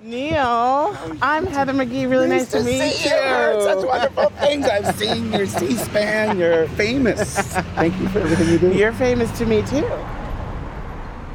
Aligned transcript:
Neil, 0.00 0.96
I'm 1.20 1.44
Heather 1.46 1.72
McGhee. 1.72 2.08
Really 2.08 2.28
nice, 2.28 2.52
to, 2.52 2.62
meet 2.62 2.92
see 2.92 3.08
you. 3.08 3.16
Heard 3.16 3.62
such 3.62 3.84
wonderful 3.84 4.30
things. 4.38 4.64
I've 4.64 4.94
seen 4.94 5.32
your 5.32 5.46
C-SPAN. 5.46 6.38
You're 6.38 6.68
famous. 6.68 7.36
Thank 7.74 7.98
you 7.98 8.08
for 8.08 8.20
everything 8.20 8.48
you 8.48 8.58
do. 8.58 8.78
You're 8.78 8.92
famous 8.92 9.36
to 9.38 9.46
me 9.46 9.62
too. 9.62 9.84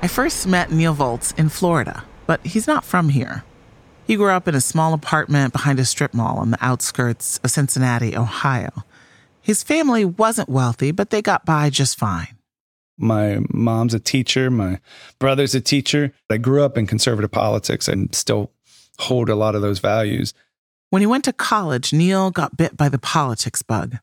I 0.02 0.08
first 0.08 0.48
met 0.48 0.72
Neil 0.72 0.94
Volz 0.94 1.34
in 1.38 1.50
Florida, 1.50 2.06
but 2.26 2.46
he's 2.46 2.66
not 2.66 2.86
from 2.86 3.10
here. 3.10 3.44
He 4.08 4.16
grew 4.16 4.32
up 4.32 4.48
in 4.48 4.56
a 4.56 4.62
small 4.62 4.94
apartment 4.94 5.52
behind 5.52 5.80
a 5.80 5.86
strip 5.86 6.14
mall 6.14 6.38
on 6.38 6.52
the 6.52 6.66
outskirts 6.66 7.40
of 7.44 7.52
Cincinnati, 7.52 8.16
Ohio. 8.16 8.86
His 9.42 9.62
family 9.62 10.06
wasn't 10.06 10.48
wealthy, 10.48 10.92
but 10.92 11.10
they 11.10 11.22
got 11.22 11.46
by 11.46 11.70
just 11.70 11.98
fine. 11.98 12.33
My 12.98 13.40
mom's 13.50 13.94
a 13.94 14.00
teacher. 14.00 14.50
My 14.50 14.80
brother's 15.20 15.56
a 15.56 15.62
teacher. 15.62 16.14
I 16.30 16.38
grew 16.38 16.64
up 16.64 16.78
in 16.78 16.88
conservative 16.88 17.32
politics 17.32 17.88
and 17.88 18.14
still 18.14 18.52
hold 19.00 19.30
a 19.30 19.36
lot 19.36 19.56
of 19.56 19.62
those 19.62 19.80
values. 19.80 20.34
When 20.90 21.02
he 21.02 21.08
went 21.08 21.24
to 21.26 21.34
college, 21.34 21.92
Neil 21.92 22.30
got 22.30 22.56
bit 22.56 22.78
by 22.78 22.88
the 22.90 23.00
politics 23.00 23.62
bug. 23.64 23.98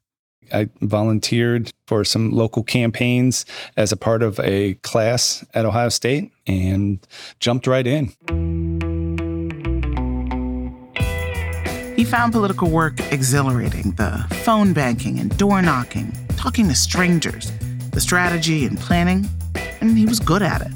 I 0.52 0.68
volunteered 0.80 1.72
for 1.86 2.04
some 2.04 2.32
local 2.32 2.64
campaigns 2.64 3.46
as 3.76 3.92
a 3.92 3.96
part 3.96 4.22
of 4.22 4.40
a 4.40 4.74
class 4.82 5.44
at 5.54 5.64
Ohio 5.64 5.88
State 5.90 6.32
and 6.46 6.98
jumped 7.38 7.68
right 7.68 7.86
in. 7.86 8.12
He 11.96 12.04
found 12.04 12.32
political 12.32 12.70
work 12.70 12.98
exhilarating 13.12 13.92
the 13.92 14.26
phone 14.42 14.72
banking 14.72 15.18
and 15.18 15.36
door 15.36 15.60
knocking, 15.60 16.12
talking 16.36 16.66
to 16.68 16.74
strangers, 16.74 17.52
the 17.92 18.00
strategy 18.00 18.64
and 18.66 18.78
planning, 18.78 19.28
and 19.80 19.96
he 19.96 20.06
was 20.06 20.20
good 20.20 20.42
at 20.42 20.62
it. 20.62 20.72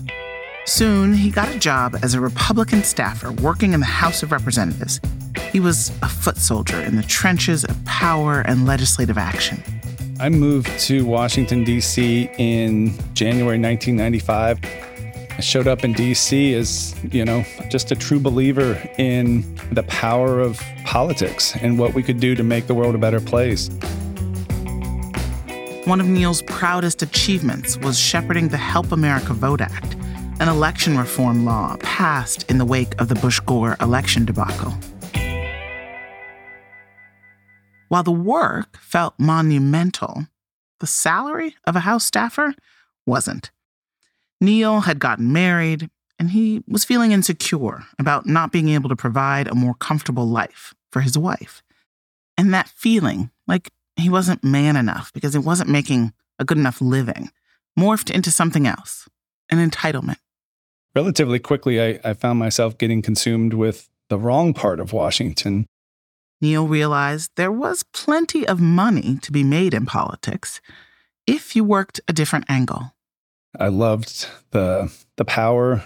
Soon, 0.66 1.12
he 1.12 1.30
got 1.30 1.54
a 1.54 1.58
job 1.58 1.96
as 2.02 2.14
a 2.14 2.20
Republican 2.20 2.82
staffer 2.82 3.32
working 3.32 3.74
in 3.74 3.80
the 3.80 3.86
House 3.86 4.22
of 4.22 4.32
Representatives. 4.32 5.00
He 5.52 5.60
was 5.60 5.90
a 6.02 6.08
foot 6.08 6.36
soldier 6.38 6.80
in 6.80 6.96
the 6.96 7.02
trenches 7.02 7.64
of 7.64 7.84
power 7.84 8.40
and 8.40 8.66
legislative 8.66 9.18
action. 9.18 9.62
I 10.18 10.28
moved 10.28 10.78
to 10.80 11.04
Washington, 11.04 11.64
D.C. 11.64 12.30
in 12.38 12.94
January 13.14 13.58
1995. 13.58 14.58
I 15.36 15.40
showed 15.40 15.66
up 15.66 15.84
in 15.84 15.92
DC 15.92 16.54
as, 16.54 16.94
you 17.12 17.24
know, 17.24 17.44
just 17.68 17.90
a 17.90 17.96
true 17.96 18.20
believer 18.20 18.80
in 18.96 19.44
the 19.72 19.82
power 19.84 20.40
of 20.40 20.62
politics 20.84 21.56
and 21.56 21.78
what 21.78 21.92
we 21.92 22.02
could 22.02 22.20
do 22.20 22.34
to 22.36 22.44
make 22.44 22.68
the 22.68 22.74
world 22.74 22.94
a 22.94 22.98
better 22.98 23.20
place. 23.20 23.68
One 25.84 26.00
of 26.00 26.06
Neil's 26.06 26.40
proudest 26.40 27.02
achievements 27.02 27.76
was 27.76 27.98
shepherding 27.98 28.48
the 28.48 28.56
Help 28.56 28.90
America 28.90 29.34
Vote 29.34 29.60
Act, 29.60 29.94
an 30.40 30.48
election 30.48 30.96
reform 30.96 31.44
law 31.44 31.76
passed 31.82 32.50
in 32.50 32.56
the 32.56 32.64
wake 32.64 32.98
of 32.98 33.08
the 33.08 33.14
Bush 33.14 33.38
Gore 33.40 33.76
election 33.82 34.24
debacle. 34.24 34.72
While 37.90 38.02
the 38.02 38.12
work 38.12 38.78
felt 38.78 39.12
monumental, 39.18 40.26
the 40.80 40.86
salary 40.86 41.54
of 41.66 41.76
a 41.76 41.80
House 41.80 42.06
staffer 42.06 42.54
wasn't. 43.04 43.50
Neil 44.40 44.80
had 44.80 44.98
gotten 44.98 45.34
married, 45.34 45.90
and 46.18 46.30
he 46.30 46.64
was 46.66 46.86
feeling 46.86 47.12
insecure 47.12 47.84
about 47.98 48.24
not 48.24 48.52
being 48.52 48.70
able 48.70 48.88
to 48.88 48.96
provide 48.96 49.48
a 49.48 49.54
more 49.54 49.74
comfortable 49.74 50.26
life 50.26 50.74
for 50.90 51.02
his 51.02 51.18
wife. 51.18 51.62
And 52.38 52.54
that 52.54 52.70
feeling, 52.70 53.30
like 53.46 53.70
he 53.96 54.08
wasn't 54.08 54.44
man 54.44 54.76
enough 54.76 55.12
because 55.12 55.32
he 55.32 55.38
wasn't 55.38 55.70
making 55.70 56.12
a 56.38 56.44
good 56.44 56.58
enough 56.58 56.80
living, 56.80 57.30
morphed 57.78 58.10
into 58.10 58.30
something 58.30 58.66
else 58.66 59.08
an 59.50 59.58
entitlement. 59.70 60.16
Relatively 60.94 61.38
quickly, 61.38 61.80
I, 61.80 62.00
I 62.04 62.14
found 62.14 62.38
myself 62.38 62.78
getting 62.78 63.02
consumed 63.02 63.54
with 63.54 63.88
the 64.08 64.18
wrong 64.18 64.54
part 64.54 64.80
of 64.80 64.92
Washington. 64.92 65.66
Neil 66.40 66.68
realized 66.68 67.32
there 67.36 67.52
was 67.52 67.82
plenty 67.82 68.46
of 68.46 68.60
money 68.60 69.18
to 69.22 69.32
be 69.32 69.42
made 69.42 69.74
in 69.74 69.86
politics 69.86 70.60
if 71.26 71.56
you 71.56 71.64
worked 71.64 72.00
a 72.06 72.12
different 72.12 72.44
angle. 72.48 72.94
I 73.58 73.68
loved 73.68 74.28
the 74.50 74.92
the 75.16 75.24
power, 75.24 75.84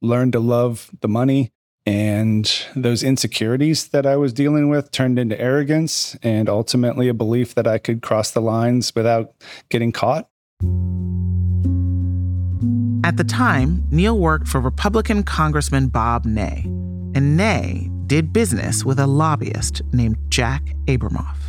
learned 0.00 0.32
to 0.32 0.40
love 0.40 0.90
the 1.00 1.08
money, 1.08 1.51
and 1.84 2.66
those 2.76 3.02
insecurities 3.02 3.88
that 3.88 4.06
I 4.06 4.16
was 4.16 4.32
dealing 4.32 4.68
with 4.68 4.90
turned 4.92 5.18
into 5.18 5.40
arrogance 5.40 6.16
and 6.22 6.48
ultimately 6.48 7.08
a 7.08 7.14
belief 7.14 7.54
that 7.54 7.66
I 7.66 7.78
could 7.78 8.02
cross 8.02 8.30
the 8.30 8.40
lines 8.40 8.94
without 8.94 9.34
getting 9.68 9.92
caught. 9.92 10.28
At 13.04 13.16
the 13.16 13.24
time, 13.24 13.84
Neil 13.90 14.16
worked 14.16 14.46
for 14.46 14.60
Republican 14.60 15.24
Congressman 15.24 15.88
Bob 15.88 16.24
Ney, 16.24 16.62
and 17.14 17.36
Ney 17.36 17.90
did 18.06 18.32
business 18.32 18.84
with 18.84 19.00
a 19.00 19.06
lobbyist 19.06 19.82
named 19.92 20.16
Jack 20.28 20.62
Abramoff. 20.86 21.41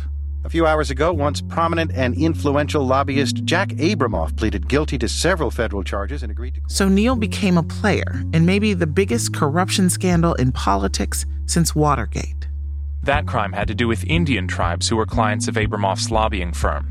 A 0.44 0.50
few 0.50 0.66
hours 0.66 0.90
ago, 0.90 1.10
once 1.10 1.40
prominent 1.40 1.90
and 1.94 2.14
influential 2.14 2.86
lobbyist 2.86 3.44
Jack 3.44 3.70
Abramoff 3.70 4.36
pleaded 4.36 4.68
guilty 4.68 4.98
to 4.98 5.08
several 5.08 5.50
federal 5.50 5.82
charges 5.82 6.22
and 6.22 6.30
agreed 6.30 6.56
to. 6.56 6.60
So 6.68 6.86
Neil 6.86 7.16
became 7.16 7.56
a 7.56 7.62
player 7.62 8.22
in 8.34 8.44
maybe 8.44 8.74
the 8.74 8.86
biggest 8.86 9.32
corruption 9.32 9.88
scandal 9.88 10.34
in 10.34 10.52
politics 10.52 11.24
since 11.46 11.74
Watergate. 11.74 12.46
That 13.02 13.26
crime 13.26 13.54
had 13.54 13.68
to 13.68 13.74
do 13.74 13.88
with 13.88 14.04
Indian 14.04 14.46
tribes 14.46 14.86
who 14.86 14.96
were 14.96 15.06
clients 15.06 15.48
of 15.48 15.54
Abramoff's 15.54 16.10
lobbying 16.10 16.52
firm. 16.52 16.90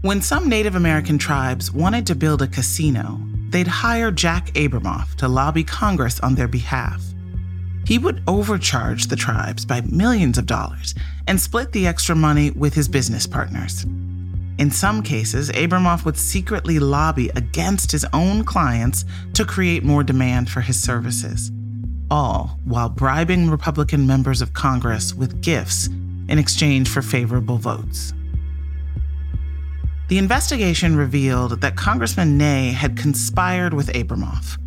When 0.00 0.22
some 0.22 0.48
Native 0.48 0.74
American 0.74 1.18
tribes 1.18 1.70
wanted 1.70 2.06
to 2.06 2.14
build 2.14 2.40
a 2.40 2.46
casino, 2.46 3.20
they'd 3.50 3.66
hire 3.66 4.10
Jack 4.10 4.46
Abramoff 4.54 5.16
to 5.16 5.28
lobby 5.28 5.64
Congress 5.64 6.18
on 6.20 6.34
their 6.34 6.48
behalf. 6.48 7.02
He 7.86 7.98
would 7.98 8.22
overcharge 8.26 9.06
the 9.06 9.16
tribes 9.16 9.64
by 9.64 9.80
millions 9.82 10.38
of 10.38 10.46
dollars 10.46 10.94
and 11.28 11.40
split 11.40 11.70
the 11.70 11.86
extra 11.86 12.16
money 12.16 12.50
with 12.50 12.74
his 12.74 12.88
business 12.88 13.26
partners. 13.28 13.84
In 14.58 14.70
some 14.72 15.02
cases, 15.02 15.50
Abramoff 15.50 16.04
would 16.04 16.16
secretly 16.16 16.80
lobby 16.80 17.28
against 17.36 17.92
his 17.92 18.04
own 18.12 18.42
clients 18.42 19.04
to 19.34 19.44
create 19.44 19.84
more 19.84 20.02
demand 20.02 20.50
for 20.50 20.62
his 20.62 20.82
services, 20.82 21.52
all 22.10 22.58
while 22.64 22.88
bribing 22.88 23.50
Republican 23.50 24.04
members 24.06 24.42
of 24.42 24.52
Congress 24.52 25.14
with 25.14 25.40
gifts 25.40 25.86
in 26.28 26.38
exchange 26.38 26.88
for 26.88 27.02
favorable 27.02 27.58
votes. 27.58 28.12
The 30.08 30.18
investigation 30.18 30.96
revealed 30.96 31.60
that 31.60 31.76
Congressman 31.76 32.36
Ney 32.36 32.72
had 32.72 32.96
conspired 32.96 33.74
with 33.74 33.92
Abramoff. 33.92 34.58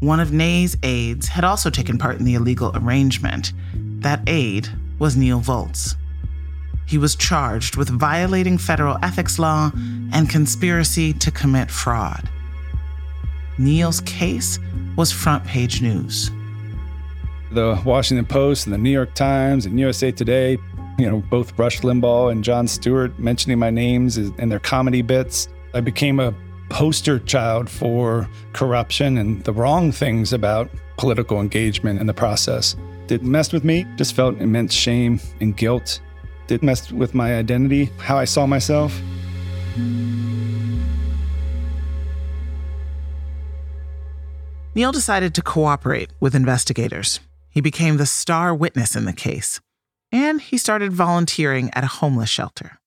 One 0.00 0.20
of 0.20 0.30
Ney's 0.30 0.76
aides 0.82 1.26
had 1.26 1.42
also 1.42 1.70
taken 1.70 1.96
part 1.96 2.18
in 2.18 2.26
the 2.26 2.34
illegal 2.34 2.70
arrangement. 2.74 3.54
That 3.74 4.20
aide 4.26 4.68
was 4.98 5.16
Neil 5.16 5.40
Volz. 5.40 5.96
He 6.86 6.98
was 6.98 7.16
charged 7.16 7.76
with 7.76 7.88
violating 7.88 8.58
federal 8.58 8.98
ethics 9.02 9.38
law 9.38 9.72
and 10.12 10.28
conspiracy 10.28 11.14
to 11.14 11.30
commit 11.30 11.70
fraud. 11.70 12.28
Neil's 13.58 14.02
case 14.02 14.58
was 14.96 15.10
front 15.10 15.44
page 15.44 15.80
news. 15.80 16.30
The 17.52 17.80
Washington 17.84 18.26
Post 18.26 18.66
and 18.66 18.74
the 18.74 18.78
New 18.78 18.90
York 18.90 19.14
Times 19.14 19.64
and 19.64 19.80
USA 19.80 20.12
Today, 20.12 20.58
you 20.98 21.10
know, 21.10 21.22
both 21.30 21.58
Rush 21.58 21.80
Limbaugh 21.80 22.30
and 22.32 22.44
Jon 22.44 22.68
Stewart 22.68 23.18
mentioning 23.18 23.58
my 23.58 23.70
names 23.70 24.18
in 24.18 24.48
their 24.50 24.60
comedy 24.60 25.00
bits. 25.00 25.48
I 25.72 25.80
became 25.80 26.20
a 26.20 26.34
poster 26.68 27.18
child 27.20 27.70
for 27.70 28.28
corruption 28.52 29.18
and 29.18 29.42
the 29.44 29.52
wrong 29.52 29.92
things 29.92 30.32
about 30.32 30.70
political 30.96 31.40
engagement 31.40 32.00
in 32.00 32.06
the 32.06 32.14
process. 32.14 32.76
It 33.08 33.22
messed 33.22 33.52
with 33.52 33.64
me, 33.64 33.86
just 33.96 34.14
felt 34.14 34.38
immense 34.38 34.74
shame 34.74 35.20
and 35.40 35.56
guilt. 35.56 36.00
It 36.48 36.62
messed 36.62 36.92
with 36.92 37.14
my 37.14 37.36
identity, 37.36 37.90
how 37.98 38.18
I 38.18 38.24
saw 38.24 38.46
myself. 38.46 39.00
Neil 44.74 44.92
decided 44.92 45.34
to 45.34 45.42
cooperate 45.42 46.10
with 46.20 46.34
investigators. 46.34 47.20
He 47.48 47.60
became 47.60 47.96
the 47.96 48.06
star 48.06 48.54
witness 48.54 48.94
in 48.94 49.06
the 49.06 49.12
case, 49.12 49.60
and 50.12 50.40
he 50.40 50.58
started 50.58 50.92
volunteering 50.92 51.70
at 51.72 51.84
a 51.84 51.86
homeless 51.86 52.28
shelter. 52.28 52.78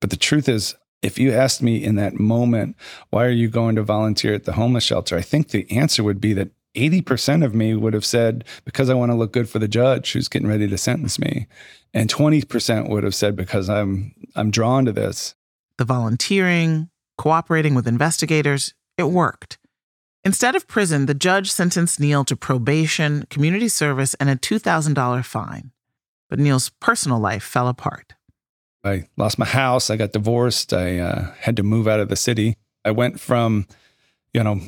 But 0.00 0.10
the 0.10 0.16
truth 0.16 0.48
is, 0.48 0.74
if 1.06 1.18
you 1.18 1.32
asked 1.32 1.62
me 1.62 1.82
in 1.82 1.94
that 1.96 2.18
moment, 2.18 2.76
why 3.10 3.24
are 3.24 3.30
you 3.30 3.48
going 3.48 3.76
to 3.76 3.82
volunteer 3.82 4.34
at 4.34 4.44
the 4.44 4.52
homeless 4.52 4.84
shelter? 4.84 5.16
I 5.16 5.22
think 5.22 5.48
the 5.48 5.70
answer 5.70 6.02
would 6.02 6.20
be 6.20 6.32
that 6.34 6.50
80% 6.74 7.44
of 7.44 7.54
me 7.54 7.74
would 7.74 7.94
have 7.94 8.04
said, 8.04 8.44
because 8.64 8.90
I 8.90 8.94
want 8.94 9.12
to 9.12 9.16
look 9.16 9.32
good 9.32 9.48
for 9.48 9.58
the 9.58 9.68
judge 9.68 10.12
who's 10.12 10.28
getting 10.28 10.48
ready 10.48 10.68
to 10.68 10.76
sentence 10.76 11.18
me. 11.18 11.46
And 11.94 12.12
20% 12.12 12.90
would 12.90 13.04
have 13.04 13.14
said, 13.14 13.36
because 13.36 13.70
I'm, 13.70 14.14
I'm 14.34 14.50
drawn 14.50 14.84
to 14.84 14.92
this. 14.92 15.34
The 15.78 15.84
volunteering, 15.84 16.90
cooperating 17.16 17.74
with 17.74 17.86
investigators, 17.86 18.74
it 18.98 19.04
worked. 19.04 19.58
Instead 20.24 20.56
of 20.56 20.66
prison, 20.66 21.06
the 21.06 21.14
judge 21.14 21.52
sentenced 21.52 22.00
Neil 22.00 22.24
to 22.24 22.34
probation, 22.34 23.26
community 23.30 23.68
service, 23.68 24.14
and 24.14 24.28
a 24.28 24.34
$2,000 24.34 25.24
fine. 25.24 25.70
But 26.28 26.40
Neil's 26.40 26.68
personal 26.80 27.20
life 27.20 27.44
fell 27.44 27.68
apart. 27.68 28.15
I 28.86 29.08
lost 29.16 29.38
my 29.38 29.46
house. 29.46 29.90
I 29.90 29.96
got 29.96 30.12
divorced. 30.12 30.72
I 30.72 30.98
uh, 30.98 31.32
had 31.40 31.56
to 31.56 31.62
move 31.62 31.88
out 31.88 32.00
of 32.00 32.08
the 32.08 32.16
city. 32.16 32.56
I 32.84 32.92
went 32.92 33.20
from, 33.20 33.66
you 34.32 34.42
know, 34.42 34.60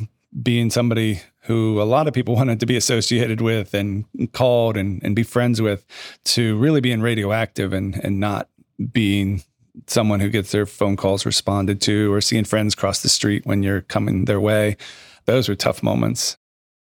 being 0.42 0.70
somebody 0.70 1.22
who 1.42 1.80
a 1.80 1.84
lot 1.84 2.08
of 2.08 2.14
people 2.14 2.34
wanted 2.36 2.60
to 2.60 2.66
be 2.66 2.76
associated 2.76 3.40
with 3.40 3.74
and 3.74 4.04
called 4.32 4.76
and, 4.76 5.02
and 5.02 5.14
be 5.14 5.22
friends 5.22 5.62
with 5.62 5.84
to 6.24 6.56
really 6.58 6.80
being 6.80 7.00
radioactive 7.00 7.72
and, 7.72 7.94
and 7.96 8.20
not 8.20 8.48
being 8.92 9.42
someone 9.86 10.20
who 10.20 10.28
gets 10.28 10.50
their 10.50 10.66
phone 10.66 10.96
calls 10.96 11.24
responded 11.24 11.80
to 11.80 12.12
or 12.12 12.20
seeing 12.20 12.44
friends 12.44 12.74
cross 12.74 13.02
the 13.02 13.08
street 13.08 13.46
when 13.46 13.62
you're 13.62 13.82
coming 13.82 14.24
their 14.24 14.40
way. 14.40 14.76
Those 15.26 15.48
were 15.48 15.54
tough 15.54 15.82
moments. 15.82 16.36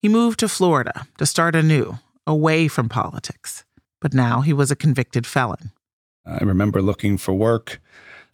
He 0.01 0.09
moved 0.09 0.39
to 0.39 0.47
Florida 0.47 1.07
to 1.17 1.25
start 1.25 1.55
anew, 1.55 1.99
away 2.25 2.67
from 2.67 2.87
politics. 2.87 3.65
But 3.99 4.13
now 4.13 4.41
he 4.41 4.53
was 4.53 4.71
a 4.71 4.75
convicted 4.75 5.25
felon. 5.25 5.71
I 6.27 6.43
remember 6.43 6.81
looking 6.81 7.17
for 7.17 7.33
work. 7.33 7.81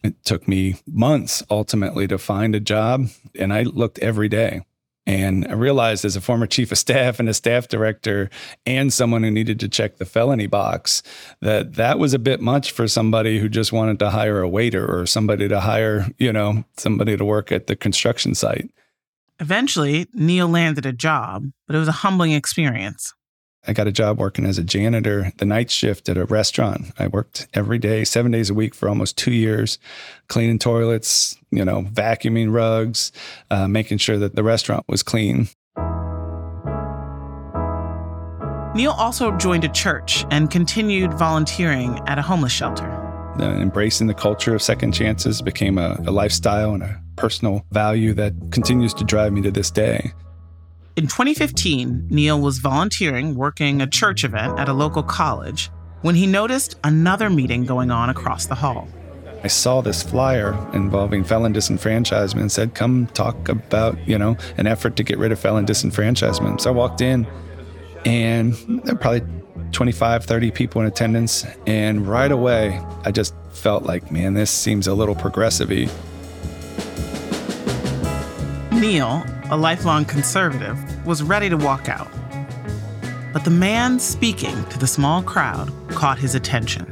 It 0.02 0.22
took 0.24 0.46
me 0.46 0.76
months 0.86 1.42
ultimately 1.50 2.06
to 2.08 2.18
find 2.18 2.54
a 2.54 2.60
job, 2.60 3.08
and 3.38 3.52
I 3.52 3.62
looked 3.62 3.98
every 4.00 4.28
day. 4.28 4.62
And 5.06 5.46
I 5.46 5.52
realized 5.52 6.04
as 6.04 6.16
a 6.16 6.20
former 6.20 6.46
chief 6.46 6.72
of 6.72 6.78
staff 6.78 7.20
and 7.20 7.28
a 7.28 7.34
staff 7.34 7.68
director 7.68 8.30
and 8.64 8.90
someone 8.92 9.22
who 9.22 9.30
needed 9.30 9.60
to 9.60 9.68
check 9.68 9.96
the 9.96 10.06
felony 10.06 10.46
box 10.46 11.02
that 11.42 11.74
that 11.74 11.98
was 11.98 12.14
a 12.14 12.18
bit 12.18 12.40
much 12.40 12.72
for 12.72 12.88
somebody 12.88 13.38
who 13.38 13.50
just 13.50 13.70
wanted 13.70 13.98
to 13.98 14.10
hire 14.10 14.40
a 14.40 14.48
waiter 14.48 14.86
or 14.86 15.04
somebody 15.04 15.46
to 15.46 15.60
hire, 15.60 16.06
you 16.18 16.32
know, 16.32 16.64
somebody 16.78 17.18
to 17.18 17.24
work 17.24 17.52
at 17.52 17.66
the 17.66 17.76
construction 17.76 18.34
site. 18.34 18.70
Eventually, 19.40 20.06
Neil 20.14 20.48
landed 20.48 20.86
a 20.86 20.92
job, 20.92 21.50
but 21.66 21.76
it 21.76 21.80
was 21.80 21.88
a 21.88 21.92
humbling 21.92 22.32
experience. 22.32 23.12
I 23.66 23.72
got 23.72 23.86
a 23.86 23.92
job 23.92 24.18
working 24.18 24.44
as 24.44 24.58
a 24.58 24.64
janitor, 24.64 25.32
the 25.38 25.46
night 25.46 25.70
shift 25.70 26.08
at 26.08 26.18
a 26.18 26.26
restaurant. 26.26 26.92
I 26.98 27.06
worked 27.06 27.48
every 27.54 27.78
day, 27.78 28.04
seven 28.04 28.30
days 28.30 28.50
a 28.50 28.54
week 28.54 28.74
for 28.74 28.88
almost 28.88 29.16
two 29.16 29.32
years, 29.32 29.78
cleaning 30.28 30.58
toilets, 30.58 31.36
you 31.50 31.64
know, 31.64 31.82
vacuuming 31.82 32.52
rugs, 32.52 33.10
uh, 33.50 33.66
making 33.66 33.98
sure 33.98 34.18
that 34.18 34.34
the 34.34 34.42
restaurant 34.42 34.84
was 34.88 35.02
clean. 35.02 35.48
Neil 38.74 38.92
also 38.92 39.30
joined 39.38 39.64
a 39.64 39.68
church 39.68 40.26
and 40.30 40.50
continued 40.50 41.14
volunteering 41.14 42.00
at 42.06 42.18
a 42.18 42.22
homeless 42.22 42.52
shelter. 42.52 42.90
Uh, 43.38 43.60
embracing 43.60 44.08
the 44.08 44.14
culture 44.14 44.54
of 44.54 44.62
second 44.62 44.92
chances 44.92 45.40
became 45.40 45.78
a, 45.78 45.96
a 46.06 46.10
lifestyle 46.10 46.74
and 46.74 46.82
a 46.82 47.00
personal 47.16 47.64
value 47.70 48.12
that 48.12 48.34
continues 48.50 48.92
to 48.94 49.04
drive 49.04 49.32
me 49.32 49.40
to 49.40 49.50
this 49.50 49.70
day. 49.70 50.12
In 50.96 51.08
2015, 51.08 52.06
Neil 52.08 52.40
was 52.40 52.58
volunteering 52.58 53.34
working 53.34 53.82
a 53.82 53.86
church 53.86 54.22
event 54.22 54.60
at 54.60 54.68
a 54.68 54.72
local 54.72 55.02
college 55.02 55.68
when 56.02 56.14
he 56.14 56.24
noticed 56.24 56.76
another 56.84 57.28
meeting 57.28 57.64
going 57.64 57.90
on 57.90 58.10
across 58.10 58.46
the 58.46 58.54
hall. 58.54 58.86
I 59.42 59.48
saw 59.48 59.80
this 59.80 60.04
flyer 60.04 60.52
involving 60.72 61.24
felon 61.24 61.52
disenfranchisement 61.52 62.40
and 62.40 62.52
said, 62.52 62.76
come 62.76 63.08
talk 63.08 63.48
about, 63.48 63.98
you 64.06 64.16
know, 64.16 64.36
an 64.56 64.68
effort 64.68 64.94
to 64.94 65.02
get 65.02 65.18
rid 65.18 65.32
of 65.32 65.40
felon 65.40 65.66
disenfranchisement. 65.66 66.60
So 66.60 66.70
I 66.70 66.72
walked 66.72 67.00
in 67.00 67.26
and 68.04 68.54
there 68.84 68.94
were 68.94 69.00
probably 69.00 69.22
25, 69.72 70.24
30 70.24 70.50
people 70.52 70.80
in 70.80 70.86
attendance. 70.86 71.44
And 71.66 72.06
right 72.06 72.30
away, 72.30 72.80
I 73.04 73.10
just 73.10 73.34
felt 73.50 73.82
like, 73.82 74.12
man, 74.12 74.34
this 74.34 74.50
seems 74.52 74.86
a 74.86 74.94
little 74.94 75.16
progressive 75.16 75.72
Neil, 78.84 79.24
a 79.50 79.56
lifelong 79.56 80.04
conservative, 80.04 80.76
was 81.06 81.22
ready 81.22 81.48
to 81.48 81.56
walk 81.56 81.88
out. 81.88 82.10
But 83.32 83.42
the 83.42 83.50
man 83.50 83.98
speaking 83.98 84.62
to 84.66 84.78
the 84.78 84.86
small 84.86 85.22
crowd 85.22 85.72
caught 85.88 86.18
his 86.18 86.34
attention. 86.34 86.84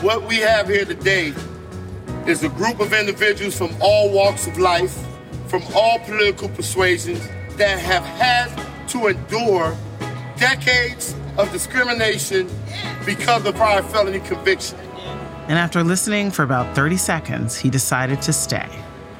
What 0.00 0.26
we 0.26 0.36
have 0.36 0.68
here 0.68 0.86
today 0.86 1.34
is 2.26 2.44
a 2.44 2.48
group 2.48 2.80
of 2.80 2.94
individuals 2.94 3.58
from 3.58 3.76
all 3.82 4.10
walks 4.10 4.46
of 4.46 4.56
life, 4.56 4.96
from 5.46 5.62
all 5.74 5.98
political 5.98 6.48
persuasions, 6.48 7.20
that 7.58 7.78
have 7.78 8.04
had 8.04 8.48
to 8.88 9.08
endure 9.08 9.76
decades 10.38 11.14
of 11.36 11.52
discrimination 11.52 12.48
because 13.04 13.44
of 13.44 13.54
prior 13.54 13.82
felony 13.82 14.20
conviction. 14.20 14.78
And 15.48 15.58
after 15.58 15.84
listening 15.84 16.30
for 16.30 16.42
about 16.42 16.74
30 16.74 16.96
seconds, 16.96 17.54
he 17.54 17.68
decided 17.68 18.22
to 18.22 18.32
stay. 18.32 18.70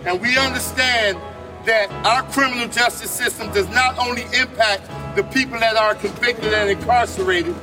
And 0.06 0.22
we 0.22 0.38
understand 0.38 1.18
that 1.66 1.90
our 2.06 2.22
criminal 2.30 2.68
justice 2.68 3.10
system 3.10 3.50
does 3.52 3.68
not 3.68 3.98
only 3.98 4.22
impact 4.38 4.88
the 5.16 5.24
people 5.24 5.58
that 5.58 5.76
are 5.76 5.94
convicted 5.94 6.52
and 6.52 6.70
incarcerated, 6.70 7.54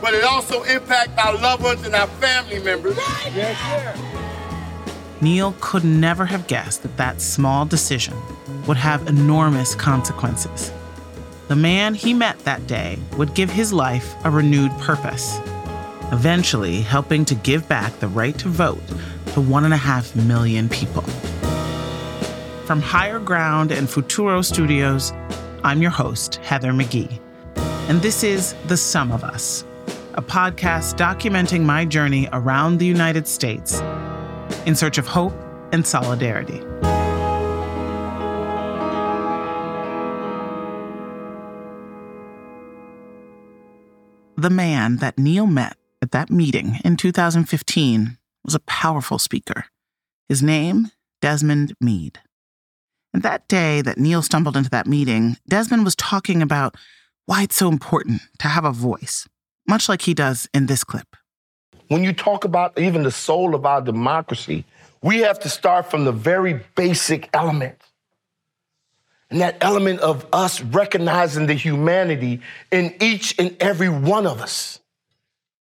but 0.00 0.14
it 0.14 0.24
also 0.24 0.62
impacts 0.64 1.18
our 1.18 1.34
loved 1.34 1.62
ones 1.62 1.84
and 1.84 1.94
our 1.94 2.06
family 2.06 2.58
members. 2.62 2.96
Yes, 3.34 3.58
sir. 3.58 4.20
Neil 5.20 5.54
could 5.60 5.84
never 5.84 6.24
have 6.24 6.46
guessed 6.46 6.82
that 6.82 6.96
that 6.96 7.20
small 7.20 7.66
decision 7.66 8.16
would 8.66 8.78
have 8.78 9.06
enormous 9.06 9.74
consequences. 9.74 10.72
The 11.48 11.56
man 11.56 11.94
he 11.94 12.14
met 12.14 12.38
that 12.44 12.66
day 12.66 12.98
would 13.16 13.34
give 13.34 13.50
his 13.50 13.72
life 13.72 14.14
a 14.24 14.30
renewed 14.30 14.70
purpose, 14.78 15.38
eventually 16.12 16.80
helping 16.80 17.24
to 17.26 17.34
give 17.34 17.68
back 17.68 17.98
the 17.98 18.08
right 18.08 18.38
to 18.38 18.48
vote 18.48 18.82
to 19.34 19.40
one 19.40 19.64
and 19.64 19.74
a 19.74 19.76
half 19.76 20.14
million 20.16 20.68
people. 20.68 21.04
From 22.70 22.80
Higher 22.80 23.18
Ground 23.18 23.72
and 23.72 23.90
Futuro 23.90 24.42
Studios, 24.42 25.12
I'm 25.64 25.82
your 25.82 25.90
host, 25.90 26.36
Heather 26.36 26.70
McGhee. 26.70 27.18
And 27.88 28.00
this 28.00 28.22
is 28.22 28.54
The 28.68 28.76
Sum 28.76 29.10
of 29.10 29.24
Us, 29.24 29.64
a 30.14 30.22
podcast 30.22 30.94
documenting 30.94 31.62
my 31.62 31.84
journey 31.84 32.28
around 32.32 32.78
the 32.78 32.86
United 32.86 33.26
States 33.26 33.80
in 34.66 34.76
search 34.76 34.98
of 34.98 35.08
hope 35.08 35.32
and 35.72 35.84
solidarity. 35.84 36.60
The 44.36 44.48
man 44.48 44.98
that 44.98 45.18
Neil 45.18 45.48
met 45.48 45.76
at 46.00 46.12
that 46.12 46.30
meeting 46.30 46.78
in 46.84 46.96
2015 46.96 48.16
was 48.44 48.54
a 48.54 48.60
powerful 48.60 49.18
speaker. 49.18 49.64
His 50.28 50.40
name, 50.40 50.92
Desmond 51.20 51.74
Meade. 51.80 52.20
And 53.12 53.22
that 53.22 53.48
day 53.48 53.82
that 53.82 53.98
Neil 53.98 54.22
stumbled 54.22 54.56
into 54.56 54.70
that 54.70 54.86
meeting, 54.86 55.36
Desmond 55.48 55.84
was 55.84 55.96
talking 55.96 56.42
about 56.42 56.76
why 57.26 57.42
it's 57.42 57.56
so 57.56 57.68
important 57.68 58.22
to 58.38 58.48
have 58.48 58.64
a 58.64 58.72
voice, 58.72 59.28
much 59.66 59.88
like 59.88 60.02
he 60.02 60.14
does 60.14 60.48
in 60.54 60.66
this 60.66 60.84
clip. 60.84 61.16
When 61.88 62.04
you 62.04 62.12
talk 62.12 62.44
about 62.44 62.78
even 62.78 63.02
the 63.02 63.10
soul 63.10 63.54
of 63.54 63.66
our 63.66 63.80
democracy, 63.80 64.64
we 65.02 65.18
have 65.18 65.40
to 65.40 65.48
start 65.48 65.90
from 65.90 66.04
the 66.04 66.12
very 66.12 66.60
basic 66.76 67.28
element. 67.34 67.80
And 69.30 69.40
that 69.40 69.58
element 69.60 70.00
of 70.00 70.26
us 70.32 70.60
recognizing 70.60 71.46
the 71.46 71.54
humanity 71.54 72.40
in 72.70 72.94
each 73.00 73.34
and 73.38 73.56
every 73.60 73.88
one 73.88 74.26
of 74.26 74.40
us. 74.40 74.80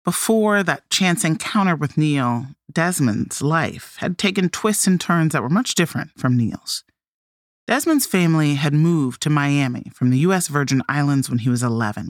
Before 0.05 0.62
that 0.62 0.88
chance 0.88 1.25
encounter 1.25 1.76
with 1.76 1.99
Neil, 1.99 2.47
Desmond's 2.73 3.43
life 3.43 3.97
had 3.99 4.17
taken 4.17 4.49
twists 4.49 4.87
and 4.87 5.00
turns 5.00 5.33
that 5.33 5.43
were 5.43 5.50
much 5.50 5.75
different 5.75 6.11
from 6.19 6.37
Neil's. 6.37 6.85
Desmond's 7.71 8.05
family 8.05 8.55
had 8.55 8.75
moved 8.75 9.23
to 9.23 9.31
Miami 9.31 9.93
from 9.95 10.11
the 10.11 10.19
U.S. 10.27 10.49
Virgin 10.49 10.83
Islands 10.89 11.31
when 11.31 11.39
he 11.39 11.49
was 11.49 11.62
11. 11.62 12.09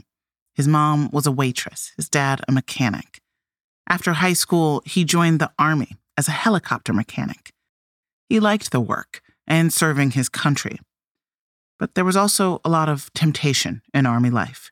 His 0.55 0.67
mom 0.67 1.07
was 1.11 1.27
a 1.27 1.31
waitress, 1.31 1.91
his 1.97 2.09
dad, 2.09 2.41
a 2.47 2.51
mechanic. 2.51 3.21
After 3.87 4.13
high 4.13 4.33
school, 4.33 4.81
he 4.87 5.03
joined 5.03 5.37
the 5.37 5.51
Army 5.59 5.97
as 6.17 6.27
a 6.27 6.31
helicopter 6.31 6.93
mechanic. 6.93 7.53
He 8.27 8.39
liked 8.39 8.71
the 8.71 8.79
work 8.79 9.21
and 9.45 9.71
serving 9.71 10.11
his 10.11 10.29
country. 10.29 10.79
But 11.77 11.93
there 11.93 12.05
was 12.05 12.17
also 12.17 12.59
a 12.65 12.69
lot 12.69 12.89
of 12.89 13.13
temptation 13.13 13.83
in 13.93 14.07
Army 14.07 14.31
life. 14.31 14.71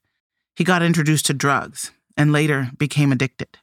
He 0.56 0.64
got 0.64 0.82
introduced 0.82 1.28
to 1.28 1.36
drugs 1.36 1.92
and 2.18 2.32
later 2.32 2.72
became 2.80 3.12
addicted. 3.12 3.60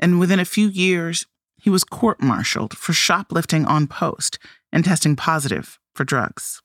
And 0.00 0.18
within 0.18 0.40
a 0.40 0.44
few 0.44 0.66
years, 0.66 1.26
he 1.62 1.70
was 1.70 1.84
court 1.84 2.20
martialed 2.20 2.76
for 2.76 2.92
shoplifting 2.92 3.64
on 3.66 3.86
post 3.86 4.40
and 4.72 4.84
testing 4.84 5.14
positive 5.14 5.78
for 5.96 6.04
drugs. 6.04 6.62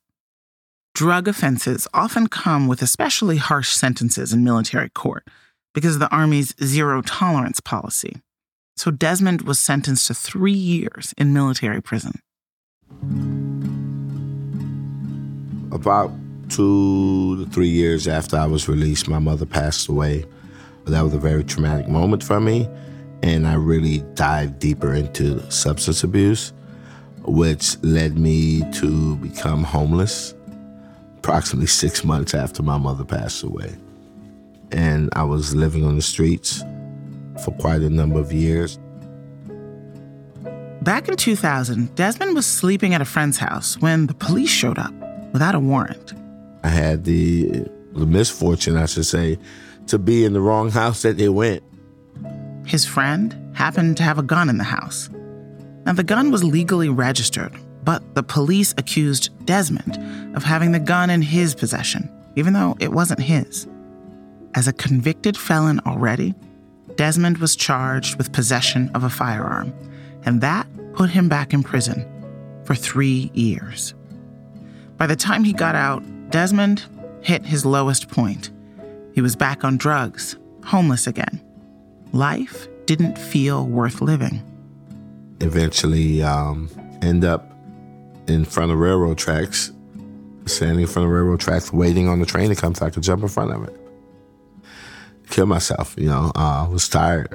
Drug 0.94 1.28
offenses 1.28 1.88
often 1.94 2.28
come 2.28 2.68
with 2.68 2.82
especially 2.82 3.38
harsh 3.38 3.70
sentences 3.70 4.34
in 4.34 4.44
military 4.44 4.90
court 4.90 5.26
because 5.74 5.96
of 5.96 6.02
the 6.02 6.12
Army's 6.12 6.54
zero 6.62 7.02
tolerance 7.02 7.62
policy. 7.62 8.18
So 8.76 8.92
Desmond 8.92 9.44
was 9.44 9.58
sentenced 9.60 10.08
to 10.08 10.14
three 10.14 10.52
years 10.52 11.14
in 11.18 11.34
military 11.34 11.82
prison. 11.82 12.20
About 15.72 16.12
two 16.50 17.38
to 17.38 17.50
three 17.52 17.70
years 17.70 18.08
after 18.08 18.36
I 18.36 18.46
was 18.46 18.68
released, 18.68 19.08
my 19.08 19.20
mother 19.20 19.46
passed 19.46 19.88
away. 19.88 20.26
That 20.86 21.02
was 21.02 21.14
a 21.14 21.20
very 21.20 21.46
traumatic 21.46 21.88
moment 21.88 22.24
for 22.24 22.42
me, 22.42 22.68
and 23.24 23.48
I 23.48 23.54
really 23.54 24.00
dived 24.16 24.60
deeper 24.60 24.94
into 24.94 25.50
substance 25.50 26.04
abuse 26.04 26.52
which 27.24 27.82
led 27.84 28.18
me 28.18 28.64
to 28.74 29.16
become 29.18 29.64
homeless 29.64 30.34
approximately 31.18 31.68
six 31.68 32.04
months 32.04 32.34
after 32.34 32.64
my 32.64 32.78
mother 32.78 33.04
passed 33.06 33.44
away. 33.44 33.76
And 34.72 35.10
I 35.14 35.24
was 35.24 35.54
living 35.54 35.86
on 35.86 35.96
the 35.96 36.02
streets 36.02 36.64
for 37.44 37.52
quite 37.60 37.82
a 37.82 37.90
number 37.90 38.20
of 38.20 38.34
years. 38.34 38.80
Back 40.82 41.08
in 41.08 41.16
2000, 41.16 41.94
Desmond 41.96 42.34
was 42.34 42.48
sleeping 42.48 42.96
at 42.96 43.02
a 43.02 43.06
friend's 43.06 43.38
house 43.38 43.78
when 43.80 44.08
the 44.08 44.16
police 44.16 44.50
showed 44.50 44.80
up 44.80 44.94
without 45.32 45.54
a 45.54 45.60
warrant. 45.60 46.14
I 46.64 46.70
had 46.70 47.04
the 47.04 47.68
the 47.94 48.06
misfortune, 48.06 48.78
I 48.78 48.86
should 48.86 49.06
say, 49.06 49.38
to 49.88 50.00
be 50.00 50.26
in 50.26 50.34
the 50.34 50.42
wrong 50.42 50.72
house 50.72 51.02
that 51.02 51.18
they 51.18 51.30
went. 51.30 51.62
His 52.66 52.86
friend 52.86 53.36
happened 53.54 53.98
to 53.98 54.04
have 54.04 54.18
a 54.18 54.24
gun 54.24 54.50
in 54.50 54.58
the 54.58 54.64
house. 54.64 55.10
Now, 55.86 55.94
the 55.94 56.04
gun 56.04 56.32
was 56.32 56.44
legally 56.44 56.90
registered, 56.90 57.54
but 57.84 58.16
the 58.16 58.24
police 58.24 58.74
accused 58.78 59.30
Desmond 59.46 60.36
of 60.36 60.44
having 60.44 60.72
the 60.72 60.80
gun 60.80 61.10
in 61.10 61.22
his 61.22 61.56
possession, 61.56 62.10
even 62.36 62.54
though 62.54 62.78
it 62.80 62.92
wasn't 62.92 63.20
his. 63.20 63.68
As 64.54 64.68
a 64.68 64.74
convicted 64.74 65.38
felon 65.38 65.80
already, 65.86 66.36
Desmond 66.96 67.38
was 67.40 67.56
charged 67.56 68.18
with 68.18 68.34
possession 68.34 68.92
of 68.94 69.04
a 69.04 69.10
firearm, 69.10 69.74
and 70.24 70.42
that 70.42 70.68
put 70.94 71.10
him 71.10 71.30
back 71.30 71.54
in 71.54 71.64
prison 71.64 72.06
for 72.64 72.76
three 72.76 73.32
years. 73.34 73.94
By 74.98 75.08
the 75.08 75.16
time 75.16 75.44
he 75.44 75.54
got 75.54 75.74
out, 75.74 76.04
Desmond 76.30 76.86
hit 77.22 77.46
his 77.46 77.66
lowest 77.66 78.08
point. 78.08 78.52
He 79.14 79.22
was 79.22 79.36
back 79.36 79.64
on 79.64 79.78
drugs, 79.78 80.38
homeless 80.64 81.08
again. 81.08 81.42
Life 82.14 82.68
didn't 82.86 83.18
feel 83.18 83.66
worth 83.66 84.02
living. 84.02 84.42
Eventually, 85.42 86.22
um, 86.22 86.70
end 87.02 87.26
up 87.26 87.52
in 88.28 88.46
front 88.46 88.72
of 88.72 88.78
railroad 88.78 89.18
tracks, 89.18 89.72
standing 90.46 90.82
in 90.82 90.88
front 90.88 91.08
of 91.08 91.12
railroad 91.12 91.40
tracks, 91.40 91.74
waiting 91.74 92.08
on 92.08 92.20
the 92.20 92.26
train 92.26 92.50
to 92.50 92.56
come 92.56 92.76
so 92.76 92.86
I 92.86 92.90
could 92.90 93.04
jump 93.04 93.24
in 93.24 93.30
front 93.30 93.52
of 93.52 93.64
it. 93.68 93.78
Kill 95.30 95.48
myself, 95.48 95.96
you 95.98 96.08
know. 96.08 96.32
I 96.36 96.62
uh, 96.62 96.70
was 96.70 96.88
tired, 96.88 97.30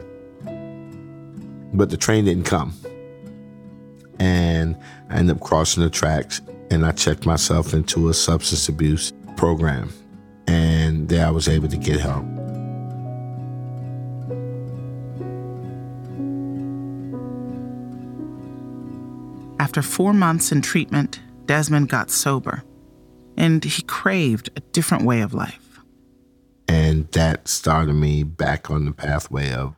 but 1.75 1.91
the 1.91 1.97
train 1.97 2.25
didn't 2.27 2.45
come, 2.45 2.75
and 4.21 4.77
I 5.11 5.17
ended 5.17 5.37
up 5.37 5.43
crossing 5.43 5.83
the 5.83 5.91
tracks, 5.91 6.41
and 6.71 6.87
I 6.87 6.93
checked 6.93 7.27
myself 7.27 7.75
into 7.75 8.09
a 8.09 8.15
substance 8.15 8.69
abuse 8.69 9.13
program, 9.37 9.93
and 10.47 11.09
there 11.09 11.27
I 11.27 11.31
was 11.31 11.49
able 11.49 11.69
to 11.69 11.77
get 11.77 12.01
help. 12.01 12.36
After 19.59 19.83
four 19.83 20.13
months 20.13 20.53
in 20.53 20.61
treatment, 20.61 21.21
Desmond 21.47 21.89
got 21.89 22.11
sober, 22.11 22.63
and 23.37 23.65
he 23.65 23.83
craved 23.83 24.51
a 24.57 24.61
different 24.61 25.05
way 25.05 25.23
of 25.23 25.35
life. 25.35 25.81
And 26.69 27.11
that 27.13 27.49
started 27.49 27.95
me 27.95 28.23
back 28.23 28.71
on 28.71 28.85
the 28.85 28.93
pathway 28.93 29.53
of, 29.53 29.75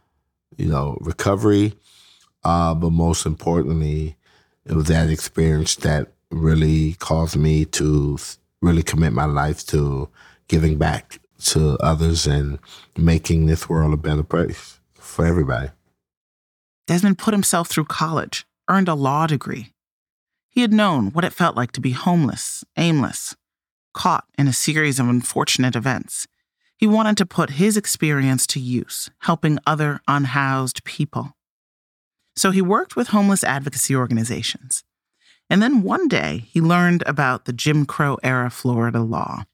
you 0.56 0.66
know, 0.66 0.98
recovery. 1.00 1.74
Uh, 2.42 2.74
but 2.74 2.90
most 2.90 3.26
importantly, 3.26 4.16
it 4.64 4.74
was 4.74 4.86
that 4.86 5.10
experience 5.10 5.76
that 5.76 6.12
really 6.30 6.94
caused 6.94 7.36
me 7.36 7.64
to 7.64 8.18
really 8.60 8.82
commit 8.82 9.12
my 9.12 9.24
life 9.24 9.64
to 9.66 10.08
giving 10.48 10.78
back 10.78 11.20
to 11.40 11.76
others 11.80 12.26
and 12.26 12.58
making 12.96 13.46
this 13.46 13.68
world 13.68 13.94
a 13.94 13.96
better 13.96 14.22
place 14.22 14.80
for 14.94 15.24
everybody. 15.24 15.70
Desmond 16.86 17.18
put 17.18 17.34
himself 17.34 17.68
through 17.68 17.84
college, 17.84 18.46
earned 18.68 18.88
a 18.88 18.94
law 18.94 19.26
degree. 19.26 19.72
He 20.48 20.62
had 20.62 20.72
known 20.72 21.08
what 21.12 21.24
it 21.24 21.32
felt 21.32 21.56
like 21.56 21.72
to 21.72 21.80
be 21.80 21.92
homeless, 21.92 22.64
aimless, 22.76 23.36
caught 23.94 24.24
in 24.36 24.48
a 24.48 24.52
series 24.52 24.98
of 24.98 25.08
unfortunate 25.08 25.76
events. 25.76 26.26
He 26.76 26.86
wanted 26.86 27.16
to 27.18 27.26
put 27.26 27.50
his 27.50 27.76
experience 27.76 28.46
to 28.48 28.60
use, 28.60 29.10
helping 29.20 29.58
other 29.66 30.00
unhoused 30.06 30.84
people. 30.84 31.32
So 32.36 32.50
he 32.50 32.62
worked 32.62 32.94
with 32.94 33.08
homeless 33.08 33.42
advocacy 33.42 33.96
organizations. 33.96 34.84
And 35.50 35.62
then 35.62 35.82
one 35.82 36.08
day, 36.08 36.44
he 36.50 36.60
learned 36.60 37.02
about 37.06 37.44
the 37.46 37.52
Jim 37.52 37.86
Crow 37.86 38.18
era 38.22 38.50
Florida 38.50 39.00
law 39.00 39.44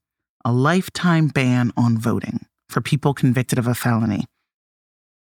a 0.44 0.52
lifetime 0.52 1.28
ban 1.28 1.72
on 1.74 1.96
voting 1.96 2.46
for 2.68 2.82
people 2.82 3.14
convicted 3.14 3.58
of 3.58 3.66
a 3.66 3.74
felony. 3.74 4.26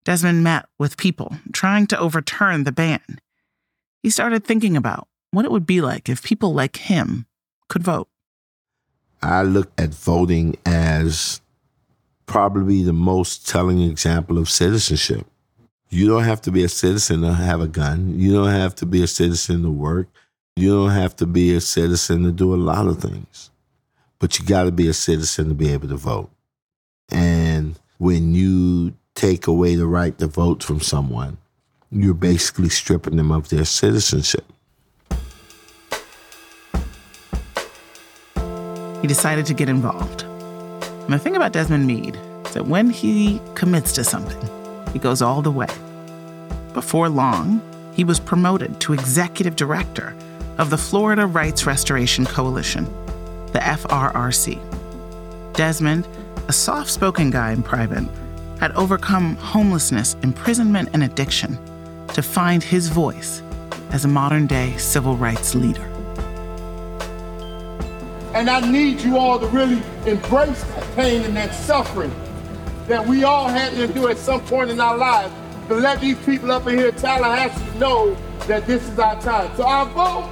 Desmond 0.05 0.45
met 0.45 0.67
with 0.79 0.99
people 0.99 1.37
trying 1.53 1.87
to 1.87 1.99
overturn 1.99 2.65
the 2.65 2.73
ban. 2.73 3.01
He 4.03 4.11
started 4.11 4.45
thinking 4.45 4.77
about 4.77 5.09
what 5.31 5.45
it 5.45 5.51
would 5.51 5.67
be 5.67 5.81
like 5.81 6.09
if 6.09 6.23
people 6.23 6.53
like 6.55 6.77
him 6.77 7.27
could 7.69 7.83
vote. 7.83 8.09
I 9.23 9.43
look 9.43 9.73
at 9.77 9.95
voting 9.95 10.57
as 10.65 11.41
probably 12.27 12.83
the 12.83 12.93
most 12.93 13.49
telling 13.49 13.81
example 13.83 14.39
of 14.39 14.49
citizenship. 14.49 15.27
You 15.91 16.07
don't 16.07 16.25
have 16.25 16.41
to 16.43 16.51
be 16.51 16.63
a 16.63 16.69
citizen 16.69 17.23
to 17.23 17.33
have 17.33 17.61
a 17.61 17.67
gun. 17.67 18.19
You 18.19 18.33
don't 18.33 18.51
have 18.51 18.75
to 18.77 18.87
be 18.87 19.03
a 19.03 19.07
citizen 19.07 19.63
to 19.63 19.71
work. 19.71 20.09
You 20.55 20.71
don't 20.71 20.91
have 20.91 21.17
to 21.17 21.27
be 21.27 21.55
a 21.55 21.61
citizen 21.61 22.25
to 22.25 22.33
do 22.33 22.55
a 22.55 22.57
lot 22.57 22.87
of 22.87 23.01
things, 23.01 23.51
but 24.19 24.39
you 24.39 24.45
got 24.45 24.65
to 24.65 24.73
be 24.73 24.89
a 24.89 24.93
citizen 24.93 25.49
to 25.49 25.55
be 25.55 25.73
able 25.73 25.89
to 25.89 25.97
vote. 25.97 26.31
And 27.11 27.79
when 27.99 28.35
you 28.35 28.95
take 29.15 29.47
away 29.47 29.77
the 29.77 29.87
right 29.87 30.17
to 30.19 30.27
vote 30.27 30.63
from 30.63 30.81
someone, 30.81 31.39
you're 31.91 32.15
basically 32.15 32.69
stripping 32.69 33.17
them 33.17 33.33
of 33.33 33.49
their 33.49 33.65
citizenship. 33.65 34.45
He 39.01 39.07
decided 39.07 39.47
to 39.47 39.55
get 39.55 39.69
involved. 39.69 40.23
And 40.23 41.13
the 41.13 41.19
thing 41.19 41.37
about 41.37 41.53
Desmond 41.53 41.87
Meade 41.87 42.19
is 42.47 42.55
that 42.55 42.67
when 42.67 42.91
he 42.91 43.41
commits 43.55 43.93
to 43.93 44.05
something, 44.05 44.49
he 44.93 44.99
goes 44.99 45.23
all 45.23 45.41
the 45.41 45.51
way. 45.51 45.69
Before 46.75 47.09
long, 47.09 47.63
he 47.95 48.05
was 48.05 48.21
promoted 48.21 48.81
to 48.81 48.93
executive 48.93 49.57
director 49.57 50.15
of 50.59 50.71
the 50.71 50.79
Florida 50.79 51.27
Rights 51.27 51.65
Restoration 51.65 52.27
Coalition, 52.27 52.85
the 53.53 53.61
FRRC. 53.61 54.59
Desmond, 55.55 56.07
a 56.49 56.53
soft 56.53 56.91
spoken 56.91 57.31
guy 57.31 57.53
in 57.53 57.63
private, 57.63 58.05
had 58.61 58.73
overcome 58.73 59.37
homelessness, 59.37 60.15
imprisonment, 60.23 60.91
and 60.93 61.05
addiction 61.05 61.57
to 62.15 62.23
find 62.23 62.63
his 62.63 62.89
voice 62.89 63.43
as 63.91 64.05
a 64.05 64.09
modern 64.09 64.47
day 64.47 64.77
civil 64.77 65.17
rights 65.17 65.55
leader. 65.55 65.85
And 68.35 68.49
I 68.51 68.61
need 68.61 69.01
you 69.01 69.17
all 69.17 69.39
to 69.39 69.47
really 69.47 69.83
embrace 70.07 70.63
that 70.63 70.95
pain 70.95 71.23
and 71.23 71.37
that 71.37 71.55
suffering 71.55 72.15
that 72.87 73.07
we 73.07 73.25
all 73.25 73.49
had 73.49 73.73
to 73.73 73.87
do 73.87 74.09
at 74.09 74.19
some 74.19 74.41
point 74.43 74.71
in 74.71 74.81
our 74.81 74.97
lives 74.97 75.33
to 75.69 75.75
let 75.75 76.01
these 76.01 76.19
people 76.25 76.51
up 76.51 76.67
in 76.67 76.79
here, 76.79 76.93
Tallahassee, 76.93 77.79
know 77.79 78.17
that 78.47 78.67
this 78.67 78.89
is 78.89 78.99
our 78.99 79.21
time. 79.21 79.55
So 79.57 79.65
I 79.67 79.85
vote 79.93 80.25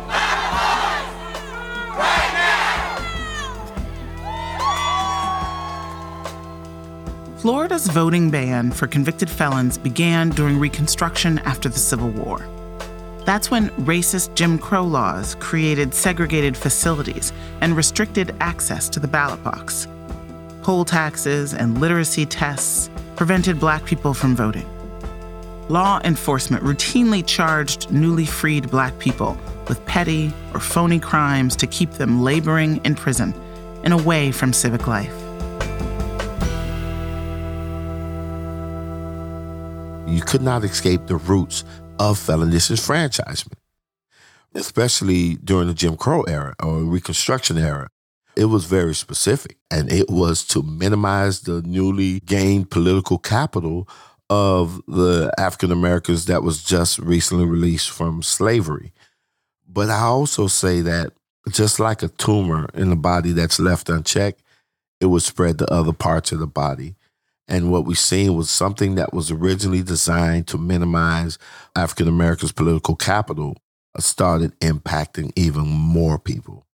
Florida's 7.38 7.86
voting 7.88 8.30
ban 8.30 8.70
for 8.70 8.86
convicted 8.86 9.28
felons 9.28 9.76
began 9.76 10.30
during 10.30 10.58
Reconstruction 10.58 11.38
after 11.40 11.68
the 11.68 11.78
Civil 11.78 12.08
War. 12.08 12.46
That's 13.26 13.50
when 13.50 13.68
racist 13.70 14.34
Jim 14.34 14.58
Crow 14.58 14.84
laws 14.84 15.34
created 15.34 15.92
segregated 15.92 16.56
facilities 16.56 17.34
and 17.60 17.76
restricted 17.76 18.34
access 18.40 18.88
to 18.88 19.00
the 19.00 19.08
ballot 19.08 19.42
box. 19.44 19.86
Poll 20.62 20.86
taxes 20.86 21.52
and 21.52 21.78
literacy 21.78 22.24
tests 22.24 22.88
prevented 23.16 23.60
black 23.60 23.84
people 23.84 24.14
from 24.14 24.34
voting 24.34 24.66
law 25.68 26.00
enforcement 26.04 26.62
routinely 26.62 27.26
charged 27.26 27.90
newly 27.90 28.24
freed 28.24 28.70
black 28.70 28.96
people 28.98 29.36
with 29.68 29.84
petty 29.84 30.32
or 30.54 30.60
phony 30.60 31.00
crimes 31.00 31.56
to 31.56 31.66
keep 31.66 31.90
them 31.92 32.22
laboring 32.22 32.80
in 32.84 32.94
prison 32.94 33.34
and 33.82 33.92
away 33.92 34.30
from 34.30 34.52
civic 34.52 34.86
life. 34.86 35.25
You 40.16 40.22
could 40.22 40.40
not 40.40 40.64
escape 40.64 41.08
the 41.08 41.16
roots 41.16 41.62
of 41.98 42.18
felon 42.18 42.50
disenfranchisement, 42.50 43.58
especially 44.54 45.34
during 45.34 45.68
the 45.68 45.74
Jim 45.74 45.94
Crow 45.94 46.22
era 46.22 46.54
or 46.62 46.84
Reconstruction 46.84 47.58
era. 47.58 47.88
It 48.34 48.46
was 48.46 48.64
very 48.64 48.94
specific, 48.94 49.58
and 49.70 49.92
it 49.92 50.08
was 50.08 50.42
to 50.46 50.62
minimize 50.62 51.40
the 51.40 51.60
newly 51.60 52.20
gained 52.20 52.70
political 52.70 53.18
capital 53.18 53.90
of 54.30 54.80
the 54.88 55.30
African 55.36 55.70
Americans 55.70 56.24
that 56.24 56.42
was 56.42 56.64
just 56.64 56.98
recently 56.98 57.44
released 57.44 57.90
from 57.90 58.22
slavery. 58.22 58.94
But 59.68 59.90
I 59.90 60.00
also 60.00 60.46
say 60.46 60.80
that 60.80 61.12
just 61.50 61.78
like 61.78 62.02
a 62.02 62.08
tumor 62.08 62.70
in 62.72 62.88
the 62.88 62.96
body 62.96 63.32
that's 63.32 63.60
left 63.60 63.90
unchecked, 63.90 64.42
it 64.98 65.06
would 65.06 65.20
spread 65.20 65.58
to 65.58 65.70
other 65.70 65.92
parts 65.92 66.32
of 66.32 66.38
the 66.38 66.46
body. 66.46 66.96
And 67.48 67.70
what 67.70 67.84
we've 67.84 67.98
seen 67.98 68.34
was 68.34 68.50
something 68.50 68.96
that 68.96 69.12
was 69.12 69.30
originally 69.30 69.82
designed 69.82 70.48
to 70.48 70.58
minimize 70.58 71.38
African 71.76 72.08
Americans' 72.08 72.52
political 72.52 72.96
capital 72.96 73.56
uh, 73.94 74.00
started 74.00 74.58
impacting 74.60 75.32
even 75.36 75.66
more 75.66 76.18
people. 76.18 76.66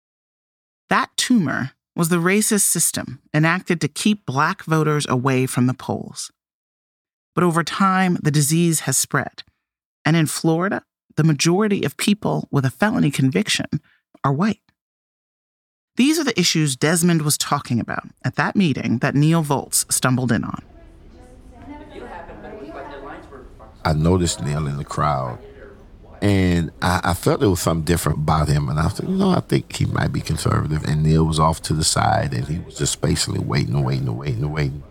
That 0.89 1.09
tumor 1.17 1.71
was 1.95 2.09
the 2.09 2.17
racist 2.17 2.61
system 2.61 3.21
enacted 3.33 3.81
to 3.81 3.87
keep 3.87 4.25
black 4.25 4.63
voters 4.63 5.05
away 5.09 5.45
from 5.45 5.67
the 5.67 5.73
polls. 5.73 6.31
But 7.35 7.43
over 7.43 7.63
time, 7.63 8.17
the 8.21 8.31
disease 8.31 8.81
has 8.81 8.97
spread. 8.97 9.43
And 10.05 10.15
in 10.15 10.25
Florida, 10.25 10.83
the 11.17 11.23
majority 11.23 11.83
of 11.83 11.97
people 11.97 12.47
with 12.51 12.65
a 12.65 12.71
felony 12.71 13.11
conviction 13.11 13.67
are 14.23 14.33
white. 14.33 14.70
These 16.01 16.17
are 16.17 16.24
the 16.24 16.39
issues 16.39 16.75
Desmond 16.75 17.22
was 17.22 17.38
talking 17.38 17.79
about 17.79 18.08
at 18.25 18.36
that 18.36 18.55
meeting 18.55 18.98
that 19.03 19.13
Neil 19.13 19.43
Volz 19.43 19.86
stumbled 19.88 20.31
in 20.31 20.43
on. 20.43 20.63
I 23.86 23.93
noticed 23.93 24.41
Neil 24.41 24.65
in 24.65 24.77
the 24.77 24.84
crowd, 24.84 25.38
and 26.20 26.72
I, 26.81 27.01
I, 27.03 27.13
felt 27.13 27.39
there 27.39 27.51
was 27.51 27.60
something 27.60 27.86
different 27.86 28.17
about 28.17 28.48
him. 28.48 28.67
And 28.67 28.79
I 28.79 28.88
said, 28.88 29.10
you 29.10 29.15
know, 29.15 29.29
I 29.29 29.41
think 29.41 29.75
he 29.75 29.86
might 29.86 30.12
be 30.12 30.22
conservative. 30.22 30.86
And 30.86 31.03
Neil 31.03 31.24
was 31.24 31.38
off 31.39 31.62
to 31.63 31.74
the 31.74 31.84
side, 31.84 32.34
and 32.34 32.48
he 32.48 32.58
was 32.58 32.79
just 32.79 33.00
basically 33.00 33.41
waiting 33.41 33.84
waiting 33.84 34.17
waiting 34.17 34.51
waiting. 34.51 34.84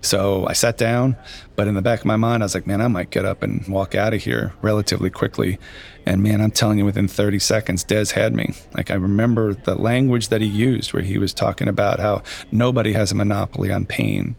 So 0.00 0.46
I 0.46 0.52
sat 0.52 0.78
down, 0.78 1.16
but 1.56 1.66
in 1.66 1.74
the 1.74 1.82
back 1.82 2.00
of 2.00 2.04
my 2.06 2.16
mind, 2.16 2.42
I 2.42 2.46
was 2.46 2.54
like, 2.54 2.66
man, 2.66 2.80
I 2.80 2.88
might 2.88 3.10
get 3.10 3.24
up 3.24 3.42
and 3.42 3.66
walk 3.66 3.94
out 3.94 4.14
of 4.14 4.22
here 4.22 4.52
relatively 4.62 5.10
quickly. 5.10 5.58
And 6.06 6.22
man, 6.22 6.40
I'm 6.40 6.52
telling 6.52 6.78
you, 6.78 6.84
within 6.84 7.08
30 7.08 7.38
seconds, 7.40 7.82
Des 7.82 8.12
had 8.14 8.32
me. 8.34 8.54
Like, 8.74 8.90
I 8.90 8.94
remember 8.94 9.54
the 9.54 9.74
language 9.74 10.28
that 10.28 10.40
he 10.40 10.46
used 10.46 10.92
where 10.92 11.02
he 11.02 11.18
was 11.18 11.34
talking 11.34 11.68
about 11.68 11.98
how 11.98 12.22
nobody 12.52 12.92
has 12.92 13.10
a 13.10 13.14
monopoly 13.14 13.72
on 13.72 13.86
pain. 13.86 14.36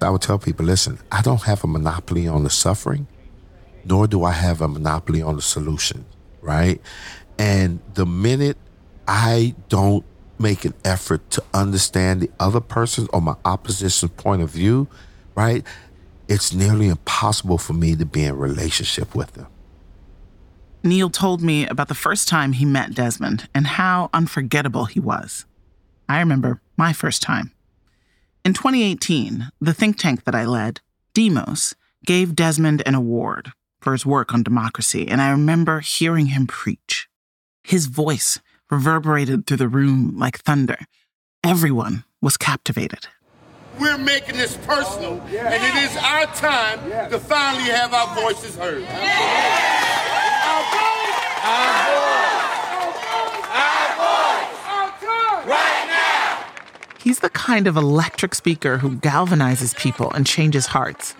I 0.00 0.10
would 0.10 0.22
tell 0.22 0.38
people 0.38 0.64
listen, 0.64 0.98
I 1.12 1.22
don't 1.22 1.42
have 1.42 1.64
a 1.64 1.66
monopoly 1.66 2.26
on 2.26 2.44
the 2.44 2.50
suffering, 2.50 3.08
nor 3.84 4.06
do 4.06 4.24
I 4.24 4.32
have 4.32 4.60
a 4.60 4.68
monopoly 4.68 5.20
on 5.20 5.36
the 5.36 5.42
solution, 5.42 6.06
right? 6.40 6.80
And 7.38 7.80
the 7.94 8.06
minute 8.06 8.56
I 9.06 9.54
don't 9.68 10.04
make 10.40 10.64
an 10.64 10.74
effort 10.84 11.30
to 11.30 11.42
understand 11.52 12.20
the 12.20 12.30
other 12.38 12.60
person 12.60 13.08
or 13.12 13.20
my 13.20 13.36
opposition's 13.44 14.12
point 14.12 14.42
of 14.42 14.50
view, 14.50 14.88
right? 15.34 15.64
It's 16.28 16.52
nearly 16.52 16.88
impossible 16.88 17.58
for 17.58 17.72
me 17.72 17.96
to 17.96 18.04
be 18.04 18.24
in 18.24 18.36
relationship 18.36 19.14
with 19.14 19.32
them. 19.32 19.46
Neil 20.84 21.10
told 21.10 21.42
me 21.42 21.66
about 21.66 21.88
the 21.88 21.94
first 21.94 22.28
time 22.28 22.52
he 22.52 22.64
met 22.64 22.94
Desmond 22.94 23.48
and 23.54 23.66
how 23.66 24.10
unforgettable 24.12 24.84
he 24.84 25.00
was. 25.00 25.44
I 26.08 26.20
remember 26.20 26.60
my 26.76 26.92
first 26.92 27.20
time. 27.22 27.52
In 28.44 28.54
2018, 28.54 29.50
the 29.60 29.74
think 29.74 29.98
tank 29.98 30.24
that 30.24 30.34
I 30.34 30.44
led, 30.44 30.80
Demos, 31.14 31.74
gave 32.06 32.36
Desmond 32.36 32.82
an 32.86 32.94
award 32.94 33.52
for 33.80 33.92
his 33.92 34.06
work 34.06 34.32
on 34.32 34.42
democracy, 34.42 35.06
and 35.08 35.20
I 35.20 35.30
remember 35.30 35.80
hearing 35.80 36.26
him 36.26 36.46
preach. 36.46 37.08
His 37.62 37.86
voice 37.86 38.38
reverberated 38.70 39.46
through 39.46 39.56
the 39.56 39.68
room 39.68 40.18
like 40.18 40.38
thunder. 40.38 40.78
Everyone 41.44 42.04
was 42.20 42.36
captivated. 42.36 43.06
We're 43.80 43.98
making 43.98 44.36
this 44.36 44.56
personal, 44.56 45.22
oh, 45.22 45.36
and 45.36 45.62
it 45.62 45.84
is 45.84 45.96
our 45.98 46.26
time 46.34 47.10
to 47.10 47.18
finally 47.18 47.70
have 47.70 47.94
our 47.94 48.14
voices 48.14 48.56
heard. 48.56 48.82
Our 48.82 50.62
voice! 50.74 51.18
Our 51.44 51.72
voice! 51.94 52.48
Our 53.54 53.88
voice! 53.96 54.58
Our 54.66 54.90
time! 54.98 55.48
Right 55.48 55.84
now! 55.86 56.44
He's 56.98 57.20
the 57.20 57.30
kind 57.30 57.68
of 57.68 57.76
electric 57.76 58.34
speaker 58.34 58.78
who 58.78 58.96
galvanizes 58.96 59.76
people 59.76 60.10
and 60.10 60.26
changes 60.26 60.66
hearts. 60.66 61.14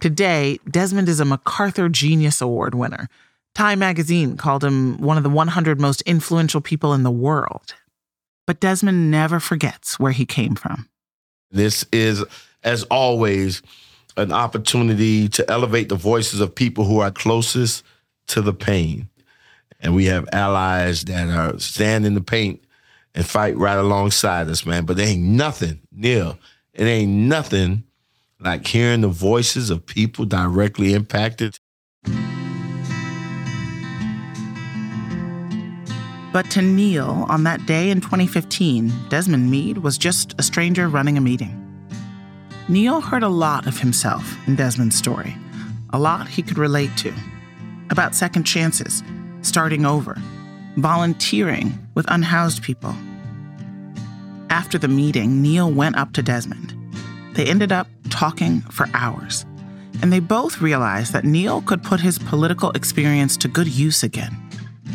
Today, 0.00 0.58
Desmond 0.68 1.08
is 1.08 1.18
a 1.18 1.24
MacArthur 1.24 1.88
Genius 1.88 2.42
Award 2.42 2.74
winner 2.74 3.08
Time 3.54 3.78
magazine 3.78 4.36
called 4.36 4.64
him 4.64 4.98
one 4.98 5.16
of 5.16 5.22
the 5.22 5.30
100 5.30 5.80
most 5.80 6.00
influential 6.02 6.60
people 6.60 6.92
in 6.92 7.04
the 7.04 7.10
world. 7.10 7.74
But 8.46 8.60
Desmond 8.60 9.10
never 9.10 9.40
forgets 9.40 9.98
where 9.98 10.12
he 10.12 10.26
came 10.26 10.54
from. 10.54 10.88
This 11.50 11.84
is, 11.92 12.24
as 12.64 12.82
always, 12.84 13.62
an 14.16 14.32
opportunity 14.32 15.28
to 15.28 15.48
elevate 15.50 15.88
the 15.88 15.94
voices 15.94 16.40
of 16.40 16.54
people 16.54 16.84
who 16.84 16.98
are 16.98 17.10
closest 17.10 17.84
to 18.28 18.42
the 18.42 18.52
pain. 18.52 19.08
And 19.80 19.94
we 19.94 20.06
have 20.06 20.28
allies 20.32 21.04
that 21.04 21.28
are 21.28 21.58
stand 21.58 22.06
in 22.06 22.14
the 22.14 22.20
paint 22.20 22.64
and 23.14 23.24
fight 23.24 23.56
right 23.56 23.78
alongside 23.78 24.48
us, 24.48 24.66
man. 24.66 24.84
But 24.84 24.96
there 24.96 25.06
ain't 25.06 25.22
nothing, 25.22 25.80
Neil, 25.92 26.38
it 26.72 26.84
ain't 26.84 27.10
nothing 27.10 27.84
like 28.40 28.66
hearing 28.66 29.02
the 29.02 29.08
voices 29.08 29.70
of 29.70 29.86
people 29.86 30.24
directly 30.24 30.92
impacted. 30.92 31.58
But 36.34 36.50
to 36.50 36.62
Neil, 36.62 37.26
on 37.28 37.44
that 37.44 37.64
day 37.64 37.90
in 37.90 38.00
2015, 38.00 38.92
Desmond 39.08 39.48
Meade 39.52 39.78
was 39.78 39.96
just 39.96 40.34
a 40.36 40.42
stranger 40.42 40.88
running 40.88 41.16
a 41.16 41.20
meeting. 41.20 41.60
Neil 42.66 43.00
heard 43.00 43.22
a 43.22 43.28
lot 43.28 43.68
of 43.68 43.78
himself 43.78 44.36
in 44.48 44.56
Desmond's 44.56 44.96
story, 44.96 45.36
a 45.92 45.98
lot 46.00 46.26
he 46.26 46.42
could 46.42 46.58
relate 46.58 46.90
to. 46.96 47.14
About 47.90 48.16
second 48.16 48.42
chances, 48.42 49.04
starting 49.42 49.86
over, 49.86 50.20
volunteering 50.76 51.78
with 51.94 52.04
unhoused 52.10 52.64
people. 52.64 52.96
After 54.50 54.76
the 54.76 54.88
meeting, 54.88 55.40
Neil 55.40 55.70
went 55.70 55.96
up 55.96 56.14
to 56.14 56.22
Desmond. 56.24 56.74
They 57.34 57.46
ended 57.46 57.70
up 57.70 57.86
talking 58.10 58.62
for 58.72 58.88
hours, 58.92 59.46
and 60.02 60.12
they 60.12 60.18
both 60.18 60.60
realized 60.60 61.12
that 61.12 61.24
Neil 61.24 61.62
could 61.62 61.84
put 61.84 62.00
his 62.00 62.18
political 62.18 62.72
experience 62.72 63.36
to 63.36 63.46
good 63.46 63.68
use 63.68 64.02
again 64.02 64.36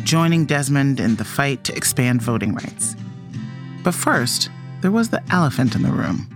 joining 0.04 0.46
Desmond 0.46 1.00
in 1.00 1.16
the 1.16 1.24
fight 1.24 1.64
to 1.64 1.74
expand 1.74 2.22
voting 2.22 2.54
rights. 2.54 2.96
But 3.82 3.94
first, 3.94 4.50
there 4.80 4.90
was 4.90 5.10
the 5.10 5.22
elephant 5.30 5.74
in 5.74 5.82
the 5.82 5.92
room. 5.92 6.28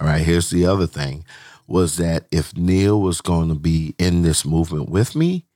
All 0.00 0.06
right, 0.06 0.22
here's 0.22 0.50
the 0.50 0.66
other 0.66 0.86
thing 0.86 1.24
was 1.66 1.96
that 1.96 2.26
if 2.30 2.56
Neil 2.56 3.00
was 3.00 3.20
going 3.20 3.48
to 3.48 3.54
be 3.54 3.94
in 3.98 4.22
this 4.22 4.44
movement 4.44 4.90
with 4.90 5.14
me, 5.14 5.46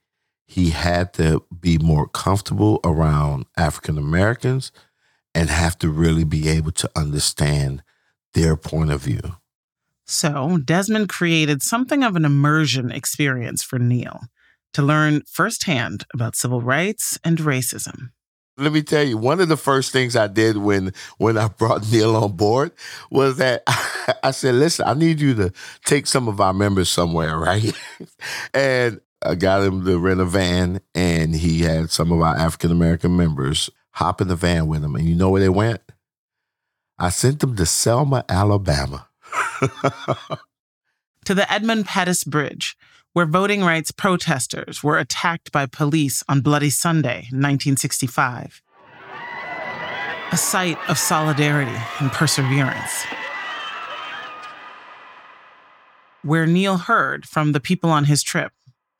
he 0.47 0.69
had 0.69 1.13
to 1.15 1.43
be 1.59 1.77
more 1.77 2.07
comfortable 2.07 2.79
around 2.83 3.45
African 3.57 3.97
Americans 3.97 4.71
and 5.35 5.49
have 5.49 5.77
to 5.79 5.89
really 5.89 6.23
be 6.23 6.47
able 6.47 6.71
to 6.71 6.89
understand 6.95 7.83
their 8.33 8.55
point 8.55 8.91
of 8.91 9.01
view. 9.01 9.35
So, 10.05 10.57
Desmond 10.63 11.09
created 11.09 11.61
something 11.61 12.01
of 12.01 12.15
an 12.15 12.23
immersion 12.23 12.91
experience 12.91 13.61
for 13.61 13.77
Neil 13.77 14.21
to 14.77 14.83
learn 14.83 15.23
firsthand 15.25 16.05
about 16.13 16.35
civil 16.35 16.61
rights 16.61 17.17
and 17.23 17.39
racism. 17.39 18.11
Let 18.59 18.71
me 18.71 18.83
tell 18.83 19.01
you, 19.01 19.17
one 19.17 19.39
of 19.39 19.47
the 19.49 19.57
first 19.57 19.91
things 19.91 20.15
I 20.15 20.27
did 20.27 20.57
when 20.57 20.93
when 21.17 21.35
I 21.35 21.47
brought 21.47 21.81
Neil 21.91 22.15
on 22.15 22.33
board 22.33 22.73
was 23.09 23.37
that 23.37 23.63
I 24.23 24.29
said, 24.29 24.53
"Listen, 24.53 24.87
I 24.87 24.93
need 24.93 25.19
you 25.19 25.33
to 25.33 25.51
take 25.83 26.05
some 26.05 26.27
of 26.27 26.39
our 26.39 26.53
members 26.53 26.89
somewhere, 26.89 27.39
right?" 27.39 27.73
and 28.53 29.01
I 29.25 29.33
got 29.33 29.63
him 29.63 29.83
to 29.83 29.97
rent 29.97 30.19
a 30.19 30.25
van, 30.25 30.79
and 30.93 31.33
he 31.33 31.61
had 31.61 31.89
some 31.89 32.11
of 32.11 32.21
our 32.21 32.35
African 32.35 32.71
American 32.71 33.17
members 33.17 33.71
hop 33.93 34.21
in 34.21 34.27
the 34.27 34.35
van 34.35 34.67
with 34.67 34.83
him. 34.83 34.95
And 34.95 35.09
you 35.09 35.15
know 35.15 35.31
where 35.31 35.41
they 35.41 35.49
went? 35.49 35.81
I 36.99 37.09
sent 37.09 37.39
them 37.39 37.55
to 37.55 37.65
Selma, 37.65 38.25
Alabama. 38.29 39.07
to 41.25 41.33
the 41.33 41.51
Edmund 41.51 41.87
Pettus 41.87 42.23
Bridge, 42.23 42.77
where 43.17 43.25
voting 43.25 43.63
rights 43.63 43.89
protesters 43.89 44.83
were 44.83 44.99
attacked 44.99 45.51
by 45.51 45.65
police 45.65 46.23
on 46.29 46.39
Bloody 46.39 46.69
Sunday, 46.69 47.25
1965. 47.31 48.61
A 50.31 50.37
site 50.37 50.77
of 50.87 50.99
solidarity 50.99 51.75
and 51.99 52.11
perseverance. 52.11 53.05
Where 56.21 56.45
Neil 56.45 56.77
heard 56.77 57.25
from 57.25 57.53
the 57.53 57.59
people 57.59 57.89
on 57.89 58.03
his 58.03 58.21
trip, 58.21 58.51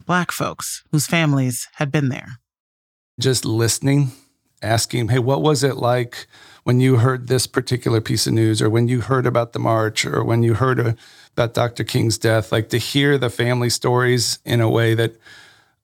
Black 0.03 0.32
folks 0.32 0.84
whose 0.91 1.06
families 1.06 1.67
had 1.75 1.91
been 1.91 2.10
there. 2.10 2.39
Just 3.19 3.45
listening, 3.45 4.13
asking, 4.63 5.10
hey, 5.10 5.19
what 5.19 5.43
was 5.43 5.63
it 5.63 5.75
like 5.75 6.25
when 6.63 6.80
you 6.80 6.97
heard 6.97 7.27
this 7.27 7.45
particular 7.45 8.01
piece 8.01 8.25
of 8.25 8.34
news, 8.34 8.63
or 8.63 8.69
when 8.69 8.88
you 8.88 9.01
heard 9.01 9.27
about 9.27 9.53
the 9.53 9.60
march, 9.60 10.06
or 10.06 10.23
when 10.23 10.41
you 10.41 10.56
heard 10.56 10.80
a 10.80 10.95
about 11.38 11.54
Dr. 11.54 11.84
King's 11.84 12.17
death, 12.17 12.52
like 12.52 12.69
to 12.69 12.80
hear 12.80 13.19
the 13.19 13.30
family 13.30 13.69
stories 13.69 14.39
in 14.43 14.60
a 14.60 14.69
way 14.69 14.95
that 14.95 15.15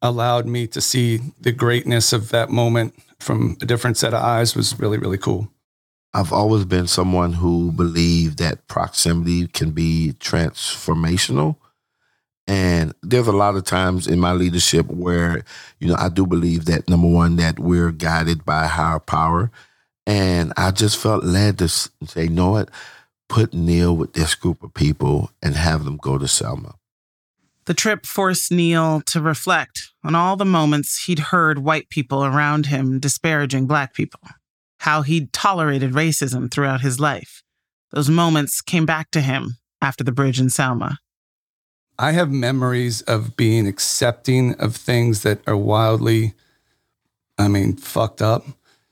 allowed 0.02 0.48
me 0.48 0.66
to 0.68 0.82
see 0.82 1.20
the 1.40 1.52
greatness 1.52 2.12
of 2.12 2.30
that 2.30 2.50
moment 2.50 2.96
from 3.20 3.56
a 3.62 3.66
different 3.66 3.96
set 3.96 4.16
of 4.16 4.24
eyes 4.24 4.56
was 4.56 4.78
really, 4.80 4.98
really 4.98 5.18
cool. 5.18 5.48
I've 6.12 6.34
always 6.34 6.66
been 6.66 6.88
someone 6.88 7.34
who 7.34 7.72
believed 7.72 8.40
that 8.40 8.68
proximity 8.68 9.48
can 9.48 9.72
be 9.72 10.16
transformational. 10.20 11.58
And 12.48 12.94
there's 13.04 13.28
a 13.28 13.32
lot 13.32 13.56
of 13.56 13.64
times 13.64 14.08
in 14.08 14.20
my 14.20 14.34
leadership 14.34 14.88
where, 14.88 15.44
you 15.80 15.88
know, 15.88 15.96
I 15.98 16.10
do 16.10 16.26
believe 16.26 16.66
that 16.66 16.90
number 16.90 17.08
one, 17.08 17.36
that 17.36 17.60
we're 17.60 17.92
guided 17.92 18.44
by 18.44 18.66
higher 18.66 19.00
power. 19.00 19.52
And 20.06 20.52
I 20.58 20.72
just 20.72 20.98
felt 20.98 21.24
led 21.24 21.60
to 21.60 21.70
say, 21.70 22.24
you 22.24 22.30
know 22.30 22.50
what? 22.50 22.70
Put 23.34 23.52
Neil 23.52 23.96
with 23.96 24.14
this 24.14 24.36
group 24.36 24.62
of 24.62 24.76
people 24.76 25.32
and 25.42 25.56
have 25.56 25.86
them 25.86 25.98
go 25.98 26.20
to 26.20 26.28
Selma. 26.28 26.76
The 27.66 27.74
trip 27.74 28.06
forced 28.06 28.52
Neil 28.52 29.02
to 29.08 29.22
reflect 29.22 29.90
on 30.04 30.14
all 30.14 30.36
the 30.36 30.46
moments 30.46 31.06
he'd 31.06 31.18
heard 31.18 31.58
white 31.58 31.90
people 31.90 32.24
around 32.24 32.68
him 32.68 33.00
disparaging 33.00 33.66
black 33.66 33.96
people, 33.96 34.20
how 34.82 35.02
he'd 35.02 35.34
tolerated 35.34 35.94
racism 35.94 36.52
throughout 36.52 36.82
his 36.82 37.00
life. 37.00 37.42
Those 37.92 38.08
moments 38.08 38.62
came 38.62 38.86
back 38.86 39.10
to 39.12 39.22
him 39.22 39.58
after 39.82 40.04
the 40.04 40.12
bridge 40.12 40.40
in 40.40 40.52
Selma. 40.52 41.00
I 41.98 42.12
have 42.12 42.30
memories 42.30 43.02
of 43.02 43.36
being 43.36 43.66
accepting 43.66 44.54
of 44.56 44.76
things 44.76 45.24
that 45.24 45.40
are 45.48 45.58
wildly 45.58 46.36
I 47.40 47.48
mean, 47.48 47.78
fucked 47.78 48.22
up. 48.22 48.46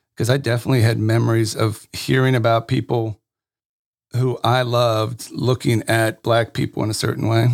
Because 0.10 0.32
I 0.32 0.38
definitely 0.38 0.82
had 0.82 0.98
memories 0.98 1.56
of 1.56 1.88
hearing 1.94 2.34
about 2.34 2.68
people 2.68 3.21
who 4.16 4.40
I 4.44 4.62
loved 4.64 5.32
looking 5.32 5.84
at 5.88 6.24
black 6.24 6.54
people 6.54 6.84
in 6.84 6.90
a 6.90 6.94
certain 6.94 7.28
way. 7.28 7.48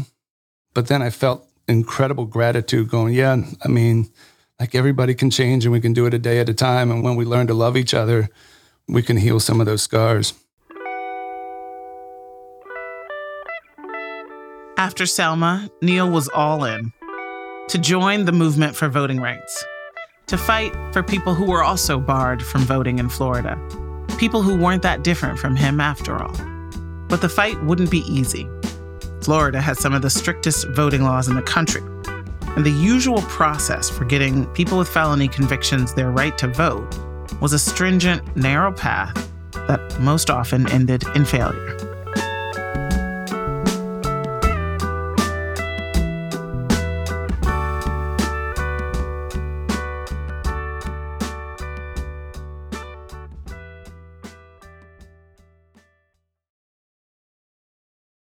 But 0.73 0.87
then 0.87 1.01
I 1.01 1.09
felt 1.09 1.47
incredible 1.67 2.25
gratitude 2.25 2.89
going, 2.89 3.13
yeah, 3.13 3.37
I 3.63 3.67
mean, 3.67 4.09
like 4.59 4.73
everybody 4.73 5.13
can 5.13 5.29
change 5.29 5.65
and 5.65 5.71
we 5.71 5.81
can 5.81 5.93
do 5.93 6.05
it 6.05 6.13
a 6.13 6.19
day 6.19 6.39
at 6.39 6.49
a 6.49 6.53
time. 6.53 6.91
And 6.91 7.03
when 7.03 7.15
we 7.15 7.25
learn 7.25 7.47
to 7.47 7.53
love 7.53 7.77
each 7.77 7.93
other, 7.93 8.29
we 8.87 9.03
can 9.03 9.17
heal 9.17 9.39
some 9.39 9.59
of 9.59 9.65
those 9.65 9.81
scars. 9.81 10.33
After 14.77 15.05
Selma, 15.05 15.69
Neil 15.81 16.09
was 16.09 16.29
all 16.29 16.63
in 16.63 16.93
to 17.67 17.77
join 17.77 18.25
the 18.25 18.31
movement 18.31 18.75
for 18.75 18.87
voting 18.87 19.19
rights, 19.19 19.65
to 20.27 20.37
fight 20.37 20.73
for 20.93 21.03
people 21.03 21.33
who 21.33 21.45
were 21.45 21.63
also 21.63 21.99
barred 21.99 22.41
from 22.41 22.61
voting 22.61 22.99
in 22.99 23.09
Florida, 23.09 23.57
people 24.17 24.41
who 24.41 24.57
weren't 24.57 24.81
that 24.81 25.03
different 25.03 25.39
from 25.39 25.55
him 25.55 25.79
after 25.79 26.21
all. 26.21 26.35
But 27.07 27.21
the 27.21 27.29
fight 27.29 27.61
wouldn't 27.63 27.91
be 27.91 27.99
easy. 28.11 28.47
Florida 29.21 29.61
has 29.61 29.79
some 29.79 29.93
of 29.93 30.01
the 30.01 30.09
strictest 30.09 30.67
voting 30.69 31.03
laws 31.03 31.27
in 31.27 31.35
the 31.35 31.41
country, 31.41 31.81
and 32.55 32.65
the 32.65 32.71
usual 32.71 33.21
process 33.23 33.89
for 33.89 34.05
getting 34.05 34.45
people 34.47 34.77
with 34.77 34.89
felony 34.89 35.27
convictions 35.27 35.93
their 35.93 36.11
right 36.11 36.37
to 36.37 36.47
vote 36.47 36.87
was 37.41 37.53
a 37.53 37.59
stringent, 37.59 38.35
narrow 38.35 38.71
path 38.71 39.13
that 39.67 39.99
most 39.99 40.29
often 40.29 40.69
ended 40.71 41.03
in 41.15 41.25
failure. 41.25 41.86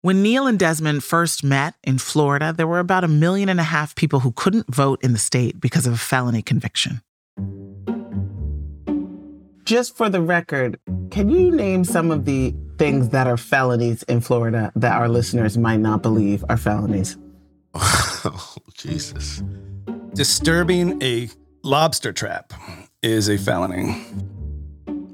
When 0.02 0.24
Neil 0.24 0.48
and 0.48 0.58
Desmond 0.58 1.04
first 1.04 1.44
met 1.44 1.74
in 1.84 1.98
Florida, 1.98 2.54
there 2.56 2.66
were 2.66 2.80
about 2.80 3.04
a 3.04 3.10
million 3.10 3.50
and 3.50 3.60
a 3.60 3.64
half 3.64 3.96
people 3.96 4.22
who 4.22 4.32
couldn't 4.32 4.74
vote 4.74 5.04
in 5.04 5.12
the 5.12 5.20
state 5.20 5.60
because 5.60 5.86
of 5.86 5.92
a 5.92 5.98
felony 5.98 6.42
conviction. 6.42 7.02
Just 9.66 9.98
for 9.98 10.10
the 10.10 10.22
record, 10.22 10.80
can 11.12 11.28
you 11.28 11.52
name 11.52 11.84
some 11.84 12.12
of 12.12 12.24
the 12.24 12.56
things 12.78 13.10
that 13.10 13.28
are 13.28 13.36
felonies 13.36 14.04
in 14.04 14.22
Florida 14.22 14.72
that 14.74 14.94
our 14.94 15.10
listeners 15.10 15.58
might 15.58 15.82
not 15.82 16.02
believe 16.02 16.46
are 16.48 16.56
felonies? 16.56 17.18
oh, 17.76 18.56
Jesus. 18.76 19.44
Disturbing 20.14 21.04
a 21.04 21.28
lobster 21.62 22.14
trap 22.14 22.54
is 23.02 23.28
a 23.28 23.38
felony. 23.38 24.02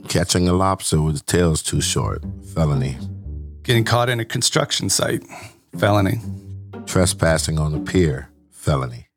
Catching 0.09 0.47
a 0.47 0.53
lobster 0.53 1.01
with 1.01 1.15
the 1.15 1.23
tail's 1.23 1.63
too 1.63 1.81
short, 1.81 2.23
felony. 2.53 2.99
Getting 3.65 3.83
caught 3.83 4.09
in 4.09 4.19
a 4.19 4.25
construction 4.25 4.91
site, 4.91 5.23
felony. 5.75 6.19
Trespassing 6.85 7.57
on 7.57 7.71
the 7.71 7.79
pier, 7.79 8.29
felony. 8.51 9.07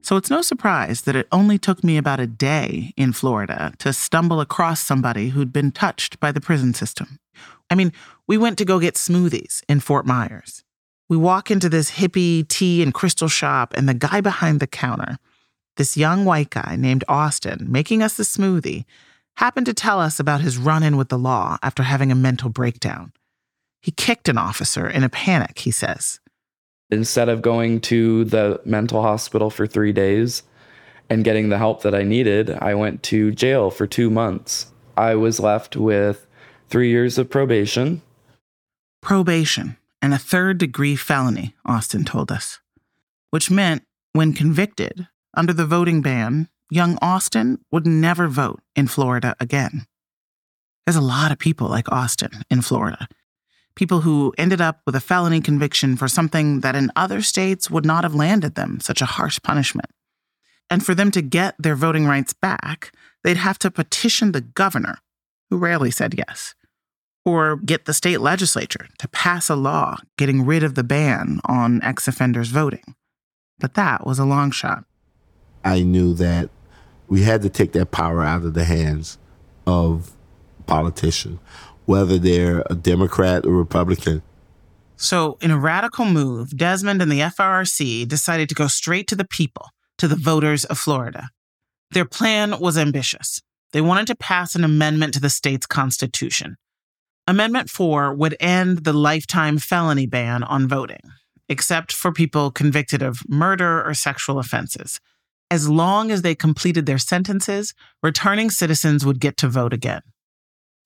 So 0.00 0.16
it's 0.16 0.30
no 0.30 0.40
surprise 0.40 1.02
that 1.02 1.16
it 1.16 1.28
only 1.30 1.58
took 1.58 1.84
me 1.84 1.98
about 1.98 2.18
a 2.18 2.26
day 2.26 2.94
in 2.96 3.12
Florida 3.12 3.74
to 3.80 3.92
stumble 3.92 4.40
across 4.40 4.80
somebody 4.80 5.28
who'd 5.28 5.52
been 5.52 5.70
touched 5.70 6.18
by 6.18 6.32
the 6.32 6.40
prison 6.40 6.72
system. 6.72 7.18
I 7.68 7.74
mean, 7.74 7.92
we 8.26 8.38
went 8.38 8.56
to 8.56 8.64
go 8.64 8.80
get 8.80 8.94
smoothies 8.94 9.62
in 9.68 9.80
Fort 9.80 10.06
Myers. 10.06 10.64
We 11.10 11.18
walk 11.18 11.50
into 11.50 11.68
this 11.68 11.90
hippie 11.90 12.48
tea 12.48 12.82
and 12.82 12.94
crystal 12.94 13.28
shop, 13.28 13.74
and 13.76 13.86
the 13.86 13.92
guy 13.92 14.22
behind 14.22 14.60
the 14.60 14.66
counter, 14.66 15.18
this 15.76 15.98
young 15.98 16.24
white 16.24 16.48
guy 16.48 16.76
named 16.78 17.04
Austin, 17.06 17.66
making 17.68 18.02
us 18.02 18.18
a 18.18 18.22
smoothie, 18.22 18.86
happened 19.40 19.64
to 19.64 19.72
tell 19.72 19.98
us 19.98 20.20
about 20.20 20.42
his 20.42 20.58
run 20.58 20.82
in 20.82 20.98
with 20.98 21.08
the 21.08 21.18
law 21.18 21.56
after 21.62 21.82
having 21.82 22.12
a 22.12 22.14
mental 22.14 22.50
breakdown. 22.50 23.10
He 23.80 23.90
kicked 23.90 24.28
an 24.28 24.36
officer 24.36 24.86
in 24.86 25.02
a 25.02 25.08
panic, 25.08 25.60
he 25.60 25.70
says. 25.70 26.20
Instead 26.90 27.30
of 27.30 27.40
going 27.40 27.80
to 27.80 28.26
the 28.26 28.60
mental 28.66 29.00
hospital 29.00 29.48
for 29.48 29.66
three 29.66 29.92
days 29.92 30.42
and 31.08 31.24
getting 31.24 31.48
the 31.48 31.56
help 31.56 31.80
that 31.84 31.94
I 31.94 32.02
needed, 32.02 32.50
I 32.50 32.74
went 32.74 33.02
to 33.04 33.32
jail 33.32 33.70
for 33.70 33.86
two 33.86 34.10
months. 34.10 34.66
I 34.94 35.14
was 35.14 35.40
left 35.40 35.74
with 35.74 36.26
three 36.68 36.90
years 36.90 37.16
of 37.16 37.30
probation. 37.30 38.02
Probation 39.00 39.78
and 40.02 40.12
a 40.12 40.18
third 40.18 40.58
degree 40.58 40.96
felony, 40.96 41.54
Austin 41.64 42.04
told 42.04 42.30
us, 42.30 42.60
which 43.30 43.50
meant 43.50 43.84
when 44.12 44.34
convicted 44.34 45.08
under 45.32 45.54
the 45.54 45.64
voting 45.64 46.02
ban, 46.02 46.49
young 46.70 46.98
Austin 47.02 47.58
would 47.70 47.86
never 47.86 48.28
vote 48.28 48.60
in 48.74 48.86
Florida 48.86 49.34
again. 49.40 49.86
There's 50.86 50.96
a 50.96 51.00
lot 51.00 51.30
of 51.30 51.38
people 51.38 51.68
like 51.68 51.90
Austin 51.92 52.42
in 52.50 52.62
Florida. 52.62 53.08
People 53.76 54.00
who 54.00 54.34
ended 54.36 54.60
up 54.60 54.80
with 54.86 54.96
a 54.96 55.00
felony 55.00 55.40
conviction 55.40 55.96
for 55.96 56.08
something 56.08 56.60
that 56.60 56.74
in 56.74 56.90
other 56.96 57.22
states 57.22 57.70
would 57.70 57.84
not 57.84 58.04
have 58.04 58.14
landed 58.14 58.54
them 58.54 58.80
such 58.80 59.00
a 59.00 59.06
harsh 59.06 59.38
punishment. 59.42 59.90
And 60.68 60.84
for 60.84 60.94
them 60.94 61.10
to 61.12 61.22
get 61.22 61.54
their 61.58 61.74
voting 61.74 62.06
rights 62.06 62.32
back, 62.32 62.92
they'd 63.24 63.36
have 63.36 63.58
to 63.60 63.70
petition 63.70 64.32
the 64.32 64.40
governor, 64.40 64.98
who 65.48 65.58
rarely 65.58 65.90
said 65.90 66.14
yes, 66.16 66.54
or 67.24 67.56
get 67.56 67.84
the 67.84 67.94
state 67.94 68.20
legislature 68.20 68.88
to 68.98 69.08
pass 69.08 69.48
a 69.48 69.56
law 69.56 69.98
getting 70.16 70.44
rid 70.44 70.62
of 70.62 70.74
the 70.74 70.84
ban 70.84 71.40
on 71.44 71.82
ex 71.82 72.06
offenders 72.06 72.48
voting. 72.48 72.94
But 73.58 73.74
that 73.74 74.06
was 74.06 74.18
a 74.18 74.24
long 74.24 74.50
shot. 74.50 74.84
I 75.64 75.82
knew 75.82 76.14
that 76.14 76.50
we 77.10 77.22
had 77.22 77.42
to 77.42 77.50
take 77.50 77.72
that 77.72 77.90
power 77.90 78.22
out 78.22 78.44
of 78.44 78.54
the 78.54 78.64
hands 78.64 79.18
of 79.66 80.12
politicians, 80.66 81.40
whether 81.84 82.16
they're 82.16 82.62
a 82.70 82.74
Democrat 82.74 83.44
or 83.44 83.50
Republican. 83.50 84.22
So, 84.96 85.36
in 85.40 85.50
a 85.50 85.58
radical 85.58 86.04
move, 86.04 86.56
Desmond 86.56 87.02
and 87.02 87.10
the 87.10 87.20
FRC 87.20 88.06
decided 88.06 88.48
to 88.48 88.54
go 88.54 88.68
straight 88.68 89.08
to 89.08 89.16
the 89.16 89.24
people, 89.24 89.66
to 89.98 90.06
the 90.06 90.16
voters 90.16 90.64
of 90.66 90.78
Florida. 90.78 91.30
Their 91.90 92.04
plan 92.04 92.60
was 92.60 92.78
ambitious. 92.78 93.42
They 93.72 93.80
wanted 93.80 94.06
to 94.08 94.14
pass 94.14 94.54
an 94.54 94.62
amendment 94.62 95.14
to 95.14 95.20
the 95.20 95.30
state's 95.30 95.66
constitution. 95.66 96.56
Amendment 97.26 97.70
4 97.70 98.14
would 98.14 98.36
end 98.38 98.84
the 98.84 98.92
lifetime 98.92 99.58
felony 99.58 100.06
ban 100.06 100.44
on 100.44 100.68
voting, 100.68 101.00
except 101.48 101.92
for 101.92 102.12
people 102.12 102.50
convicted 102.50 103.02
of 103.02 103.28
murder 103.28 103.84
or 103.84 103.94
sexual 103.94 104.38
offenses. 104.38 105.00
As 105.50 105.68
long 105.68 106.10
as 106.10 106.22
they 106.22 106.34
completed 106.34 106.86
their 106.86 106.98
sentences, 106.98 107.74
returning 108.02 108.50
citizens 108.50 109.04
would 109.04 109.20
get 109.20 109.36
to 109.38 109.48
vote 109.48 109.72
again. 109.72 110.02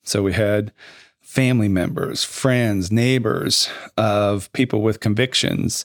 So 0.05 0.23
we 0.23 0.33
had 0.33 0.73
family 1.21 1.69
members, 1.69 2.25
friends, 2.25 2.91
neighbors 2.91 3.69
of 3.97 4.53
people 4.53 4.83
with 4.83 5.01
convictions 5.01 5.85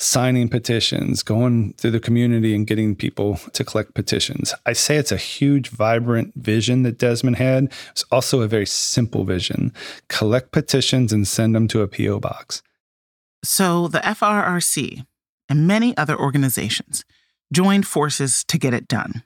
signing 0.00 0.48
petitions, 0.48 1.22
going 1.22 1.72
through 1.74 1.90
the 1.90 2.00
community 2.00 2.54
and 2.54 2.66
getting 2.66 2.94
people 2.94 3.36
to 3.52 3.64
collect 3.64 3.94
petitions. 3.94 4.54
I 4.64 4.72
say 4.72 4.96
it's 4.96 5.12
a 5.12 5.16
huge, 5.16 5.70
vibrant 5.70 6.34
vision 6.36 6.84
that 6.84 6.98
Desmond 6.98 7.36
had. 7.36 7.72
It's 7.90 8.04
also 8.12 8.40
a 8.40 8.48
very 8.48 8.66
simple 8.66 9.24
vision 9.24 9.72
collect 10.08 10.52
petitions 10.52 11.12
and 11.12 11.26
send 11.26 11.54
them 11.54 11.68
to 11.68 11.82
a 11.82 11.88
P.O. 11.88 12.20
box. 12.20 12.62
So 13.42 13.88
the 13.88 14.00
FRRC 14.00 15.04
and 15.48 15.66
many 15.66 15.96
other 15.96 16.18
organizations 16.18 17.04
joined 17.52 17.86
forces 17.86 18.42
to 18.44 18.58
get 18.58 18.74
it 18.74 18.88
done. 18.88 19.22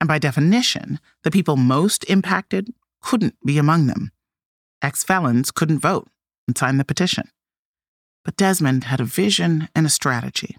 And 0.00 0.08
by 0.08 0.18
definition, 0.18 0.98
the 1.22 1.30
people 1.30 1.56
most 1.56 2.02
impacted 2.10 2.74
couldn't 3.00 3.36
be 3.44 3.58
among 3.58 3.86
them. 3.86 4.10
Ex 4.82 5.04
felons 5.04 5.50
couldn't 5.50 5.80
vote 5.80 6.08
and 6.46 6.56
sign 6.56 6.78
the 6.78 6.84
petition. 6.84 7.28
But 8.24 8.36
Desmond 8.36 8.84
had 8.84 9.00
a 9.00 9.04
vision 9.04 9.68
and 9.74 9.86
a 9.86 9.90
strategy. 9.90 10.56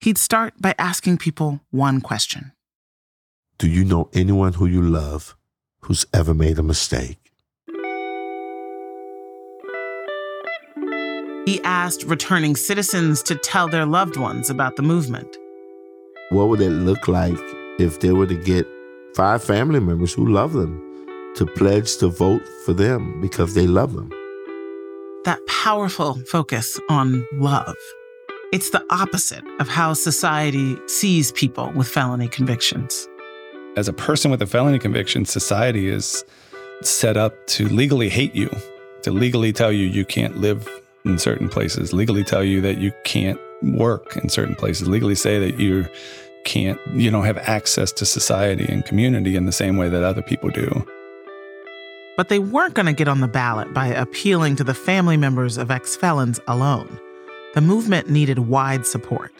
He'd 0.00 0.18
start 0.18 0.54
by 0.60 0.74
asking 0.78 1.18
people 1.18 1.60
one 1.70 2.00
question 2.00 2.52
Do 3.58 3.68
you 3.68 3.84
know 3.84 4.08
anyone 4.14 4.54
who 4.54 4.64
you 4.66 4.80
love 4.80 5.36
who's 5.80 6.06
ever 6.12 6.32
made 6.32 6.58
a 6.58 6.62
mistake? 6.62 7.29
He 11.46 11.60
asked 11.64 12.04
returning 12.04 12.54
citizens 12.54 13.22
to 13.22 13.34
tell 13.34 13.66
their 13.66 13.86
loved 13.86 14.16
ones 14.16 14.50
about 14.50 14.76
the 14.76 14.82
movement. 14.82 15.38
What 16.28 16.48
would 16.48 16.60
it 16.60 16.70
look 16.70 17.08
like 17.08 17.38
if 17.78 18.00
they 18.00 18.12
were 18.12 18.26
to 18.26 18.36
get 18.36 18.66
five 19.14 19.42
family 19.42 19.80
members 19.80 20.12
who 20.12 20.26
love 20.26 20.52
them 20.52 20.86
to 21.36 21.46
pledge 21.46 21.96
to 21.96 22.08
vote 22.08 22.42
for 22.66 22.74
them 22.74 23.22
because 23.22 23.54
they 23.54 23.66
love 23.66 23.94
them? 23.94 24.10
That 25.24 25.40
powerful 25.48 26.16
focus 26.26 26.78
on 26.90 27.26
love. 27.32 27.76
It's 28.52 28.70
the 28.70 28.84
opposite 28.90 29.44
of 29.60 29.68
how 29.68 29.94
society 29.94 30.76
sees 30.88 31.32
people 31.32 31.72
with 31.74 31.88
felony 31.88 32.28
convictions. 32.28 33.08
As 33.76 33.88
a 33.88 33.92
person 33.94 34.30
with 34.30 34.42
a 34.42 34.46
felony 34.46 34.78
conviction, 34.78 35.24
society 35.24 35.88
is 35.88 36.22
set 36.82 37.16
up 37.16 37.46
to 37.46 37.66
legally 37.68 38.10
hate 38.10 38.34
you, 38.34 38.50
to 39.02 39.10
legally 39.10 39.52
tell 39.54 39.72
you 39.72 39.86
you 39.86 40.04
can't 40.04 40.36
live 40.36 40.68
in 41.04 41.18
certain 41.18 41.48
places, 41.48 41.92
legally 41.92 42.24
tell 42.24 42.44
you 42.44 42.60
that 42.60 42.78
you 42.78 42.92
can't 43.04 43.40
work 43.62 44.16
in 44.16 44.28
certain 44.28 44.54
places, 44.54 44.88
legally 44.88 45.14
say 45.14 45.38
that 45.38 45.58
you 45.58 45.86
can't, 46.44 46.78
you 46.92 47.10
don't 47.10 47.24
have 47.24 47.38
access 47.38 47.92
to 47.92 48.06
society 48.06 48.66
and 48.70 48.84
community 48.84 49.36
in 49.36 49.46
the 49.46 49.52
same 49.52 49.76
way 49.76 49.88
that 49.88 50.02
other 50.02 50.22
people 50.22 50.50
do. 50.50 50.86
But 52.16 52.28
they 52.28 52.38
weren't 52.38 52.74
going 52.74 52.86
to 52.86 52.92
get 52.92 53.08
on 53.08 53.20
the 53.20 53.28
ballot 53.28 53.72
by 53.72 53.86
appealing 53.86 54.56
to 54.56 54.64
the 54.64 54.74
family 54.74 55.16
members 55.16 55.56
of 55.56 55.70
ex 55.70 55.96
felons 55.96 56.40
alone. 56.46 56.98
The 57.54 57.60
movement 57.60 58.08
needed 58.08 58.38
wide 58.40 58.86
support. 58.86 59.32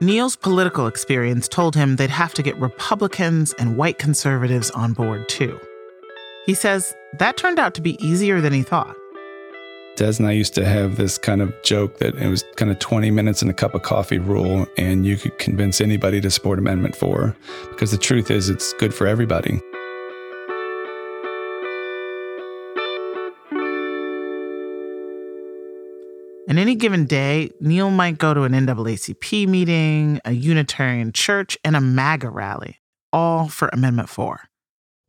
Neil's 0.00 0.36
political 0.36 0.86
experience 0.86 1.48
told 1.48 1.74
him 1.74 1.96
they'd 1.96 2.10
have 2.10 2.34
to 2.34 2.42
get 2.42 2.56
Republicans 2.58 3.54
and 3.54 3.76
white 3.76 3.98
conservatives 3.98 4.70
on 4.72 4.92
board 4.92 5.28
too. 5.28 5.58
He 6.44 6.54
says 6.54 6.94
that 7.18 7.36
turned 7.36 7.58
out 7.58 7.74
to 7.74 7.80
be 7.80 8.02
easier 8.04 8.40
than 8.40 8.52
he 8.52 8.62
thought. 8.62 8.94
Des 9.96 10.18
and 10.18 10.26
I 10.26 10.32
used 10.32 10.54
to 10.56 10.64
have 10.66 10.96
this 10.96 11.16
kind 11.16 11.40
of 11.40 11.54
joke 11.62 11.98
that 12.00 12.14
it 12.16 12.28
was 12.28 12.44
kind 12.56 12.70
of 12.70 12.78
20 12.78 13.10
minutes 13.10 13.40
and 13.40 13.50
a 13.50 13.54
cup 13.54 13.74
of 13.74 13.82
coffee 13.82 14.18
rule, 14.18 14.66
and 14.76 15.06
you 15.06 15.16
could 15.16 15.38
convince 15.38 15.80
anybody 15.80 16.20
to 16.20 16.30
support 16.30 16.58
Amendment 16.58 16.94
4 16.94 17.34
because 17.70 17.92
the 17.92 17.98
truth 17.98 18.30
is 18.30 18.50
it's 18.50 18.74
good 18.74 18.92
for 18.92 19.06
everybody. 19.06 19.58
In 26.48 26.58
any 26.58 26.74
given 26.74 27.06
day, 27.06 27.50
Neil 27.60 27.90
might 27.90 28.18
go 28.18 28.34
to 28.34 28.42
an 28.42 28.52
NAACP 28.52 29.48
meeting, 29.48 30.20
a 30.26 30.32
Unitarian 30.32 31.12
church, 31.12 31.56
and 31.64 31.74
a 31.74 31.80
MAGA 31.80 32.28
rally, 32.28 32.80
all 33.14 33.48
for 33.48 33.68
Amendment 33.72 34.10
4. 34.10 34.42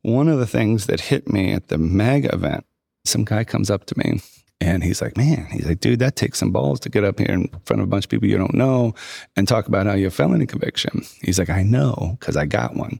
One 0.00 0.28
of 0.28 0.38
the 0.38 0.46
things 0.46 0.86
that 0.86 1.02
hit 1.02 1.28
me 1.28 1.52
at 1.52 1.68
the 1.68 1.76
MAGA 1.76 2.34
event, 2.34 2.64
some 3.04 3.24
guy 3.24 3.44
comes 3.44 3.70
up 3.70 3.84
to 3.84 3.98
me 3.98 4.22
and 4.60 4.82
he's 4.82 5.00
like, 5.00 5.16
man, 5.16 5.46
he's 5.50 5.66
like, 5.66 5.80
dude, 5.80 6.00
that 6.00 6.16
takes 6.16 6.38
some 6.38 6.50
balls 6.50 6.80
to 6.80 6.88
get 6.88 7.04
up 7.04 7.18
here 7.18 7.30
in 7.30 7.48
front 7.64 7.80
of 7.80 7.86
a 7.86 7.90
bunch 7.90 8.04
of 8.04 8.10
people 8.10 8.28
you 8.28 8.36
don't 8.36 8.54
know 8.54 8.94
and 9.36 9.46
talk 9.46 9.68
about 9.68 9.86
how 9.86 9.94
you 9.94 10.04
have 10.04 10.14
felony 10.14 10.46
conviction. 10.46 11.04
He's 11.22 11.38
like, 11.38 11.50
I 11.50 11.62
know, 11.62 12.16
because 12.18 12.36
I 12.36 12.44
got 12.44 12.74
one. 12.74 12.98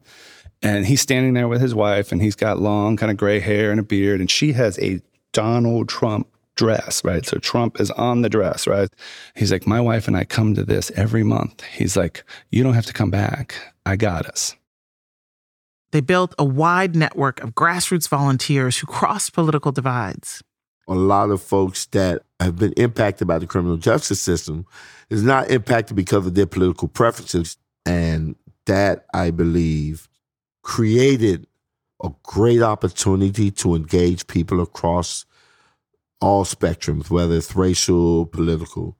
And 0.63 0.87
he's 0.87 1.01
standing 1.01 1.35
there 1.35 1.49
with 1.49 1.61
his 1.61 1.75
wife 1.75 2.13
and 2.13 2.23
he's 2.23 2.37
got 2.37 2.61
long, 2.61 2.97
kind 2.97 3.11
of 3.11 3.17
gray 3.17 3.41
hair 3.41 3.71
and 3.71 3.81
a 3.81 3.83
beard. 3.83 4.21
And 4.21 4.31
she 4.31 4.53
has 4.53 4.79
a 4.79 5.01
Donald 5.33 5.89
Trump 5.89 6.29
dress, 6.55 7.05
right? 7.05 7.25
So 7.27 7.39
Trump 7.39 7.81
is 7.81 7.91
on 7.93 8.23
the 8.23 8.29
dress, 8.29 8.67
right? 8.67 8.89
He's 9.35 9.51
like, 9.51 9.67
my 9.67 9.81
wife 9.81 10.09
and 10.09 10.17
I 10.17 10.25
come 10.25 10.55
to 10.55 10.65
this 10.65 10.91
every 10.97 11.23
month. 11.25 11.63
He's 11.65 11.97
like, 11.97 12.25
you 12.51 12.63
don't 12.63 12.75
have 12.75 12.87
to 12.87 12.93
come 12.93 13.11
back. 13.11 13.55
I 13.85 13.97
got 13.97 14.27
us. 14.27 14.55
They 15.91 16.01
built 16.01 16.35
a 16.39 16.45
wide 16.45 16.95
network 16.95 17.41
of 17.43 17.55
grassroots 17.55 18.09
volunteers 18.09 18.79
who 18.79 18.87
crossed 18.87 19.33
political 19.33 19.73
divides 19.73 20.43
a 20.89 20.95
lot 20.95 21.31
of 21.31 21.43
folks 21.43 21.87
that 21.87 22.23
have 22.41 22.57
been 22.57 22.73
impacted 22.73 23.29
by 23.29 23.39
the 23.39 23.47
criminal 23.47 23.77
justice 23.77 24.21
system 24.21 24.67
is 25.11 25.23
not 25.23 25.51
impacted 25.51 25.97
because 25.97 26.27
of 26.27 26.35
their 26.35 26.47
political 26.47 26.89
preferences. 26.89 27.57
And 27.85 28.37
that, 28.67 29.05
I 29.13 29.31
believe, 29.31 30.09
created 30.63 31.47
a 32.03 32.11
great 32.23 32.63
opportunity 32.63 33.51
to 33.51 33.75
engage 33.75 34.27
people 34.27 34.61
across 34.61 35.25
all 36.21 36.45
spectrums, 36.45 37.11
whether 37.11 37.37
it's 37.37 37.55
racial, 37.55 38.27
political. 38.27 38.97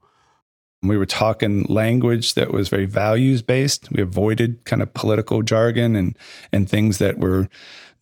We 0.81 0.97
were 0.97 1.05
talking 1.05 1.63
language 1.63 2.35
that 2.35 2.51
was 2.51 2.69
very 2.69 2.85
values 2.85 3.41
based. 3.41 3.91
We 3.91 4.01
avoided 4.01 4.63
kind 4.65 4.81
of 4.81 4.93
political 4.93 5.41
jargon 5.41 5.95
and, 5.95 6.17
and 6.53 6.69
things 6.69 6.99
that 6.99 7.19
were 7.19 7.49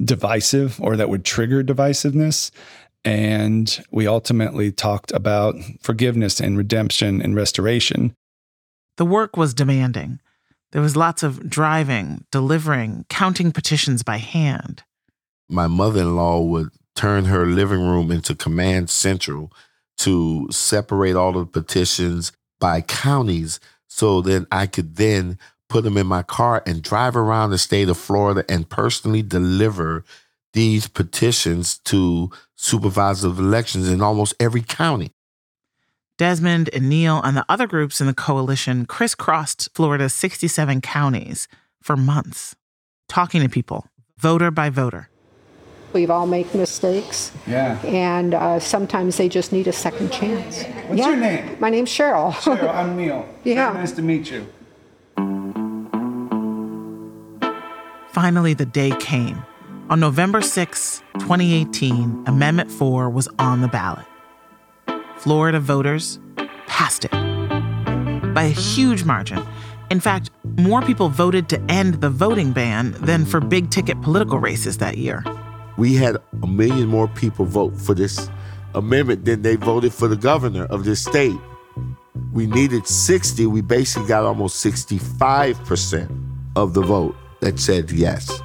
divisive 0.04 0.80
or 0.82 0.96
that 0.96 1.10
would 1.10 1.26
trigger 1.26 1.64
divisiveness. 1.64 2.52
And 3.08 3.80
we 3.90 4.06
ultimately 4.06 4.70
talked 4.70 5.14
about 5.14 5.56
forgiveness 5.80 6.42
and 6.42 6.58
redemption 6.58 7.22
and 7.22 7.38
restoration. 7.38 8.14
The 8.98 9.06
work 9.06 9.38
was 9.38 9.54
demanding. 9.54 10.20
There 10.74 10.82
was 10.82 10.98
lots 10.98 11.24
of 11.24 11.50
driving, 11.50 12.26
delivering, 12.34 13.06
counting 13.08 13.54
petitions 13.54 14.04
by 14.04 14.18
hand. 14.18 14.84
My 15.48 15.68
mother 15.68 16.02
in 16.02 16.18
law 16.18 16.42
would 16.42 16.68
turn 16.96 17.24
her 17.26 17.46
living 17.46 17.80
room 17.80 18.12
into 18.12 18.36
command 18.36 18.90
central 18.90 19.54
to 20.00 20.50
separate 20.52 21.16
all 21.16 21.32
the 21.32 21.46
petitions 21.46 22.34
by 22.60 22.82
counties 22.82 23.62
so 23.88 24.20
then 24.20 24.48
I 24.52 24.68
could 24.68 24.98
then 24.98 25.40
put 25.70 25.86
them 25.86 25.96
in 25.96 26.08
my 26.08 26.24
car 26.24 26.62
and 26.66 26.82
drive 26.82 27.16
around 27.16 27.52
the 27.52 27.58
state 27.58 27.88
of 27.88 27.98
Florida 27.98 28.44
and 28.50 28.68
personally 28.68 29.22
deliver 29.22 30.04
these 30.58 30.88
petitions 30.88 31.78
to 31.78 32.32
supervisors 32.56 33.24
of 33.24 33.38
elections 33.38 33.88
in 33.88 34.02
almost 34.02 34.34
every 34.40 34.64
county. 34.64 35.12
Desmond 36.18 36.68
and 36.74 36.90
Neil 36.90 37.22
and 37.24 37.38
the 37.38 37.46
other 37.48 37.68
groups 37.68 38.02
in 38.02 38.08
the 38.08 38.14
coalition 38.16 38.88
crisscrossed 38.88 39.70
Florida's 39.76 40.16
67 40.16 40.82
counties 40.82 41.48
for 41.80 41.96
months, 41.96 42.56
talking 43.08 43.44
to 43.44 43.50
people, 43.50 43.86
voter 44.18 44.50
by 44.50 44.72
voter. 44.72 45.10
We've 45.94 46.10
all 46.10 46.26
made 46.26 46.52
mistakes. 46.56 47.32
Yeah. 47.46 47.80
And 47.86 48.34
uh, 48.34 48.60
sometimes 48.60 49.18
they 49.18 49.30
just 49.30 49.52
need 49.52 49.68
a 49.68 49.72
second 49.72 50.12
chance. 50.12 50.64
What's 50.88 50.98
yeah. 50.98 51.10
your 51.10 51.18
name? 51.18 51.58
My 51.60 51.70
name's 51.70 51.92
Cheryl. 51.92 52.32
Cheryl, 52.32 52.74
I'm 52.74 52.98
Neil. 52.98 53.30
Yeah. 53.44 53.74
Very 53.74 53.84
nice 53.84 53.92
to 53.92 54.02
meet 54.02 54.32
you. 54.32 54.48
Finally, 58.12 58.56
the 58.56 58.66
day 58.66 58.90
came 59.00 59.44
on 59.90 60.00
November 60.00 60.42
6, 60.42 61.04
2018, 61.14 62.24
Amendment 62.28 62.72
4 62.72 63.10
was 63.10 63.28
on 63.40 63.62
the 63.62 63.68
ballot. 63.68 64.06
Florida 65.18 65.60
voters 65.60 66.20
passed 66.68 67.06
it 67.06 67.12
by 68.34 68.44
a 68.44 68.50
huge 68.50 69.04
margin. 69.04 69.42
In 69.90 70.00
fact, 70.00 70.30
more 70.58 70.82
people 70.82 71.10
voted 71.10 71.48
to 71.50 71.62
end 71.70 72.02
the 72.02 72.10
voting 72.10 72.52
ban 72.52 72.92
than 73.00 73.26
for 73.26 73.40
big 73.40 73.70
ticket 73.70 74.02
political 74.02 74.40
races 74.40 74.78
that 74.80 74.98
year. 74.98 75.24
We 75.78 75.96
had 75.96 76.18
a 76.44 76.48
million 76.48 76.88
more 76.88 77.08
people 77.08 77.46
vote 77.46 77.76
for 77.80 77.94
this 77.94 78.30
amendment 78.76 79.26
than 79.26 79.42
they 79.42 79.56
voted 79.56 79.94
for 79.94 80.08
the 80.08 80.18
governor 80.18 80.66
of 80.66 80.84
this 80.84 81.04
state. 81.04 81.38
We 82.34 82.48
needed 82.48 82.88
60. 82.88 83.46
We 83.46 83.62
basically 83.62 84.08
got 84.08 84.24
almost 84.24 84.64
65% 84.64 86.10
of 86.56 86.74
the 86.74 86.82
vote 86.82 87.16
that 87.40 87.60
said 87.60 87.92
yes. 87.92 88.42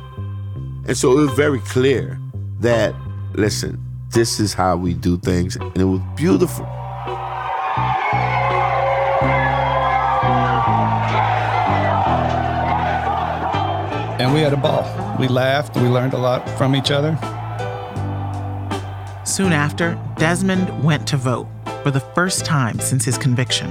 And 0.87 0.97
so 0.97 1.13
it 1.13 1.21
was 1.21 1.31
very 1.35 1.61
clear 1.61 2.19
that, 2.61 2.95
listen, 3.35 3.81
this 4.11 4.41
is 4.41 4.53
how 4.53 4.77
we 4.77 4.95
do 4.95 5.17
things. 5.19 5.55
And 5.57 5.77
it 5.77 5.85
was 5.85 6.01
beautiful. 6.17 6.67
And 14.19 14.35
we 14.35 14.41
had 14.41 14.53
a 14.53 14.57
ball. 14.57 14.83
We 15.19 15.29
laughed. 15.29 15.77
We 15.77 15.89
learned 15.89 16.15
a 16.15 16.19
lot 16.19 16.49
from 16.59 16.75
each 16.75 16.91
other. 16.91 17.17
Soon 19.25 19.53
after, 19.53 19.99
Desmond 20.17 20.83
went 20.83 21.07
to 21.09 21.17
vote 21.17 21.47
for 21.85 21.93
the 21.93 22.01
first 22.01 22.45
time 22.45 22.81
since 22.81 23.05
his 23.05 23.17
conviction 23.17 23.71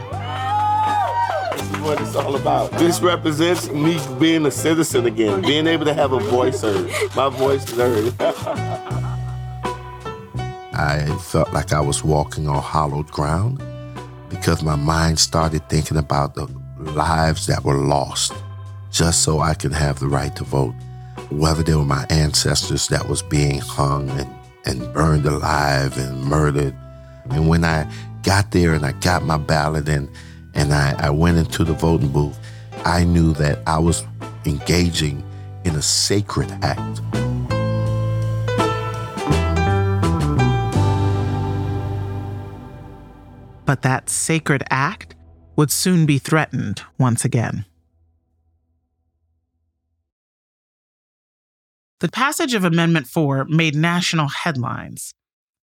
what 1.81 1.99
it's 2.01 2.15
all 2.15 2.35
about. 2.35 2.71
This 2.73 3.01
represents 3.01 3.69
me 3.71 3.99
being 4.19 4.45
a 4.45 4.51
citizen 4.51 5.05
again, 5.05 5.41
being 5.41 5.67
able 5.67 5.85
to 5.85 5.93
have 5.93 6.11
a 6.13 6.19
voice 6.19 6.61
heard. 6.61 6.89
My 7.15 7.29
voice 7.29 7.67
is 7.69 7.77
heard. 7.77 8.13
I 10.73 11.05
felt 11.19 11.51
like 11.53 11.73
I 11.73 11.81
was 11.81 12.03
walking 12.03 12.47
on 12.47 12.61
hallowed 12.61 13.11
ground 13.11 13.61
because 14.29 14.63
my 14.63 14.75
mind 14.75 15.19
started 15.19 15.67
thinking 15.69 15.97
about 15.97 16.35
the 16.35 16.47
lives 16.77 17.45
that 17.47 17.63
were 17.63 17.77
lost 17.77 18.33
just 18.91 19.23
so 19.23 19.39
I 19.39 19.53
could 19.53 19.73
have 19.73 19.99
the 19.99 20.07
right 20.07 20.35
to 20.35 20.43
vote. 20.43 20.73
Whether 21.29 21.63
they 21.63 21.75
were 21.75 21.85
my 21.85 22.05
ancestors 22.09 22.87
that 22.87 23.07
was 23.07 23.21
being 23.21 23.59
hung 23.59 24.09
and, 24.11 24.29
and 24.65 24.93
burned 24.93 25.25
alive 25.25 25.97
and 25.97 26.23
murdered. 26.23 26.75
And 27.29 27.47
when 27.47 27.63
I 27.63 27.89
got 28.23 28.51
there 28.51 28.73
and 28.73 28.85
I 28.85 28.91
got 28.93 29.23
my 29.23 29.37
ballot 29.37 29.87
and 29.87 30.09
and 30.53 30.73
I, 30.73 30.95
I 30.97 31.09
went 31.09 31.37
into 31.37 31.63
the 31.63 31.73
voting 31.73 32.09
booth, 32.09 32.39
I 32.85 33.03
knew 33.03 33.33
that 33.33 33.59
I 33.67 33.79
was 33.79 34.03
engaging 34.45 35.23
in 35.63 35.75
a 35.75 35.81
sacred 35.81 36.51
act. 36.61 37.01
But 43.65 43.83
that 43.83 44.09
sacred 44.09 44.63
act 44.69 45.15
would 45.55 45.71
soon 45.71 46.05
be 46.05 46.17
threatened 46.17 46.81
once 46.97 47.23
again. 47.23 47.65
The 52.01 52.09
passage 52.09 52.55
of 52.55 52.65
Amendment 52.65 53.05
4 53.05 53.45
made 53.45 53.75
national 53.75 54.27
headlines. 54.27 55.13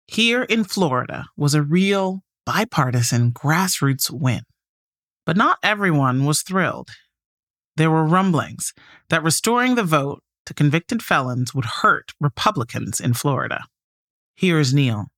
Here 0.07 0.45
in 0.45 0.63
Florida 0.63 1.27
was 1.37 1.53
a 1.53 1.63
real 1.63 2.23
bipartisan 2.47 3.33
grassroots 3.33 4.09
win. 4.09 4.43
But 5.29 5.37
not 5.37 5.59
everyone 5.63 6.25
was 6.25 6.41
thrilled. 6.41 6.89
There 7.77 7.91
were 7.91 8.07
rumblings 8.07 8.73
that 9.11 9.23
restoring 9.23 9.75
the 9.75 9.85
vote 9.85 10.23
to 10.47 10.55
convicted 10.55 11.03
felons 11.03 11.55
would 11.55 11.67
hurt 11.67 12.13
Republicans 12.19 12.99
in 12.99 13.13
Florida. 13.13 13.65
Here's 14.37 14.73
Neil. 14.73 15.09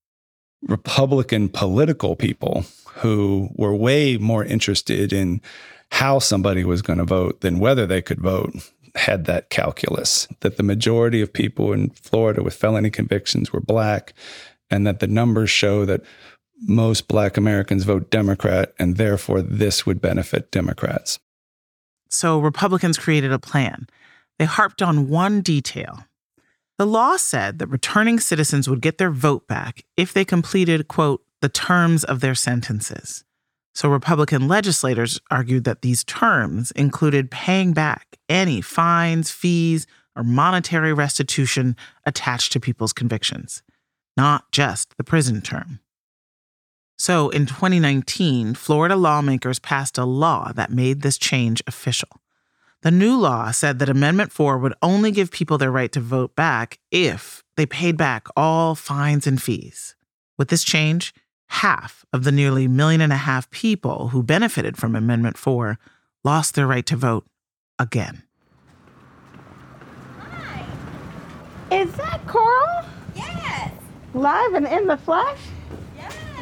Republican 0.63 1.49
political 1.49 2.17
people 2.17 2.65
who 2.95 3.51
were 3.55 3.73
way 3.73 4.17
more 4.17 4.45
interested 4.45 5.13
in 5.13 5.41
how 5.93 6.19
somebody 6.19 6.65
was 6.65 6.83
going 6.83 6.99
to 6.99 7.05
vote 7.05 7.41
than 7.41 7.61
whether 7.61 7.87
they 7.87 8.03
could 8.03 8.21
vote 8.21 8.53
had 8.97 9.27
that 9.27 9.49
calculus 9.49 10.27
that 10.41 10.57
the 10.57 10.65
majority 10.65 11.21
of 11.21 11.33
people 11.33 11.73
in 11.73 11.91
Florida 11.91 12.43
with 12.43 12.57
felony 12.57 12.91
convictions 12.91 13.53
were 13.53 13.61
black 13.61 14.13
and 14.71 14.85
that 14.89 14.99
the 14.99 15.07
numbers 15.07 15.51
show 15.51 15.85
that 15.85 16.03
most 16.61 17.09
black 17.09 17.37
Americans 17.37 17.85
vote 17.85 18.11
Democrat 18.11 18.73
and 18.79 18.97
therefore 18.97 19.43
this 19.43 19.87
would 19.87 20.01
benefit 20.01 20.51
Democrats. 20.51 21.19
So 22.09 22.39
Republicans 22.39 22.99
created 22.99 23.33
a 23.33 23.39
plan. 23.39 23.87
They 24.39 24.45
harped 24.45 24.83
on 24.83 25.09
one 25.09 25.41
detail. 25.41 26.05
The 26.79 26.87
law 26.87 27.17
said 27.17 27.59
that 27.59 27.69
returning 27.69 28.21
citizens 28.21 28.69
would 28.69 28.81
get 28.81 28.99
their 28.99 29.11
vote 29.11 29.47
back 29.47 29.85
if 29.97 30.13
they 30.13 30.25
completed, 30.25 30.89
quote, 30.89 31.23
the 31.41 31.49
terms 31.49 32.05
of 32.05 32.21
their 32.21 32.35
sentences. 32.35 33.25
So 33.75 33.89
Republican 33.89 34.49
legislators 34.49 35.21
argued 35.31 35.65
that 35.65 35.83
these 35.83 36.05
terms 36.05 36.71
included 36.73 37.31
paying 37.31 37.73
back 37.73 38.19
any 38.29 38.61
fines, 38.61 39.31
fees, 39.31 39.87
or 40.17 40.23
monetary 40.23 40.93
restitution 40.93 41.77
attached 42.05 42.53
to 42.53 42.61
people's 42.61 42.93
convictions, 42.93 43.63
not 44.17 44.51
just 44.51 44.97
the 44.97 45.05
prison 45.05 45.41
term. 45.41 45.81
So 47.01 47.31
in 47.31 47.47
2019, 47.47 48.53
Florida 48.53 48.95
lawmakers 48.95 49.59
passed 49.59 49.97
a 49.97 50.05
law 50.05 50.53
that 50.53 50.71
made 50.71 51.01
this 51.01 51.17
change 51.17 51.63
official. 51.67 52.11
The 52.83 52.91
new 52.91 53.17
law 53.17 53.53
said 53.53 53.79
that 53.79 53.89
Amendment 53.89 54.33
4 54.33 54.59
would 54.59 54.75
only 54.83 55.11
give 55.11 55.31
people 55.31 55.57
their 55.57 55.71
right 55.71 55.91
to 55.93 56.01
vote 56.01 56.37
back 56.37 56.79
if 56.91 57.43
they 57.57 57.65
paid 57.65 57.97
back 57.97 58.29
all 58.37 58.75
fines 58.75 59.27
and 59.27 59.41
fees. 59.41 59.97
With 60.37 60.49
this 60.49 60.63
change, 60.63 61.15
half 61.49 62.05
of 62.13 62.25
the 62.25 62.33
nearly 62.33 62.69
million 62.69 63.01
and 63.01 63.15
a 63.15 63.25
half 63.25 63.51
people 63.51 64.09
who 64.09 64.23
benefited 64.23 64.77
from 64.77 64.95
Amendment 64.95 65.39
4 65.39 65.79
lost 66.23 66.55
their 66.55 66.67
right 66.67 66.85
to 66.85 66.97
vote 66.97 67.25
again. 67.79 68.25
Hi. 70.19 70.67
Is 71.73 71.95
that 71.95 72.21
Coral? 72.27 72.85
Yes. 73.17 73.73
Live 74.13 74.53
and 74.53 74.67
in 74.67 74.87
the 74.87 74.99
flesh? 74.99 75.39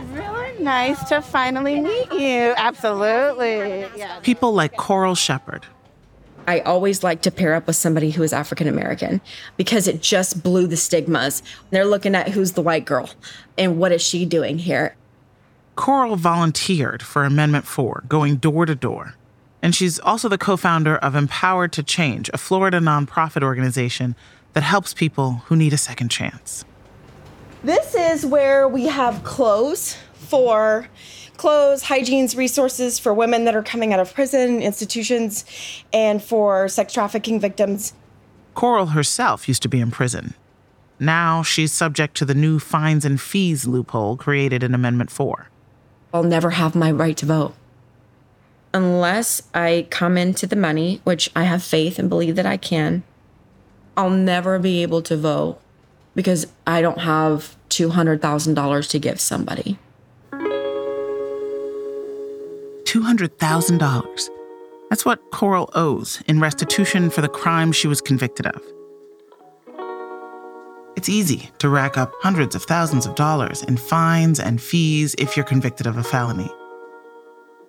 Yes. 0.08 0.18
Really 0.18 0.62
nice 0.62 1.08
to 1.08 1.22
finally 1.22 1.80
meet 1.80 2.12
you. 2.12 2.54
Absolutely. 2.56 3.86
Yeah. 3.96 4.20
People 4.20 4.52
like 4.52 4.76
Coral 4.76 5.14
Shepard. 5.14 5.66
I 6.46 6.60
always 6.60 7.04
like 7.04 7.20
to 7.22 7.30
pair 7.30 7.54
up 7.54 7.66
with 7.66 7.76
somebody 7.76 8.10
who 8.10 8.22
is 8.22 8.32
African 8.32 8.68
American 8.68 9.20
because 9.58 9.86
it 9.86 10.00
just 10.00 10.42
blew 10.42 10.66
the 10.66 10.78
stigmas. 10.78 11.42
They're 11.70 11.84
looking 11.84 12.14
at 12.14 12.30
who's 12.30 12.52
the 12.52 12.62
white 12.62 12.86
girl 12.86 13.10
and 13.58 13.78
what 13.78 13.92
is 13.92 14.00
she 14.00 14.24
doing 14.24 14.58
here. 14.58 14.96
Coral 15.76 16.16
volunteered 16.16 17.02
for 17.02 17.24
Amendment 17.24 17.66
4, 17.66 18.04
going 18.08 18.36
door 18.36 18.64
to 18.64 18.74
door. 18.74 19.14
And 19.62 19.74
she's 19.74 19.98
also 19.98 20.28
the 20.28 20.38
co 20.38 20.56
founder 20.56 20.96
of 20.96 21.14
Empowered 21.14 21.72
to 21.72 21.82
Change, 21.82 22.30
a 22.32 22.38
Florida 22.38 22.80
nonprofit 22.80 23.42
organization 23.42 24.16
that 24.54 24.62
helps 24.62 24.94
people 24.94 25.42
who 25.46 25.56
need 25.56 25.72
a 25.72 25.78
second 25.78 26.08
chance. 26.10 26.64
This 27.62 27.94
is 27.94 28.24
where 28.24 28.68
we 28.68 28.86
have 28.86 29.24
clothes 29.24 29.96
for 30.12 30.88
clothes, 31.36 31.82
hygiene's 31.82 32.36
resources 32.36 32.98
for 32.98 33.12
women 33.12 33.44
that 33.46 33.56
are 33.56 33.62
coming 33.62 33.92
out 33.92 34.00
of 34.00 34.14
prison, 34.14 34.62
institutions, 34.62 35.44
and 35.92 36.22
for 36.22 36.68
sex 36.68 36.92
trafficking 36.92 37.40
victims. 37.40 37.94
Coral 38.54 38.86
herself 38.86 39.48
used 39.48 39.62
to 39.62 39.68
be 39.68 39.80
in 39.80 39.90
prison. 39.90 40.34
Now 41.00 41.42
she's 41.42 41.72
subject 41.72 42.16
to 42.18 42.24
the 42.24 42.34
new 42.34 42.58
fines 42.58 43.04
and 43.04 43.20
fees 43.20 43.66
loophole 43.66 44.16
created 44.16 44.62
in 44.62 44.74
Amendment 44.74 45.10
4. 45.10 45.48
I'll 46.12 46.22
never 46.22 46.50
have 46.50 46.74
my 46.74 46.90
right 46.90 47.16
to 47.16 47.26
vote. 47.26 47.54
Unless 48.72 49.42
I 49.54 49.86
come 49.90 50.16
into 50.16 50.46
the 50.46 50.56
money, 50.56 51.00
which 51.04 51.30
I 51.34 51.44
have 51.44 51.62
faith 51.62 51.98
and 51.98 52.08
believe 52.08 52.36
that 52.36 52.46
I 52.46 52.56
can, 52.56 53.02
I'll 53.96 54.10
never 54.10 54.58
be 54.58 54.82
able 54.82 55.02
to 55.02 55.16
vote 55.16 55.60
because 56.18 56.48
I 56.66 56.82
don't 56.82 56.98
have 56.98 57.54
$200,000 57.68 58.90
to 58.90 58.98
give 58.98 59.20
somebody. 59.20 59.78
$200,000. 62.82 64.28
That's 64.90 65.04
what 65.04 65.30
Coral 65.30 65.70
owes 65.76 66.20
in 66.26 66.40
restitution 66.40 67.08
for 67.10 67.20
the 67.20 67.28
crime 67.28 67.70
she 67.70 67.86
was 67.86 68.00
convicted 68.00 68.48
of. 68.48 68.60
It's 70.96 71.08
easy 71.08 71.52
to 71.58 71.68
rack 71.68 71.96
up 71.96 72.12
hundreds 72.20 72.56
of 72.56 72.64
thousands 72.64 73.06
of 73.06 73.14
dollars 73.14 73.62
in 73.62 73.76
fines 73.76 74.40
and 74.40 74.60
fees 74.60 75.14
if 75.18 75.36
you're 75.36 75.46
convicted 75.46 75.86
of 75.86 75.98
a 75.98 76.02
felony. 76.02 76.50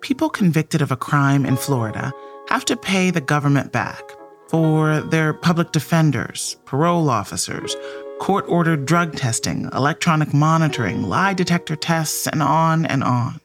People 0.00 0.28
convicted 0.28 0.82
of 0.82 0.90
a 0.90 0.96
crime 0.96 1.46
in 1.46 1.56
Florida 1.56 2.12
have 2.48 2.64
to 2.64 2.76
pay 2.76 3.12
the 3.12 3.20
government 3.20 3.70
back 3.70 4.02
for 4.48 5.00
their 5.02 5.32
public 5.32 5.70
defenders, 5.70 6.56
parole 6.64 7.08
officers, 7.08 7.76
court 8.20 8.44
ordered 8.48 8.86
drug 8.86 9.16
testing, 9.16 9.68
electronic 9.72 10.32
monitoring, 10.32 11.02
lie 11.02 11.34
detector 11.34 11.74
tests, 11.74 12.28
and 12.28 12.42
on 12.42 12.86
and 12.86 13.02
on. 13.02 13.40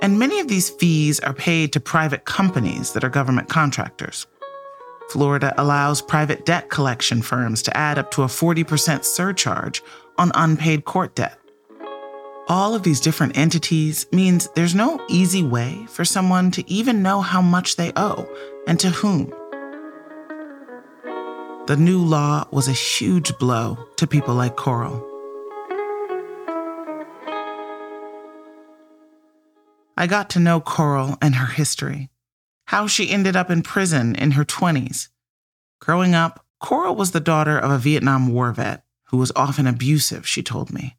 And 0.00 0.18
many 0.18 0.40
of 0.40 0.48
these 0.48 0.70
fees 0.70 1.20
are 1.20 1.34
paid 1.34 1.72
to 1.74 1.80
private 1.80 2.24
companies 2.24 2.92
that 2.92 3.04
are 3.04 3.10
government 3.10 3.48
contractors. 3.48 4.26
Florida 5.10 5.54
allows 5.58 6.02
private 6.02 6.46
debt 6.46 6.70
collection 6.70 7.22
firms 7.22 7.62
to 7.62 7.76
add 7.76 7.98
up 7.98 8.10
to 8.12 8.22
a 8.22 8.26
40% 8.26 9.04
surcharge 9.04 9.82
on 10.16 10.32
unpaid 10.34 10.84
court 10.84 11.14
debt. 11.14 11.38
All 12.48 12.74
of 12.74 12.82
these 12.82 13.00
different 13.00 13.36
entities 13.36 14.06
means 14.12 14.48
there's 14.54 14.74
no 14.74 15.04
easy 15.08 15.42
way 15.42 15.84
for 15.90 16.04
someone 16.04 16.50
to 16.52 16.70
even 16.70 17.02
know 17.02 17.20
how 17.20 17.42
much 17.42 17.76
they 17.76 17.92
owe 17.96 18.26
and 18.66 18.80
to 18.80 18.88
whom. 18.88 19.32
The 21.68 21.76
new 21.76 22.02
law 22.02 22.48
was 22.50 22.66
a 22.66 22.72
huge 22.72 23.36
blow 23.36 23.76
to 23.98 24.06
people 24.06 24.34
like 24.34 24.56
Coral. 24.56 25.06
I 29.94 30.06
got 30.06 30.30
to 30.30 30.40
know 30.40 30.62
Coral 30.62 31.18
and 31.20 31.34
her 31.34 31.52
history, 31.52 32.08
how 32.68 32.86
she 32.86 33.10
ended 33.10 33.36
up 33.36 33.50
in 33.50 33.60
prison 33.60 34.16
in 34.16 34.30
her 34.30 34.46
20s. 34.46 35.08
Growing 35.78 36.14
up, 36.14 36.42
Coral 36.58 36.96
was 36.96 37.10
the 37.10 37.20
daughter 37.20 37.58
of 37.58 37.70
a 37.70 37.76
Vietnam 37.76 38.32
War 38.32 38.50
vet 38.52 38.82
who 39.08 39.18
was 39.18 39.30
often 39.36 39.66
abusive, 39.66 40.26
she 40.26 40.42
told 40.42 40.72
me. 40.72 40.96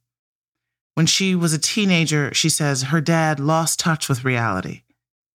When 0.93 1.07
she 1.07 1.33
was 1.33 1.51
a 1.51 1.57
teenager, 1.57 2.31
she 2.35 2.47
says 2.49 2.83
her 2.93 3.01
dad 3.01 3.39
lost 3.39 3.79
touch 3.79 4.07
with 4.07 4.23
reality, 4.23 4.83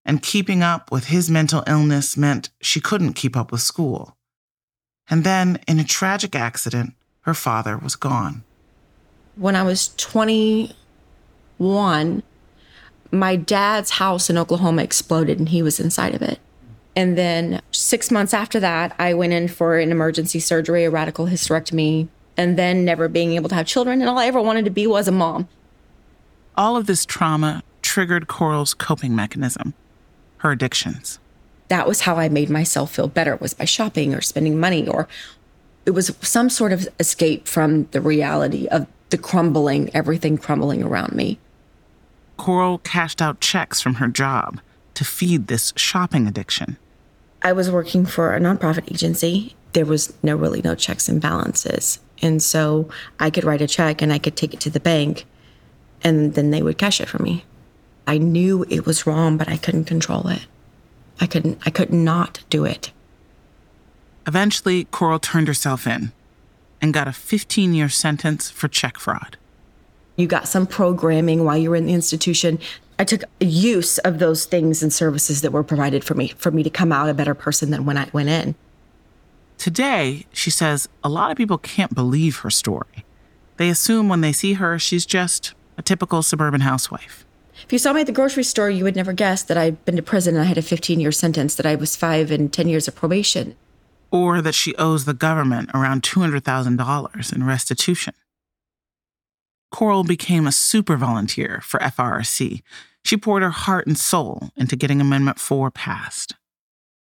and 0.04 0.22
keeping 0.22 0.62
up 0.62 0.92
with 0.92 1.06
his 1.06 1.28
mental 1.28 1.64
illness 1.66 2.16
meant 2.16 2.50
she 2.60 2.80
couldn't 2.80 3.14
keep 3.14 3.36
up 3.36 3.50
with 3.50 3.62
school. 3.62 4.16
And 5.10 5.24
then, 5.24 5.58
in 5.68 5.78
a 5.78 5.84
tragic 5.84 6.34
accident, 6.34 6.94
her 7.22 7.34
father 7.34 7.76
was 7.76 7.96
gone. 7.96 8.42
When 9.36 9.56
I 9.56 9.62
was 9.62 9.94
21, 9.96 12.22
my 13.10 13.36
dad's 13.36 13.90
house 13.90 14.30
in 14.30 14.38
Oklahoma 14.38 14.82
exploded 14.82 15.38
and 15.38 15.48
he 15.48 15.62
was 15.62 15.80
inside 15.80 16.14
of 16.14 16.22
it. 16.22 16.38
And 16.96 17.18
then 17.18 17.60
six 17.72 18.10
months 18.10 18.32
after 18.32 18.60
that, 18.60 18.94
I 18.98 19.14
went 19.14 19.32
in 19.32 19.48
for 19.48 19.78
an 19.78 19.90
emergency 19.90 20.38
surgery, 20.38 20.84
a 20.84 20.90
radical 20.90 21.26
hysterectomy, 21.26 22.08
and 22.36 22.58
then 22.58 22.84
never 22.84 23.08
being 23.08 23.32
able 23.32 23.48
to 23.48 23.54
have 23.54 23.66
children. 23.66 24.00
And 24.00 24.08
all 24.08 24.18
I 24.18 24.26
ever 24.26 24.40
wanted 24.40 24.64
to 24.64 24.70
be 24.70 24.86
was 24.86 25.08
a 25.08 25.12
mom. 25.12 25.48
All 26.56 26.76
of 26.76 26.86
this 26.86 27.04
trauma 27.04 27.62
triggered 27.82 28.28
Coral's 28.28 28.74
coping 28.74 29.16
mechanism, 29.16 29.74
her 30.38 30.52
addictions. 30.52 31.18
That 31.74 31.88
was 31.88 32.02
how 32.02 32.18
I 32.18 32.28
made 32.28 32.50
myself 32.50 32.94
feel 32.94 33.08
better 33.08 33.34
was 33.34 33.52
by 33.52 33.64
shopping 33.64 34.14
or 34.14 34.20
spending 34.20 34.60
money 34.60 34.86
or 34.86 35.08
it 35.84 35.90
was 35.90 36.14
some 36.20 36.48
sort 36.48 36.72
of 36.72 36.86
escape 37.00 37.48
from 37.48 37.86
the 37.90 38.00
reality 38.00 38.68
of 38.68 38.86
the 39.10 39.18
crumbling, 39.18 39.90
everything 39.92 40.38
crumbling 40.38 40.84
around 40.84 41.14
me. 41.14 41.40
Coral 42.36 42.78
cashed 42.78 43.20
out 43.20 43.40
checks 43.40 43.80
from 43.80 43.94
her 43.94 44.06
job 44.06 44.60
to 44.94 45.04
feed 45.04 45.48
this 45.48 45.72
shopping 45.74 46.28
addiction. 46.28 46.76
I 47.42 47.50
was 47.50 47.72
working 47.72 48.06
for 48.06 48.36
a 48.36 48.38
nonprofit 48.38 48.88
agency. 48.92 49.56
There 49.72 49.84
was 49.84 50.14
no 50.22 50.36
really 50.36 50.62
no 50.62 50.76
checks 50.76 51.08
and 51.08 51.20
balances. 51.20 51.98
And 52.22 52.40
so 52.40 52.88
I 53.18 53.30
could 53.30 53.42
write 53.42 53.62
a 53.62 53.66
check 53.66 54.00
and 54.00 54.12
I 54.12 54.20
could 54.20 54.36
take 54.36 54.54
it 54.54 54.60
to 54.60 54.70
the 54.70 54.78
bank 54.78 55.24
and 56.04 56.34
then 56.34 56.52
they 56.52 56.62
would 56.62 56.78
cash 56.78 57.00
it 57.00 57.08
for 57.08 57.20
me. 57.20 57.44
I 58.06 58.18
knew 58.18 58.64
it 58.70 58.86
was 58.86 59.08
wrong, 59.08 59.36
but 59.36 59.48
I 59.48 59.56
couldn't 59.56 59.86
control 59.86 60.28
it. 60.28 60.46
I 61.20 61.26
couldn't 61.26 61.58
I 61.64 61.70
could 61.70 61.92
not 61.92 62.40
do 62.50 62.64
it. 62.64 62.92
Eventually, 64.26 64.84
Coral 64.84 65.18
turned 65.18 65.48
herself 65.48 65.86
in 65.86 66.12
and 66.80 66.94
got 66.94 67.08
a 67.08 67.12
15 67.12 67.74
year 67.74 67.88
sentence 67.88 68.50
for 68.50 68.68
check 68.68 68.98
fraud. 68.98 69.36
You 70.16 70.26
got 70.26 70.48
some 70.48 70.66
programming 70.66 71.44
while 71.44 71.56
you 71.56 71.70
were 71.70 71.76
in 71.76 71.86
the 71.86 71.94
institution. 71.94 72.58
I 72.98 73.04
took 73.04 73.24
use 73.40 73.98
of 73.98 74.18
those 74.18 74.44
things 74.44 74.82
and 74.82 74.92
services 74.92 75.40
that 75.40 75.50
were 75.50 75.64
provided 75.64 76.04
for 76.04 76.14
me 76.14 76.28
for 76.36 76.50
me 76.50 76.62
to 76.62 76.70
come 76.70 76.92
out 76.92 77.08
a 77.08 77.14
better 77.14 77.34
person 77.34 77.70
than 77.70 77.84
when 77.84 77.96
I 77.96 78.08
went 78.12 78.28
in. 78.28 78.54
Today, 79.58 80.26
she 80.32 80.50
says 80.50 80.88
a 81.02 81.08
lot 81.08 81.30
of 81.30 81.36
people 81.36 81.58
can't 81.58 81.94
believe 81.94 82.38
her 82.38 82.50
story. 82.50 83.04
They 83.56 83.68
assume 83.68 84.08
when 84.08 84.20
they 84.20 84.32
see 84.32 84.54
her, 84.54 84.78
she's 84.78 85.06
just 85.06 85.54
a 85.76 85.82
typical 85.82 86.22
suburban 86.22 86.60
housewife. 86.60 87.24
If 87.62 87.72
you 87.72 87.78
saw 87.78 87.92
me 87.92 88.00
at 88.00 88.06
the 88.06 88.12
grocery 88.12 88.42
store, 88.42 88.68
you 88.68 88.84
would 88.84 88.96
never 88.96 89.12
guess 89.12 89.42
that 89.44 89.56
I'd 89.56 89.84
been 89.84 89.96
to 89.96 90.02
prison 90.02 90.34
and 90.34 90.42
I 90.42 90.46
had 90.46 90.58
a 90.58 90.62
15 90.62 91.00
year 91.00 91.12
sentence, 91.12 91.54
that 91.54 91.66
I 91.66 91.74
was 91.74 91.96
five 91.96 92.30
and 92.30 92.52
10 92.52 92.68
years 92.68 92.88
of 92.88 92.94
probation. 92.94 93.56
Or 94.10 94.40
that 94.42 94.54
she 94.54 94.74
owes 94.76 95.04
the 95.04 95.14
government 95.14 95.70
around 95.74 96.02
$200,000 96.02 97.32
in 97.32 97.44
restitution. 97.44 98.14
Coral 99.70 100.04
became 100.04 100.46
a 100.46 100.52
super 100.52 100.96
volunteer 100.96 101.60
for 101.62 101.80
FRRC. 101.80 102.62
She 103.04 103.16
poured 103.16 103.42
her 103.42 103.50
heart 103.50 103.86
and 103.86 103.98
soul 103.98 104.50
into 104.56 104.76
getting 104.76 105.00
Amendment 105.00 105.40
4 105.40 105.70
passed. 105.70 106.34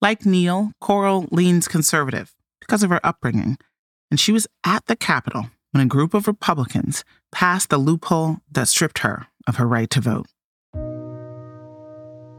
Like 0.00 0.24
Neil, 0.24 0.72
Coral 0.80 1.26
leans 1.30 1.68
conservative 1.68 2.34
because 2.60 2.82
of 2.82 2.90
her 2.90 3.00
upbringing, 3.04 3.58
and 4.10 4.18
she 4.18 4.32
was 4.32 4.46
at 4.64 4.86
the 4.86 4.96
Capitol 4.96 5.50
when 5.72 5.82
a 5.82 5.88
group 5.88 6.14
of 6.14 6.26
Republicans 6.26 7.04
passed 7.32 7.68
the 7.68 7.78
loophole 7.78 8.38
that 8.50 8.68
stripped 8.68 8.98
her 8.98 9.26
of 9.46 9.56
her 9.56 9.66
right 9.66 9.90
to 9.90 10.00
vote. 10.00 10.26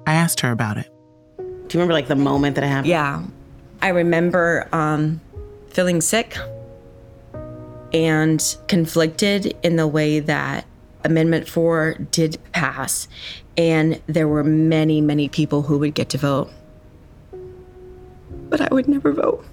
I 0.08 0.14
asked 0.16 0.40
her 0.42 0.52
about 0.52 0.78
it. 0.78 0.90
Do 1.38 1.44
you 1.44 1.80
remember 1.80 1.94
like 1.94 2.08
the 2.08 2.16
moment 2.16 2.56
that 2.56 2.64
it 2.64 2.68
happened? 2.68 2.88
Yeah. 2.88 3.24
I 3.82 3.90
remember 3.90 4.68
um, 4.72 5.20
feeling 5.70 6.02
sick 6.02 6.38
and 7.94 8.58
conflicted 8.68 9.58
in 9.64 9.76
the 9.76 9.88
way 9.88 10.20
that 10.20 10.66
Amendment 11.04 11.48
4 11.48 11.96
did 12.12 12.38
pass. 12.52 13.08
And 13.58 14.02
there 14.08 14.28
were 14.28 14.44
many, 14.44 15.02
many 15.02 15.30
people 15.30 15.64
who 15.64 15.78
would 15.80 15.94
get 15.94 16.10
to 16.10 16.18
vote. 16.18 16.52
But 18.50 18.62
I 18.62 18.68
would 18.74 18.88
never 18.88 19.12
vote. 19.12 19.46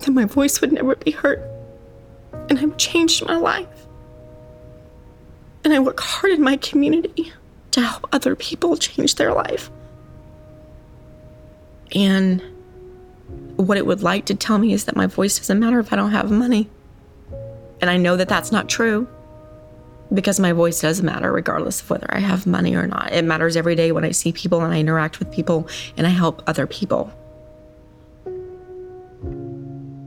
Then 0.00 0.14
my 0.14 0.24
voice 0.24 0.60
would 0.60 0.72
never 0.72 0.94
be 0.96 1.10
heard. 1.10 1.42
And 2.48 2.58
I've 2.58 2.76
changed 2.76 3.24
my 3.24 3.36
life. 3.36 3.86
And 5.64 5.72
I 5.72 5.78
work 5.78 6.00
hard 6.00 6.32
in 6.32 6.42
my 6.42 6.56
community 6.56 7.32
to 7.72 7.80
help 7.80 8.08
other 8.12 8.34
people 8.34 8.76
change 8.76 9.14
their 9.14 9.32
life. 9.32 9.70
And 11.94 12.42
what 13.56 13.76
it 13.76 13.86
would 13.86 14.02
like 14.02 14.26
to 14.26 14.34
tell 14.34 14.58
me 14.58 14.72
is 14.72 14.84
that 14.84 14.96
my 14.96 15.06
voice 15.06 15.38
doesn't 15.38 15.58
matter 15.58 15.78
if 15.80 15.92
I 15.92 15.96
don't 15.96 16.12
have 16.12 16.30
money. 16.30 16.68
And 17.80 17.90
I 17.90 17.96
know 17.96 18.16
that 18.16 18.28
that's 18.28 18.52
not 18.52 18.68
true 18.68 19.08
because 20.12 20.40
my 20.40 20.52
voice 20.52 20.80
does 20.80 21.02
matter 21.02 21.32
regardless 21.32 21.80
of 21.80 21.90
whether 21.90 22.06
I 22.10 22.18
have 22.18 22.46
money 22.46 22.74
or 22.74 22.86
not. 22.86 23.12
It 23.12 23.24
matters 23.24 23.56
every 23.56 23.74
day 23.74 23.92
when 23.92 24.04
I 24.04 24.10
see 24.10 24.32
people 24.32 24.62
and 24.62 24.74
I 24.74 24.80
interact 24.80 25.18
with 25.18 25.30
people 25.30 25.68
and 25.96 26.06
I 26.06 26.10
help 26.10 26.42
other 26.46 26.66
people. 26.66 27.12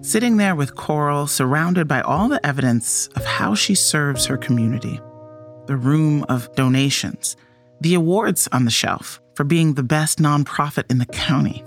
Sitting 0.01 0.35
there 0.35 0.55
with 0.55 0.75
Coral, 0.75 1.27
surrounded 1.27 1.87
by 1.87 2.01
all 2.01 2.27
the 2.27 2.45
evidence 2.45 3.07
of 3.15 3.23
how 3.23 3.55
she 3.55 3.73
serves 3.73 4.25
her 4.25 4.37
community, 4.37 4.99
the 5.67 5.77
room 5.77 6.25
of 6.27 6.53
donations, 6.55 7.37
the 7.81 7.93
awards 7.93 8.47
on 8.51 8.65
the 8.65 8.71
shelf 8.71 9.21
for 9.35 9.43
being 9.43 9.73
the 9.73 9.83
best 9.83 10.19
nonprofit 10.19 10.89
in 10.89 10.99
the 10.99 11.05
county. 11.05 11.63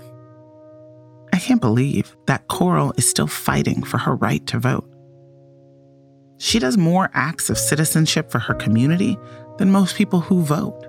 I 1.33 1.39
can't 1.39 1.61
believe 1.61 2.15
that 2.25 2.47
Coral 2.47 2.93
is 2.97 3.09
still 3.09 3.27
fighting 3.27 3.83
for 3.83 3.97
her 3.97 4.15
right 4.15 4.45
to 4.47 4.59
vote. 4.59 4.89
She 6.39 6.59
does 6.59 6.77
more 6.77 7.09
acts 7.13 7.49
of 7.49 7.57
citizenship 7.57 8.31
for 8.31 8.39
her 8.39 8.53
community 8.53 9.17
than 9.57 9.71
most 9.71 9.95
people 9.95 10.19
who 10.19 10.41
vote. 10.41 10.85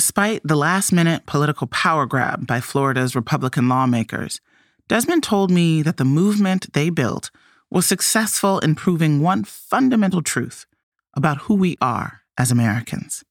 Despite 0.00 0.40
the 0.42 0.56
last 0.56 0.92
minute 0.92 1.26
political 1.26 1.66
power 1.66 2.06
grab 2.06 2.46
by 2.46 2.62
Florida's 2.62 3.14
Republican 3.14 3.68
lawmakers, 3.68 4.40
Desmond 4.88 5.22
told 5.22 5.50
me 5.50 5.82
that 5.82 5.98
the 5.98 6.06
movement 6.06 6.72
they 6.72 6.88
built 6.88 7.30
was 7.70 7.84
successful 7.84 8.60
in 8.60 8.76
proving 8.76 9.20
one 9.20 9.44
fundamental 9.44 10.22
truth 10.22 10.64
about 11.12 11.42
who 11.42 11.54
we 11.54 11.76
are 11.82 12.22
as 12.38 12.50
Americans. 12.50 13.24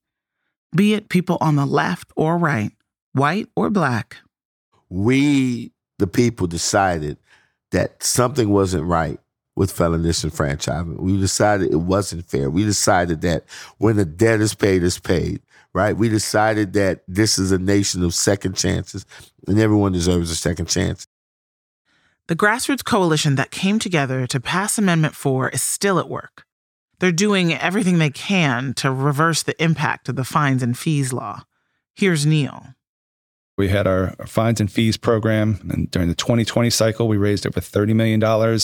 Be 0.75 0.93
it 0.93 1.09
people 1.09 1.39
on 1.41 1.55
the 1.55 1.65
left 1.65 2.11
or 2.15 2.37
right, 2.37 2.73
white 3.13 3.47
or 3.55 3.71
black. 3.71 4.17
We, 4.89 5.71
the 5.97 6.05
people, 6.05 6.45
decided 6.45 7.17
that 7.71 8.03
something 8.03 8.51
wasn't 8.51 8.83
right 8.83 9.19
with 9.55 9.71
felon 9.71 10.03
disenfranchisement. 10.03 10.99
We 10.99 11.19
decided 11.19 11.71
it 11.71 11.77
wasn't 11.77 12.29
fair. 12.29 12.51
We 12.51 12.63
decided 12.63 13.21
that 13.21 13.45
when 13.79 13.95
the 13.95 14.05
debt 14.05 14.39
is 14.39 14.53
paid, 14.53 14.83
it's 14.83 14.99
paid, 14.99 15.41
right? 15.73 15.95
We 15.95 16.09
decided 16.09 16.73
that 16.73 17.03
this 17.07 17.37
is 17.37 17.51
a 17.51 17.57
nation 17.57 18.03
of 18.03 18.13
second 18.13 18.55
chances 18.55 19.05
and 19.47 19.59
everyone 19.59 19.91
deserves 19.91 20.31
a 20.31 20.35
second 20.35 20.67
chance. 20.67 21.07
The 22.27 22.35
grassroots 22.35 22.85
coalition 22.85 23.35
that 23.35 23.49
came 23.49 23.79
together 23.79 24.27
to 24.27 24.39
pass 24.39 24.77
Amendment 24.77 25.15
4 25.15 25.49
is 25.49 25.63
still 25.63 25.97
at 25.97 26.09
work. 26.09 26.45
They're 26.99 27.11
doing 27.11 27.53
everything 27.53 27.97
they 27.97 28.09
can 28.09 28.73
to 28.75 28.91
reverse 28.91 29.41
the 29.41 29.61
impact 29.61 30.09
of 30.09 30.15
the 30.15 30.23
fines 30.23 30.61
and 30.61 30.77
fees 30.77 31.11
law. 31.13 31.43
Here's 31.95 32.25
Neil. 32.25 32.75
We 33.57 33.69
had 33.69 33.87
our, 33.87 34.13
our 34.19 34.27
fines 34.27 34.61
and 34.61 34.71
fees 34.71 34.95
program, 34.95 35.59
and 35.69 35.91
during 35.91 36.07
the 36.07 36.15
2020 36.15 36.69
cycle, 36.69 37.07
we 37.07 37.17
raised 37.17 37.45
over 37.45 37.59
$30 37.59 37.93
million 37.93 38.59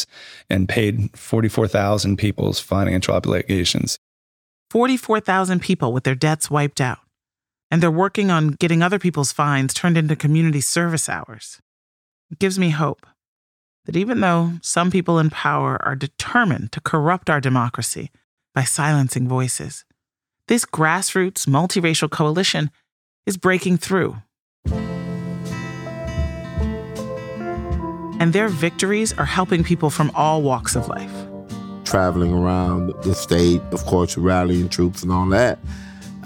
and 0.50 0.70
paid 0.70 1.18
44,000 1.18 2.18
people's 2.18 2.60
financial 2.60 3.14
obligations. 3.14 3.98
44,000 4.76 5.62
people 5.62 5.94
with 5.94 6.04
their 6.04 6.16
debts 6.16 6.52
wiped 6.52 6.82
out. 6.82 6.98
And 7.72 7.82
they're 7.82 7.90
working 7.90 8.30
on 8.30 8.50
getting 8.50 8.82
other 8.82 9.00
people's 9.00 9.32
fines 9.32 9.74
turned 9.74 9.98
into 9.98 10.18
community 10.18 10.60
service 10.60 11.08
hours. 11.08 11.62
It 12.30 12.40
gives 12.40 12.60
me 12.60 12.72
hope 12.72 13.06
that 13.86 13.96
even 13.96 14.20
though 14.20 14.56
some 14.62 14.92
people 14.92 15.18
in 15.18 15.30
power 15.30 15.82
are 15.86 15.96
determined 15.96 16.74
to 16.74 16.82
corrupt 16.82 17.30
our 17.30 17.40
democracy 17.40 18.12
by 18.54 18.66
silencing 18.66 19.30
voices, 19.30 19.86
this 20.50 20.66
grassroots 20.66 21.48
multiracial 21.48 22.12
coalition 22.12 22.70
is 23.26 23.38
breaking 23.38 23.78
through. 23.78 24.18
And 28.20 28.34
their 28.34 28.50
victories 28.50 29.14
are 29.14 29.24
helping 29.24 29.64
people 29.64 29.90
from 29.90 30.12
all 30.14 30.42
walks 30.42 30.76
of 30.76 30.90
life. 30.90 31.14
Traveling 31.86 32.34
around 32.34 32.94
the 33.04 33.16
state, 33.16 33.62
of 33.72 33.86
course, 33.86 34.18
rallying 34.18 34.68
troops 34.68 35.04
and 35.04 35.12
all 35.12 35.28
that. 35.30 35.60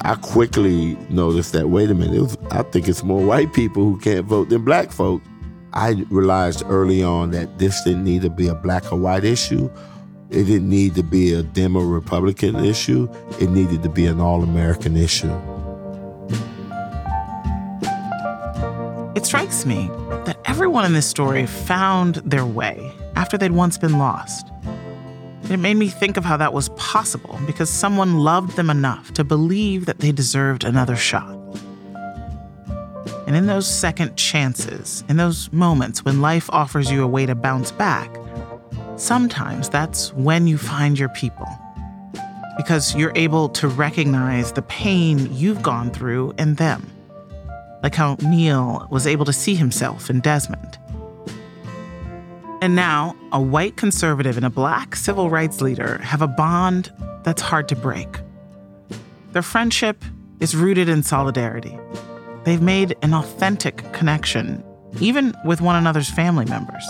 I 0.01 0.15
quickly 0.15 0.97
noticed 1.09 1.51
that, 1.53 1.69
wait 1.69 1.91
a 1.91 1.93
minute, 1.93 2.21
was, 2.21 2.37
I 2.51 2.63
think 2.63 2.87
it's 2.87 3.03
more 3.03 3.21
white 3.23 3.53
people 3.53 3.83
who 3.83 3.99
can't 3.99 4.25
vote 4.25 4.49
than 4.49 4.63
black 4.63 4.91
folks. 4.91 5.27
I 5.73 6.05
realized 6.09 6.63
early 6.67 7.03
on 7.03 7.31
that 7.31 7.59
this 7.59 7.83
didn't 7.83 8.05
need 8.05 8.21
to 8.23 8.29
be 8.29 8.47
a 8.47 8.55
black 8.55 8.91
or 8.91 8.97
white 8.97 9.25
issue. 9.25 9.69
It 10.29 10.45
didn't 10.45 10.69
need 10.69 10.95
to 10.95 11.03
be 11.03 11.33
a 11.33 11.43
Demo 11.43 11.81
Republican 11.81 12.63
issue. 12.63 13.09
It 13.39 13.49
needed 13.49 13.83
to 13.83 13.89
be 13.89 14.05
an 14.05 14.19
all 14.19 14.41
American 14.41 14.95
issue. 14.95 15.35
It 19.15 19.25
strikes 19.25 19.65
me 19.65 19.89
that 20.25 20.39
everyone 20.45 20.85
in 20.85 20.93
this 20.93 21.07
story 21.07 21.45
found 21.45 22.15
their 22.15 22.45
way 22.45 22.91
after 23.15 23.37
they'd 23.37 23.51
once 23.51 23.77
been 23.77 23.97
lost. 23.97 24.47
It 25.49 25.57
made 25.57 25.77
me 25.77 25.87
think 25.87 26.15
of 26.15 26.23
how 26.23 26.37
that 26.37 26.53
was 26.53 26.69
possible 26.69 27.39
because 27.47 27.71
someone 27.71 28.19
loved 28.19 28.55
them 28.55 28.69
enough 28.69 29.11
to 29.13 29.23
believe 29.23 29.87
that 29.87 29.97
they 29.97 30.11
deserved 30.11 30.63
another 30.63 30.95
shot. 30.95 31.35
And 33.25 33.35
in 33.35 33.47
those 33.47 33.67
second 33.67 34.15
chances, 34.15 35.03
in 35.09 35.17
those 35.17 35.51
moments 35.51 36.05
when 36.05 36.21
life 36.21 36.51
offers 36.51 36.91
you 36.91 37.01
a 37.01 37.07
way 37.07 37.25
to 37.25 37.33
bounce 37.33 37.71
back, 37.71 38.15
sometimes 38.95 39.69
that's 39.69 40.13
when 40.13 40.45
you 40.45 40.59
find 40.59 40.99
your 40.99 41.09
people. 41.09 41.47
Because 42.55 42.95
you're 42.95 43.13
able 43.15 43.49
to 43.49 43.67
recognize 43.67 44.51
the 44.51 44.61
pain 44.61 45.33
you've 45.33 45.63
gone 45.63 45.89
through 45.89 46.35
in 46.37 46.55
them. 46.55 46.87
Like 47.81 47.95
how 47.95 48.17
Neil 48.21 48.87
was 48.91 49.07
able 49.07 49.25
to 49.25 49.33
see 49.33 49.55
himself 49.55 50.11
in 50.11 50.19
Desmond. 50.19 50.77
And 52.69 52.75
now, 52.75 53.15
a 53.31 53.41
white 53.41 53.77
conservative 53.77 54.37
and 54.37 54.45
a 54.45 54.49
black 54.51 54.95
civil 54.95 55.31
rights 55.31 55.59
leader 55.59 55.97
have 56.03 56.21
a 56.21 56.27
bond 56.27 56.93
that's 57.23 57.41
hard 57.41 57.67
to 57.69 57.75
break. 57.75 58.19
Their 59.31 59.41
friendship 59.41 60.05
is 60.39 60.55
rooted 60.55 60.87
in 60.87 61.01
solidarity. 61.01 61.79
They've 62.43 62.61
made 62.61 62.95
an 63.01 63.15
authentic 63.15 63.91
connection, 63.91 64.63
even 64.99 65.33
with 65.45 65.61
one 65.61 65.77
another's 65.77 66.11
family 66.11 66.45
members. 66.45 66.87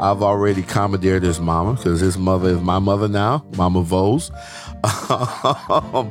I've 0.00 0.24
already 0.24 0.64
commandeered 0.64 1.22
his 1.22 1.38
mama 1.38 1.74
because 1.74 2.00
his 2.00 2.18
mother 2.18 2.48
is 2.48 2.60
my 2.60 2.80
mother 2.80 3.06
now, 3.06 3.46
Mama 3.56 3.84
Volz. 3.84 4.32
Um, 5.08 6.10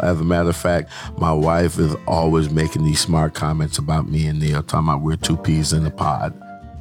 as 0.00 0.20
a 0.20 0.24
matter 0.24 0.50
of 0.50 0.56
fact, 0.58 0.90
my 1.16 1.32
wife 1.32 1.78
is 1.78 1.96
always 2.06 2.50
making 2.50 2.84
these 2.84 3.00
smart 3.00 3.32
comments 3.32 3.78
about 3.78 4.10
me 4.10 4.26
and 4.26 4.38
Neil, 4.38 4.62
talking 4.62 4.90
about 4.90 5.00
we're 5.00 5.16
two 5.16 5.38
peas 5.38 5.72
in 5.72 5.86
a 5.86 5.90
pod. 5.90 6.38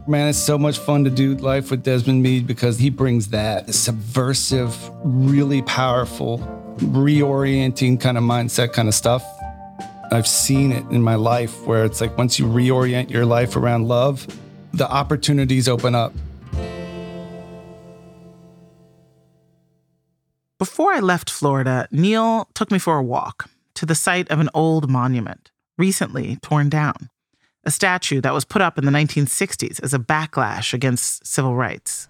Man, 0.08 0.30
it's 0.30 0.40
so 0.40 0.58
much 0.58 0.80
fun 0.80 1.04
to 1.04 1.12
do 1.12 1.36
life 1.36 1.70
with 1.70 1.84
Desmond 1.84 2.24
Meade 2.24 2.48
because 2.48 2.80
he 2.80 2.90
brings 2.90 3.28
that 3.28 3.72
subversive, 3.72 4.76
really 5.04 5.62
powerful, 5.62 6.40
reorienting 6.80 8.02
kind 8.02 8.18
of 8.18 8.24
mindset 8.24 8.74
kind 8.74 8.88
of 8.88 8.96
stuff. 8.96 9.24
I've 10.12 10.28
seen 10.28 10.72
it 10.72 10.84
in 10.90 11.04
my 11.04 11.14
life 11.14 11.68
where 11.68 11.86
it's 11.86 12.02
like 12.02 12.18
once 12.18 12.40
you 12.40 12.48
reorient 12.48 13.12
your 13.12 13.28
life 13.28 13.56
around 13.56 13.88
love, 13.88 14.26
the 14.74 14.90
opportunities 14.90 15.70
open 15.70 15.94
up. 15.94 16.14
Before 20.58 20.94
I 20.94 21.00
left 21.00 21.30
Florida, 21.30 21.88
Neil 21.92 22.50
took 22.56 22.72
me 22.72 22.80
for 22.80 22.98
a 22.98 23.04
walk 23.04 23.52
to 23.76 23.86
the 23.86 23.96
site 23.96 24.32
of 24.32 24.40
an 24.40 24.50
old 24.56 24.90
monument, 24.90 25.52
recently 25.78 26.38
torn 26.42 26.70
down, 26.70 27.11
a 27.64 27.72
statue 27.72 28.22
that 28.22 28.34
was 28.34 28.46
put 28.46 28.62
up 28.62 28.78
in 28.78 28.86
the 28.86 28.92
1960s 28.92 29.82
as 29.84 29.94
a 29.94 30.00
backlash 30.00 30.74
against 30.74 31.26
civil 31.26 31.56
rights. 31.56 32.08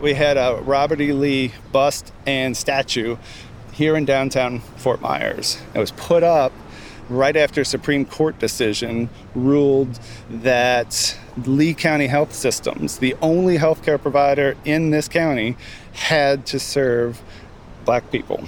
We 0.00 0.14
had 0.14 0.36
a 0.36 0.60
Robert 0.62 1.00
E. 1.00 1.12
Lee 1.12 1.52
bust 1.72 2.12
and 2.26 2.56
statue 2.56 3.16
here 3.72 3.96
in 3.96 4.04
downtown 4.04 4.60
Fort 4.60 5.00
Myers. 5.00 5.60
It 5.74 5.78
was 5.78 5.90
put 5.92 6.22
up 6.22 6.52
right 7.08 7.36
after 7.36 7.60
a 7.60 7.64
Supreme 7.64 8.04
Court 8.04 8.38
decision 8.38 9.08
ruled 9.34 10.00
that 10.28 11.18
Lee 11.44 11.74
County 11.74 12.06
Health 12.06 12.34
Systems, 12.34 12.98
the 12.98 13.14
only 13.22 13.58
healthcare 13.58 14.00
provider 14.00 14.56
in 14.64 14.90
this 14.90 15.08
county, 15.08 15.56
had 15.92 16.46
to 16.46 16.58
serve 16.58 17.22
black 17.84 18.10
people. 18.10 18.44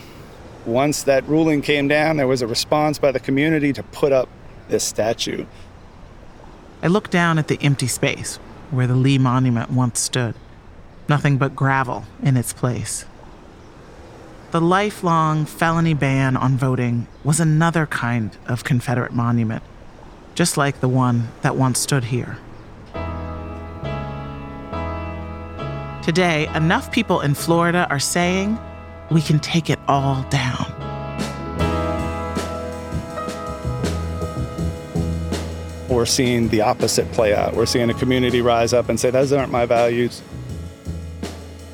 Once 0.67 1.03
that 1.05 1.27
ruling 1.29 1.63
came 1.63 1.89
down, 1.89 2.17
there 2.17 2.27
was 2.27 2.43
a 2.43 2.47
response 2.47 2.99
by 2.99 3.13
the 3.13 3.21
community 3.21 3.73
to 3.73 3.83
put 3.83 4.13
up 4.13 4.29
this 4.69 4.85
statue. 4.85 5.47
I 6.83 6.87
look 6.87 7.11
down 7.11 7.39
at 7.39 7.49
the 7.49 7.59
empty 7.61 7.87
space 7.87 8.37
where 8.71 8.87
the 8.87 8.95
Lee 8.95 9.19
Monument 9.19 9.71
once 9.71 9.99
stood, 10.01 10.35
nothing 11.09 11.39
but 11.39 11.57
gravel 11.57 12.05
in 12.23 12.37
its 12.37 12.53
place. 12.53 13.05
The 14.51 14.61
lifelong 14.61 15.45
felony 15.45 15.95
ban 15.95 16.37
on 16.37 16.57
voting 16.57 17.07
was 17.25 17.41
another 17.41 17.87
kind 17.87 18.37
of 18.47 18.65
Confederate 18.65 19.13
monument, 19.13 19.63
just 20.35 20.57
like 20.57 20.81
the 20.81 20.89
one 20.89 21.29
that 21.43 21.57
once 21.57 21.79
stood 21.79 22.05
here. 22.05 22.39
Today, 26.03 26.49
enough 26.55 26.91
people 26.91 27.21
in 27.21 27.35
Florida 27.35 27.87
are 27.91 27.99
saying 27.99 28.59
we 29.11 29.21
can 29.21 29.39
take 29.41 29.69
it 29.69 29.79
all 29.87 30.23
down. 30.31 30.78
We're 35.89 36.07
seeing 36.07 36.49
the 36.49 36.61
opposite 36.61 37.11
play 37.13 37.35
out. 37.35 37.55
We're 37.55 37.67
seeing 37.67 37.89
a 37.89 37.95
community 37.95 38.43
rise 38.43 38.73
up 38.73 38.89
and 38.89 39.01
say, 39.01 39.11
those 39.11 39.33
aren't 39.33 39.51
my 39.51 39.65
values. 39.65 40.23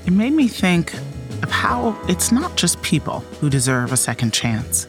It 0.07 0.13
made 0.13 0.33
me 0.33 0.49
think 0.49 0.95
of 1.43 1.51
how 1.51 1.99
it's 2.09 2.31
not 2.31 2.57
just 2.57 2.81
people 2.83 3.21
who 3.41 3.51
deserve 3.51 3.93
a 3.93 3.97
second 3.97 4.33
chance. 4.33 4.87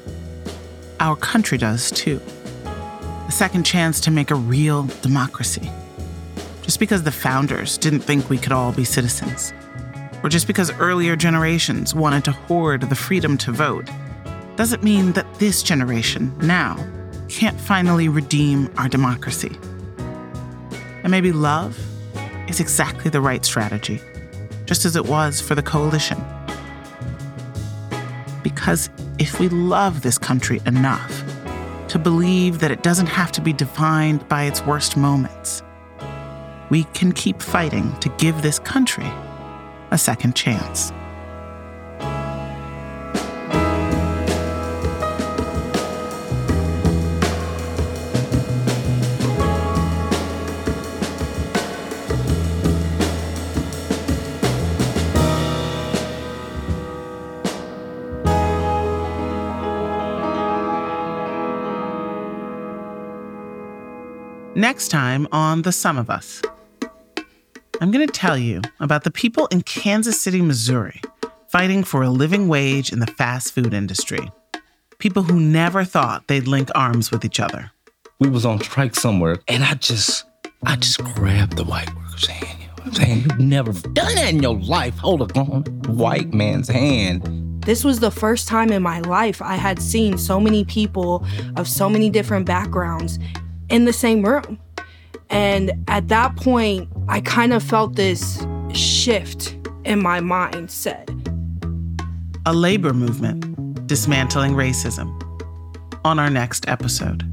Our 0.99 1.15
country 1.15 1.57
does 1.57 1.89
too. 1.91 2.21
A 2.65 3.31
second 3.31 3.65
chance 3.65 3.99
to 4.01 4.11
make 4.11 4.29
a 4.29 4.35
real 4.35 4.83
democracy. 5.01 5.71
Just 6.61 6.79
because 6.79 7.03
the 7.03 7.11
founders 7.11 7.77
didn't 7.77 8.01
think 8.01 8.29
we 8.29 8.37
could 8.37 8.51
all 8.51 8.71
be 8.71 8.83
citizens, 8.83 9.53
or 10.23 10.29
just 10.29 10.47
because 10.47 10.71
earlier 10.73 11.15
generations 11.15 11.93
wanted 11.93 12.25
to 12.25 12.31
hoard 12.31 12.81
the 12.81 12.95
freedom 12.95 13.37
to 13.39 13.51
vote, 13.51 13.89
doesn't 14.55 14.83
mean 14.83 15.11
that 15.13 15.31
this 15.35 15.61
generation, 15.61 16.35
now, 16.39 16.75
can't 17.29 17.59
finally 17.59 18.07
redeem 18.07 18.69
our 18.77 18.87
democracy. 18.87 19.57
And 21.03 21.11
maybe 21.11 21.31
love 21.31 21.77
is 22.47 22.59
exactly 22.59 23.09
the 23.11 23.21
right 23.21 23.43
strategy, 23.43 24.01
just 24.65 24.85
as 24.85 24.95
it 24.95 25.05
was 25.05 25.41
for 25.41 25.55
the 25.55 25.63
coalition. 25.63 26.23
Because 28.43 28.89
if 29.19 29.39
we 29.39 29.49
love 29.49 30.01
this 30.01 30.17
country 30.17 30.61
enough 30.65 31.23
to 31.89 31.99
believe 31.99 32.59
that 32.59 32.71
it 32.71 32.83
doesn't 32.83 33.07
have 33.07 33.31
to 33.33 33.41
be 33.41 33.53
defined 33.53 34.27
by 34.27 34.43
its 34.43 34.61
worst 34.65 34.97
moments, 34.97 35.63
we 36.69 36.83
can 36.93 37.11
keep 37.11 37.41
fighting 37.41 37.97
to 37.99 38.09
give 38.17 38.41
this 38.41 38.59
country 38.59 39.09
a 39.91 39.97
second 39.97 40.35
chance. 40.35 40.91
Next 64.65 64.87
time 64.87 65.27
on 65.31 65.61
The 65.61 65.71
Sum 65.71 65.95
of 65.99 66.09
Us, 66.09 66.41
I'm 67.81 67.91
going 67.91 68.07
to 68.07 68.11
tell 68.11 68.35
you 68.35 68.63
about 68.79 69.03
the 69.03 69.11
people 69.11 69.45
in 69.51 69.61
Kansas 69.61 70.19
City, 70.19 70.41
Missouri, 70.41 70.99
fighting 71.49 71.83
for 71.83 72.01
a 72.01 72.09
living 72.09 72.47
wage 72.47 72.91
in 72.91 72.97
the 72.97 73.05
fast 73.05 73.53
food 73.53 73.75
industry. 73.75 74.31
People 74.97 75.21
who 75.21 75.39
never 75.39 75.83
thought 75.83 76.27
they'd 76.27 76.47
link 76.47 76.71
arms 76.73 77.11
with 77.11 77.23
each 77.23 77.39
other. 77.39 77.69
We 78.19 78.27
was 78.27 78.43
on 78.43 78.59
strike 78.59 78.95
somewhere, 78.95 79.37
and 79.47 79.63
I 79.63 79.75
just, 79.75 80.25
I 80.65 80.77
just 80.77 80.97
grabbed 81.13 81.57
the 81.57 81.63
white 81.63 81.95
worker's 81.95 82.25
hand. 82.25 82.59
You 82.59 82.65
know 82.65 82.73
what 82.73 82.87
I'm 82.87 82.93
saying? 82.93 83.21
You've 83.21 83.39
never 83.39 83.71
done 83.71 84.15
that 84.15 84.33
in 84.33 84.41
your 84.41 84.55
life. 84.55 84.97
Hold 84.97 85.21
a 85.21 85.27
grown 85.27 85.61
white 85.89 86.33
man's 86.33 86.69
hand. 86.69 87.61
This 87.63 87.83
was 87.83 87.99
the 87.99 88.09
first 88.09 88.47
time 88.47 88.71
in 88.71 88.81
my 88.81 89.01
life 89.01 89.43
I 89.43 89.57
had 89.57 89.79
seen 89.79 90.17
so 90.17 90.39
many 90.39 90.65
people 90.65 91.23
of 91.55 91.67
so 91.67 91.87
many 91.87 92.09
different 92.09 92.47
backgrounds 92.47 93.19
in 93.69 93.85
the 93.85 93.93
same 93.93 94.23
room. 94.23 94.59
And 95.29 95.71
at 95.87 96.07
that 96.09 96.35
point, 96.35 96.89
I 97.07 97.21
kind 97.21 97.53
of 97.53 97.63
felt 97.63 97.95
this 97.95 98.45
shift 98.73 99.57
in 99.83 100.01
my 100.01 100.19
mindset. 100.19 101.11
A 102.45 102.53
labor 102.53 102.93
movement 102.93 103.87
dismantling 103.87 104.53
racism 104.53 105.11
on 106.03 106.19
our 106.19 106.29
next 106.29 106.67
episode. 106.67 107.23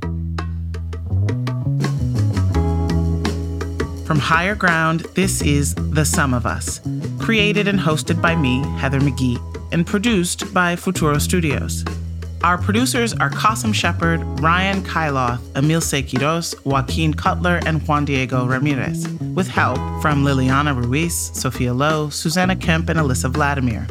From 4.06 4.18
Higher 4.18 4.54
Ground, 4.54 5.00
this 5.14 5.40
is 5.42 5.74
The 5.74 6.04
Sum 6.04 6.34
of 6.34 6.44
Us, 6.44 6.80
created 7.18 7.68
and 7.68 7.78
hosted 7.78 8.20
by 8.20 8.36
me, 8.36 8.62
Heather 8.78 9.00
McGhee, 9.00 9.40
and 9.72 9.86
produced 9.86 10.52
by 10.52 10.76
Futuro 10.76 11.18
Studios. 11.18 11.84
Our 12.44 12.58
producers 12.58 13.12
are 13.14 13.30
Cassim 13.30 13.72
Shepard, 13.72 14.20
Ryan 14.40 14.82
Kailath, 14.82 15.40
Emilce 15.54 15.92
Quiroz, 16.02 16.56
Joaquin 16.64 17.14
Cotler, 17.14 17.64
and 17.64 17.86
Juan 17.86 18.04
Diego 18.04 18.46
Ramirez, 18.46 19.06
with 19.36 19.46
help 19.46 19.76
from 20.02 20.24
Liliana 20.24 20.74
Ruiz, 20.76 21.14
Sophia 21.14 21.72
Lo, 21.72 22.10
Susanna 22.10 22.56
Kemp, 22.56 22.88
and 22.88 22.98
Alissa 22.98 23.30
Vladimir. 23.30 23.86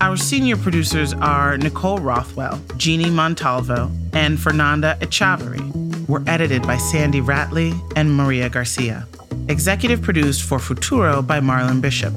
Our 0.00 0.16
senior 0.16 0.56
producers 0.56 1.12
are 1.14 1.58
Nicole 1.58 1.98
Rothwell, 1.98 2.60
Jeanne 2.76 3.12
Montalvo, 3.12 3.90
and 4.12 4.38
Fernanda 4.38 4.96
Echavarri. 5.00 6.06
We're 6.06 6.22
edited 6.28 6.62
by 6.62 6.76
Sandy 6.76 7.20
Rattley 7.20 7.74
and 7.96 8.16
Maria 8.16 8.48
Garcia. 8.48 9.08
Executive 9.48 10.00
produced 10.02 10.42
for 10.42 10.60
Futuro 10.60 11.20
by 11.20 11.40
Marlon 11.40 11.80
Bishop. 11.80 12.14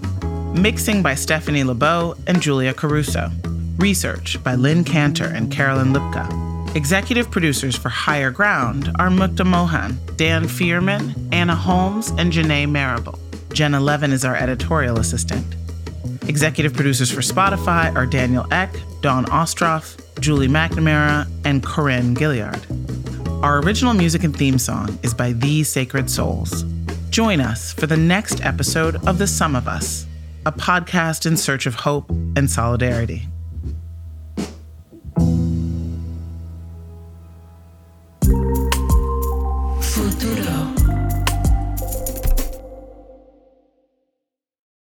Mixing 0.53 1.01
by 1.01 1.15
Stephanie 1.15 1.63
Lebow 1.63 2.15
and 2.27 2.39
Julia 2.39 2.73
Caruso. 2.73 3.31
Research 3.77 4.41
by 4.43 4.55
Lynn 4.55 4.83
Kanter 4.83 5.33
and 5.33 5.51
Carolyn 5.51 5.91
Lipka. 5.93 6.75
Executive 6.75 7.29
producers 7.29 7.75
for 7.75 7.89
Higher 7.89 8.31
Ground 8.31 8.89
are 8.99 9.09
Mukta 9.09 9.45
Mohan, 9.45 9.97
Dan 10.15 10.47
Fierman, 10.47 11.13
Anna 11.33 11.55
Holmes, 11.55 12.09
and 12.11 12.31
Janae 12.31 12.69
Marable. 12.69 13.19
Jenna 13.53 13.79
Levin 13.79 14.11
is 14.11 14.25
our 14.25 14.35
editorial 14.35 14.99
assistant. 14.99 15.45
Executive 16.27 16.73
producers 16.73 17.11
for 17.11 17.21
Spotify 17.21 17.93
are 17.95 18.05
Daniel 18.05 18.45
Ek, 18.51 18.73
Dawn 19.01 19.25
Ostroff, 19.25 20.01
Julie 20.19 20.47
McNamara, 20.47 21.27
and 21.43 21.63
Corinne 21.63 22.15
Gilliard. 22.15 22.63
Our 23.43 23.59
original 23.59 23.93
music 23.93 24.23
and 24.23 24.35
theme 24.35 24.57
song 24.57 24.97
is 25.03 25.13
by 25.13 25.33
Thee 25.33 25.63
Sacred 25.63 26.09
Souls. 26.09 26.63
Join 27.09 27.41
us 27.41 27.73
for 27.73 27.87
the 27.87 27.97
next 27.97 28.43
episode 28.43 28.95
of 29.07 29.17
The 29.17 29.27
Sum 29.27 29.55
of 29.55 29.67
Us, 29.67 30.05
a 30.45 30.51
podcast 30.51 31.25
in 31.25 31.37
search 31.37 31.65
of 31.65 31.75
hope 31.75 32.09
and 32.09 32.49
solidarity. 32.49 33.27